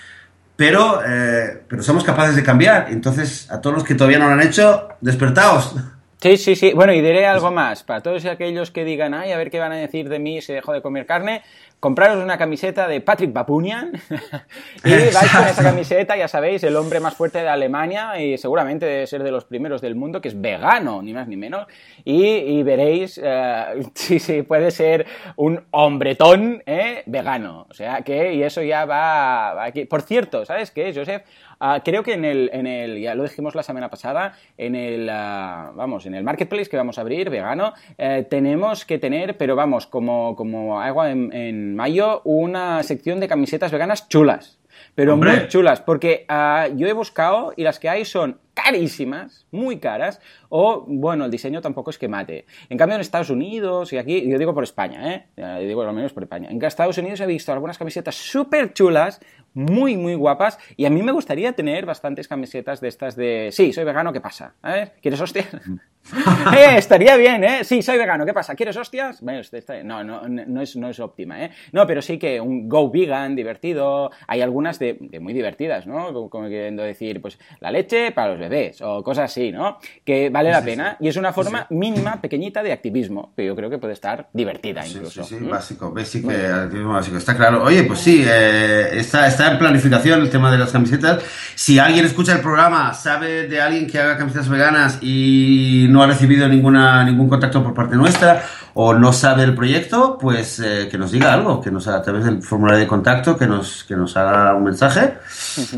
pero, 0.54 1.00
eh, 1.04 1.64
pero 1.66 1.82
somos 1.82 2.04
capaces 2.04 2.36
de 2.36 2.44
cambiar. 2.44 2.86
Entonces, 2.88 3.50
a 3.50 3.60
todos 3.60 3.74
los 3.74 3.82
que 3.82 3.96
todavía 3.96 4.20
no 4.20 4.26
lo 4.26 4.34
han 4.34 4.42
hecho, 4.42 4.90
despertaos. 5.00 5.74
Sí, 6.20 6.36
sí, 6.36 6.56
sí. 6.56 6.72
Bueno, 6.72 6.92
y 6.92 7.00
diré 7.00 7.26
algo 7.26 7.52
más. 7.52 7.84
Para 7.84 8.00
todos 8.00 8.24
aquellos 8.26 8.72
que 8.72 8.84
digan, 8.84 9.14
ay, 9.14 9.30
a 9.30 9.36
ver 9.36 9.50
qué 9.50 9.60
van 9.60 9.70
a 9.70 9.76
decir 9.76 10.08
de 10.08 10.18
mí 10.18 10.42
si 10.42 10.52
dejo 10.52 10.72
de 10.72 10.82
comer 10.82 11.06
carne, 11.06 11.42
compraros 11.78 12.22
una 12.22 12.36
camiseta 12.36 12.88
de 12.88 13.00
Patrick 13.00 13.32
Babunian 13.32 13.92
y 14.84 14.90
vais 14.90 15.32
con 15.32 15.46
esa 15.46 15.62
camiseta, 15.62 16.16
ya 16.16 16.26
sabéis, 16.26 16.64
el 16.64 16.74
hombre 16.74 16.98
más 16.98 17.14
fuerte 17.14 17.38
de 17.38 17.48
Alemania 17.48 18.20
y 18.20 18.36
seguramente 18.36 18.84
debe 18.84 19.06
ser 19.06 19.22
de 19.22 19.30
los 19.30 19.44
primeros 19.44 19.80
del 19.80 19.94
mundo, 19.94 20.20
que 20.20 20.26
es 20.26 20.40
vegano, 20.40 21.02
ni 21.02 21.14
más 21.14 21.28
ni 21.28 21.36
menos, 21.36 21.68
y, 22.04 22.64
veréis 22.64 23.18
uh, 23.18 23.88
si, 23.94 24.18
si, 24.18 24.42
puede 24.42 24.72
ser 24.72 25.06
un 25.36 25.66
hombretón 25.70 26.64
¿eh? 26.66 27.04
vegano. 27.06 27.68
O 27.70 27.74
sea 27.74 28.02
que, 28.02 28.34
y 28.34 28.42
eso 28.42 28.60
ya 28.62 28.84
va, 28.86 29.54
va 29.54 29.64
aquí. 29.66 29.84
Por 29.84 30.02
cierto, 30.02 30.44
¿sabes 30.44 30.72
qué, 30.72 30.92
Joseph? 30.92 31.22
Uh, 31.60 31.80
creo 31.84 32.02
que 32.02 32.14
en 32.14 32.24
el, 32.24 32.50
en 32.52 32.66
el, 32.66 33.00
ya 33.00 33.14
lo 33.14 33.24
dijimos 33.24 33.54
la 33.54 33.62
semana 33.62 33.90
pasada, 33.90 34.34
en 34.56 34.74
el, 34.76 35.04
uh, 35.08 35.74
vamos, 35.74 36.06
en 36.06 36.14
el 36.14 36.22
marketplace 36.22 36.70
que 36.70 36.76
vamos 36.76 36.98
a 36.98 37.00
abrir, 37.00 37.30
vegano, 37.30 37.72
eh, 37.96 38.26
tenemos 38.28 38.84
que 38.84 38.98
tener, 38.98 39.36
pero 39.36 39.56
vamos, 39.56 39.86
como, 39.86 40.36
como 40.36 40.80
agua 40.80 41.10
en, 41.10 41.32
en 41.32 41.74
mayo, 41.74 42.22
una 42.24 42.82
sección 42.82 43.18
de 43.20 43.28
camisetas 43.28 43.72
veganas 43.72 44.08
chulas. 44.08 44.58
Pero 44.94 45.16
muy 45.16 45.48
chulas, 45.48 45.80
porque 45.80 46.26
uh, 46.30 46.76
yo 46.76 46.86
he 46.86 46.92
buscado 46.92 47.52
y 47.56 47.62
las 47.62 47.78
que 47.78 47.88
hay 47.88 48.04
son 48.04 48.38
carísimas, 48.62 49.46
muy 49.52 49.78
caras, 49.78 50.20
o 50.48 50.84
bueno, 50.88 51.26
el 51.26 51.30
diseño 51.30 51.60
tampoco 51.60 51.90
es 51.90 51.98
que 51.98 52.08
mate. 52.08 52.44
En 52.68 52.76
cambio, 52.76 52.96
en 52.96 53.00
Estados 53.00 53.30
Unidos 53.30 53.92
y 53.92 53.98
aquí, 53.98 54.28
yo 54.28 54.36
digo 54.36 54.52
por 54.52 54.64
España, 54.64 55.14
¿eh? 55.14 55.26
Yo 55.36 55.60
digo 55.60 55.82
al 55.82 55.94
menos 55.94 56.12
por 56.12 56.24
España. 56.24 56.48
En 56.50 56.62
Estados 56.62 56.98
Unidos 56.98 57.20
he 57.20 57.26
visto 57.26 57.52
algunas 57.52 57.78
camisetas 57.78 58.16
súper 58.16 58.72
chulas, 58.72 59.20
muy, 59.54 59.96
muy 59.96 60.14
guapas, 60.14 60.58
y 60.76 60.86
a 60.86 60.90
mí 60.90 61.02
me 61.02 61.12
gustaría 61.12 61.52
tener 61.52 61.86
bastantes 61.86 62.28
camisetas 62.28 62.80
de 62.80 62.88
estas 62.88 63.16
de, 63.16 63.50
sí, 63.52 63.72
soy 63.72 63.84
vegano, 63.84 64.12
¿qué 64.12 64.20
pasa? 64.20 64.54
¿Quieres 65.00 65.20
hostias? 65.20 65.48
eh, 66.56 66.76
estaría 66.76 67.16
bien, 67.16 67.44
¿eh? 67.44 67.64
Sí, 67.64 67.82
soy 67.82 67.98
vegano, 67.98 68.24
¿qué 68.26 68.34
pasa? 68.34 68.54
¿Quieres 68.54 68.76
hostias? 68.76 69.20
Bueno, 69.20 69.40
no, 69.84 70.04
no, 70.04 70.28
no, 70.28 70.62
es, 70.62 70.76
no 70.76 70.88
es 70.88 71.00
óptima, 71.00 71.44
¿eh? 71.44 71.50
No, 71.72 71.86
pero 71.86 72.02
sí 72.02 72.18
que 72.18 72.40
un 72.40 72.68
Go 72.68 72.90
Vegan 72.90 73.36
divertido, 73.36 74.10
hay 74.26 74.42
algunas 74.42 74.78
de, 74.78 74.96
de 75.00 75.20
muy 75.20 75.32
divertidas, 75.32 75.86
¿no? 75.86 76.12
Como, 76.12 76.30
como 76.30 76.48
queriendo 76.48 76.82
decir, 76.82 77.20
pues 77.20 77.38
la 77.60 77.70
leche 77.70 78.12
para 78.12 78.32
los 78.32 78.40
bebés 78.48 78.80
o 78.80 79.02
cosas 79.02 79.30
así, 79.30 79.52
¿no? 79.52 79.78
Que 80.04 80.30
vale 80.30 80.50
la 80.50 80.62
pena 80.62 80.96
y 81.00 81.08
es 81.08 81.16
una 81.16 81.32
forma 81.32 81.66
mínima, 81.70 82.20
pequeñita 82.20 82.62
de 82.62 82.72
activismo, 82.72 83.32
que 83.36 83.46
yo 83.46 83.54
creo 83.54 83.70
que 83.70 83.78
puede 83.78 83.92
estar 83.92 84.28
divertida 84.32 84.86
incluso. 84.86 85.24
Sí, 85.24 85.36
sí, 85.38 85.44
básico, 85.44 85.92
básico, 85.92 86.30
activismo 86.30 86.94
básico, 86.94 87.16
está 87.16 87.36
claro. 87.36 87.62
Oye, 87.64 87.84
pues 87.84 88.00
sí, 88.00 88.24
eh, 88.26 88.90
está, 88.92 89.26
está 89.26 89.52
en 89.52 89.58
planificación 89.58 90.20
el 90.20 90.30
tema 90.30 90.50
de 90.50 90.58
las 90.58 90.72
camisetas. 90.72 91.22
Si 91.54 91.78
alguien 91.78 92.04
escucha 92.04 92.32
el 92.32 92.40
programa, 92.40 92.94
sabe 92.94 93.48
de 93.48 93.60
alguien 93.60 93.86
que 93.86 93.98
haga 93.98 94.16
camisetas 94.16 94.48
veganas 94.48 94.98
y 95.02 95.86
no 95.90 96.02
ha 96.02 96.06
recibido 96.06 96.48
ninguna, 96.48 97.04
ningún 97.04 97.28
contacto 97.28 97.62
por 97.62 97.74
parte 97.74 97.96
nuestra 97.96 98.42
o 98.80 98.94
no 98.94 99.12
sabe 99.12 99.42
el 99.42 99.56
proyecto, 99.56 100.16
pues 100.20 100.60
eh, 100.60 100.88
que 100.88 100.96
nos 100.96 101.10
diga 101.10 101.32
algo, 101.32 101.60
que 101.60 101.68
nos 101.68 101.88
a 101.88 102.00
través 102.00 102.24
del 102.24 102.42
formulario 102.42 102.78
de 102.78 102.86
contacto, 102.86 103.36
que 103.36 103.44
nos, 103.44 103.82
que 103.82 103.96
nos 103.96 104.16
haga 104.16 104.54
un 104.54 104.62
mensaje, 104.62 105.14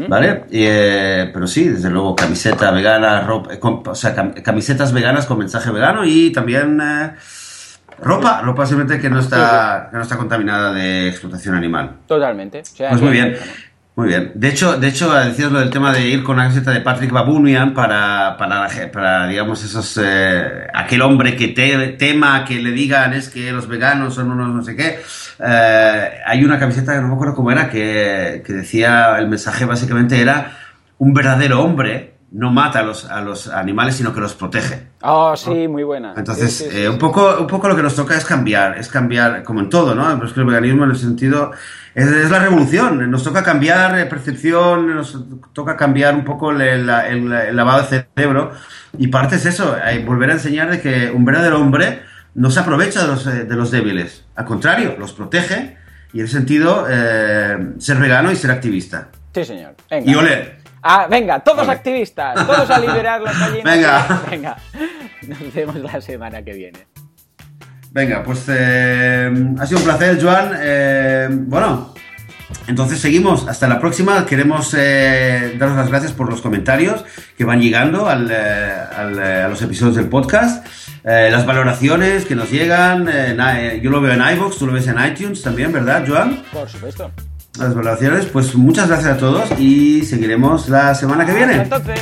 ¿vale? 0.06 0.44
Eh, 0.50 1.30
pero 1.32 1.46
sí, 1.46 1.68
desde 1.68 1.88
luego, 1.88 2.14
camiseta 2.60 2.70
vegana, 2.70 3.20
ropa, 3.22 3.54
eh, 3.54 3.60
o 3.62 3.94
sea, 3.94 4.14
camisetas 4.42 4.92
veganas 4.92 5.26
con 5.26 5.38
mensaje 5.38 5.70
vegano 5.70 6.04
y 6.04 6.30
también 6.30 6.80
ropa, 8.02 8.40
ropa 8.42 8.66
simplemente 8.66 9.00
que 9.00 9.10
no 9.10 9.20
está, 9.20 9.88
que 9.90 9.96
no 9.96 10.02
está 10.02 10.16
contaminada 10.16 10.72
de 10.72 11.08
explotación 11.08 11.54
animal. 11.54 11.96
Totalmente. 12.06 12.62
pues 12.76 13.00
muy 13.00 13.12
bien. 13.12 13.36
Muy 13.96 14.08
bien. 14.08 14.32
De 14.34 14.48
hecho, 14.48 14.78
de 14.78 14.88
hecho, 14.88 15.12
decías 15.12 15.52
lo 15.52 15.58
del 15.58 15.68
tema 15.68 15.92
de 15.92 16.08
ir 16.08 16.22
con 16.22 16.36
la 16.36 16.44
camiseta 16.44 16.70
de 16.70 16.80
Patrick 16.80 17.10
Babunian 17.10 17.74
para, 17.74 18.34
para, 18.38 18.66
para 18.90 19.26
digamos, 19.26 19.62
esos, 19.62 20.00
eh, 20.02 20.66
aquel 20.72 21.02
hombre 21.02 21.36
que 21.36 21.48
tema 21.48 22.44
que 22.46 22.60
le 22.60 22.70
digan 22.70 23.12
es 23.12 23.28
que 23.28 23.52
los 23.52 23.68
veganos 23.68 24.14
son 24.14 24.30
unos 24.30 24.48
no 24.54 24.62
sé 24.62 24.74
qué. 24.74 25.00
Eh, 25.38 26.10
hay 26.24 26.44
una 26.44 26.58
camiseta 26.58 26.94
que 26.94 27.00
no 27.02 27.08
me 27.08 27.14
acuerdo 27.14 27.34
cómo 27.34 27.50
era, 27.50 27.68
que, 27.68 28.42
que 28.46 28.52
decía, 28.54 29.18
el 29.18 29.28
mensaje 29.28 29.66
básicamente 29.66 30.18
era 30.18 30.56
un 30.96 31.12
verdadero 31.12 31.62
hombre 31.62 32.14
no 32.32 32.50
mata 32.50 32.80
a 32.80 32.82
los, 32.82 33.04
a 33.06 33.20
los 33.20 33.48
animales, 33.48 33.96
sino 33.96 34.14
que 34.14 34.20
los 34.20 34.34
protege. 34.34 34.88
Oh, 35.02 35.36
sí, 35.36 35.66
muy 35.66 35.82
buena. 35.82 36.14
Entonces, 36.16 36.68
eh, 36.72 36.88
un, 36.88 36.98
poco, 36.98 37.38
un 37.40 37.46
poco 37.46 37.68
lo 37.68 37.74
que 37.74 37.82
nos 37.82 37.96
toca 37.96 38.16
es 38.16 38.24
cambiar, 38.24 38.78
es 38.78 38.88
cambiar, 38.88 39.42
como 39.42 39.60
en 39.60 39.68
todo, 39.68 39.94
¿no? 39.94 40.04
Pero 40.14 40.26
es 40.26 40.32
que 40.32 40.40
el 40.40 40.46
veganismo 40.46 40.84
en 40.84 40.90
el 40.90 40.96
sentido 40.96 41.52
es, 41.94 42.30
la 42.30 42.38
revolución, 42.38 43.10
nos 43.10 43.24
toca 43.24 43.42
cambiar 43.42 43.98
eh, 43.98 44.06
percepción, 44.06 44.94
nos 44.94 45.24
toca 45.52 45.76
cambiar 45.76 46.14
un 46.14 46.24
poco 46.24 46.52
el, 46.52 46.86
lavado 46.86 47.82
de 47.82 48.04
cerebro 48.14 48.52
y 48.96 49.08
parte 49.08 49.36
es 49.36 49.46
eso, 49.46 49.76
volver 50.06 50.30
a 50.30 50.34
enseñar 50.34 50.70
de 50.70 50.80
que 50.80 51.10
un 51.10 51.24
verdadero 51.24 51.60
hombre 51.60 52.02
no 52.34 52.50
se 52.50 52.60
aprovecha 52.60 53.02
de 53.02 53.08
los, 53.08 53.26
eh, 53.26 53.44
de 53.44 53.56
los 53.56 53.70
débiles, 53.70 54.24
al 54.36 54.44
contrario, 54.44 54.96
los 54.98 55.12
protege 55.12 55.76
y 56.12 56.20
en 56.20 56.26
ese 56.26 56.36
sentido 56.36 56.86
eh, 56.88 57.74
ser 57.78 57.98
vegano 57.98 58.30
y 58.30 58.36
ser 58.36 58.50
activista. 58.50 59.08
Sí, 59.34 59.44
señor. 59.44 59.74
Y 60.04 60.14
oler. 60.14 60.59
Ah, 60.82 61.06
venga, 61.10 61.40
todos 61.40 61.68
activistas, 61.68 62.46
todos 62.46 62.70
a 62.70 62.78
liberar 62.78 63.20
las 63.20 63.38
gallinas. 63.38 63.64
Venga. 63.64 64.22
Venga, 64.30 64.56
nos 65.26 65.54
vemos 65.54 65.76
la 65.76 66.00
semana 66.00 66.42
que 66.42 66.52
viene. 66.54 66.86
Venga, 67.92 68.22
pues 68.22 68.44
eh, 68.48 69.30
ha 69.58 69.66
sido 69.66 69.80
un 69.80 69.84
placer, 69.84 70.22
Joan. 70.22 70.52
Eh, 70.60 71.28
bueno, 71.30 71.92
entonces 72.68 73.00
seguimos. 73.00 73.48
Hasta 73.48 73.66
la 73.66 73.80
próxima. 73.80 74.24
Queremos 74.26 74.74
eh, 74.78 75.56
daros 75.58 75.76
las 75.76 75.88
gracias 75.88 76.12
por 76.12 76.30
los 76.30 76.40
comentarios 76.40 77.04
que 77.36 77.44
van 77.44 77.60
llegando 77.60 78.08
al, 78.08 78.30
a 78.30 79.48
los 79.48 79.60
episodios 79.62 79.96
del 79.96 80.08
podcast. 80.08 80.64
las 81.02 81.44
valoraciones 81.46 82.24
que 82.24 82.36
nos 82.36 82.50
llegan. 82.50 83.06
yo 83.82 83.90
lo 83.90 84.00
veo 84.00 84.12
en 84.12 84.36
iVoox, 84.36 84.56
tú 84.56 84.66
lo 84.66 84.72
ves 84.72 84.86
en 84.86 85.04
iTunes 85.04 85.42
también, 85.42 85.72
¿verdad, 85.72 86.04
Joan? 86.06 86.42
Por 86.52 86.68
supuesto. 86.68 87.10
Las 87.58 87.74
valoraciones. 87.74 88.26
Pues 88.26 88.54
muchas 88.54 88.88
gracias 88.88 89.14
a 89.14 89.18
todos 89.18 89.50
y 89.58 90.02
seguiremos 90.04 90.68
la 90.68 90.94
semana 90.94 91.26
que 91.26 91.32
viene. 91.34 91.62
entonces. 91.62 92.00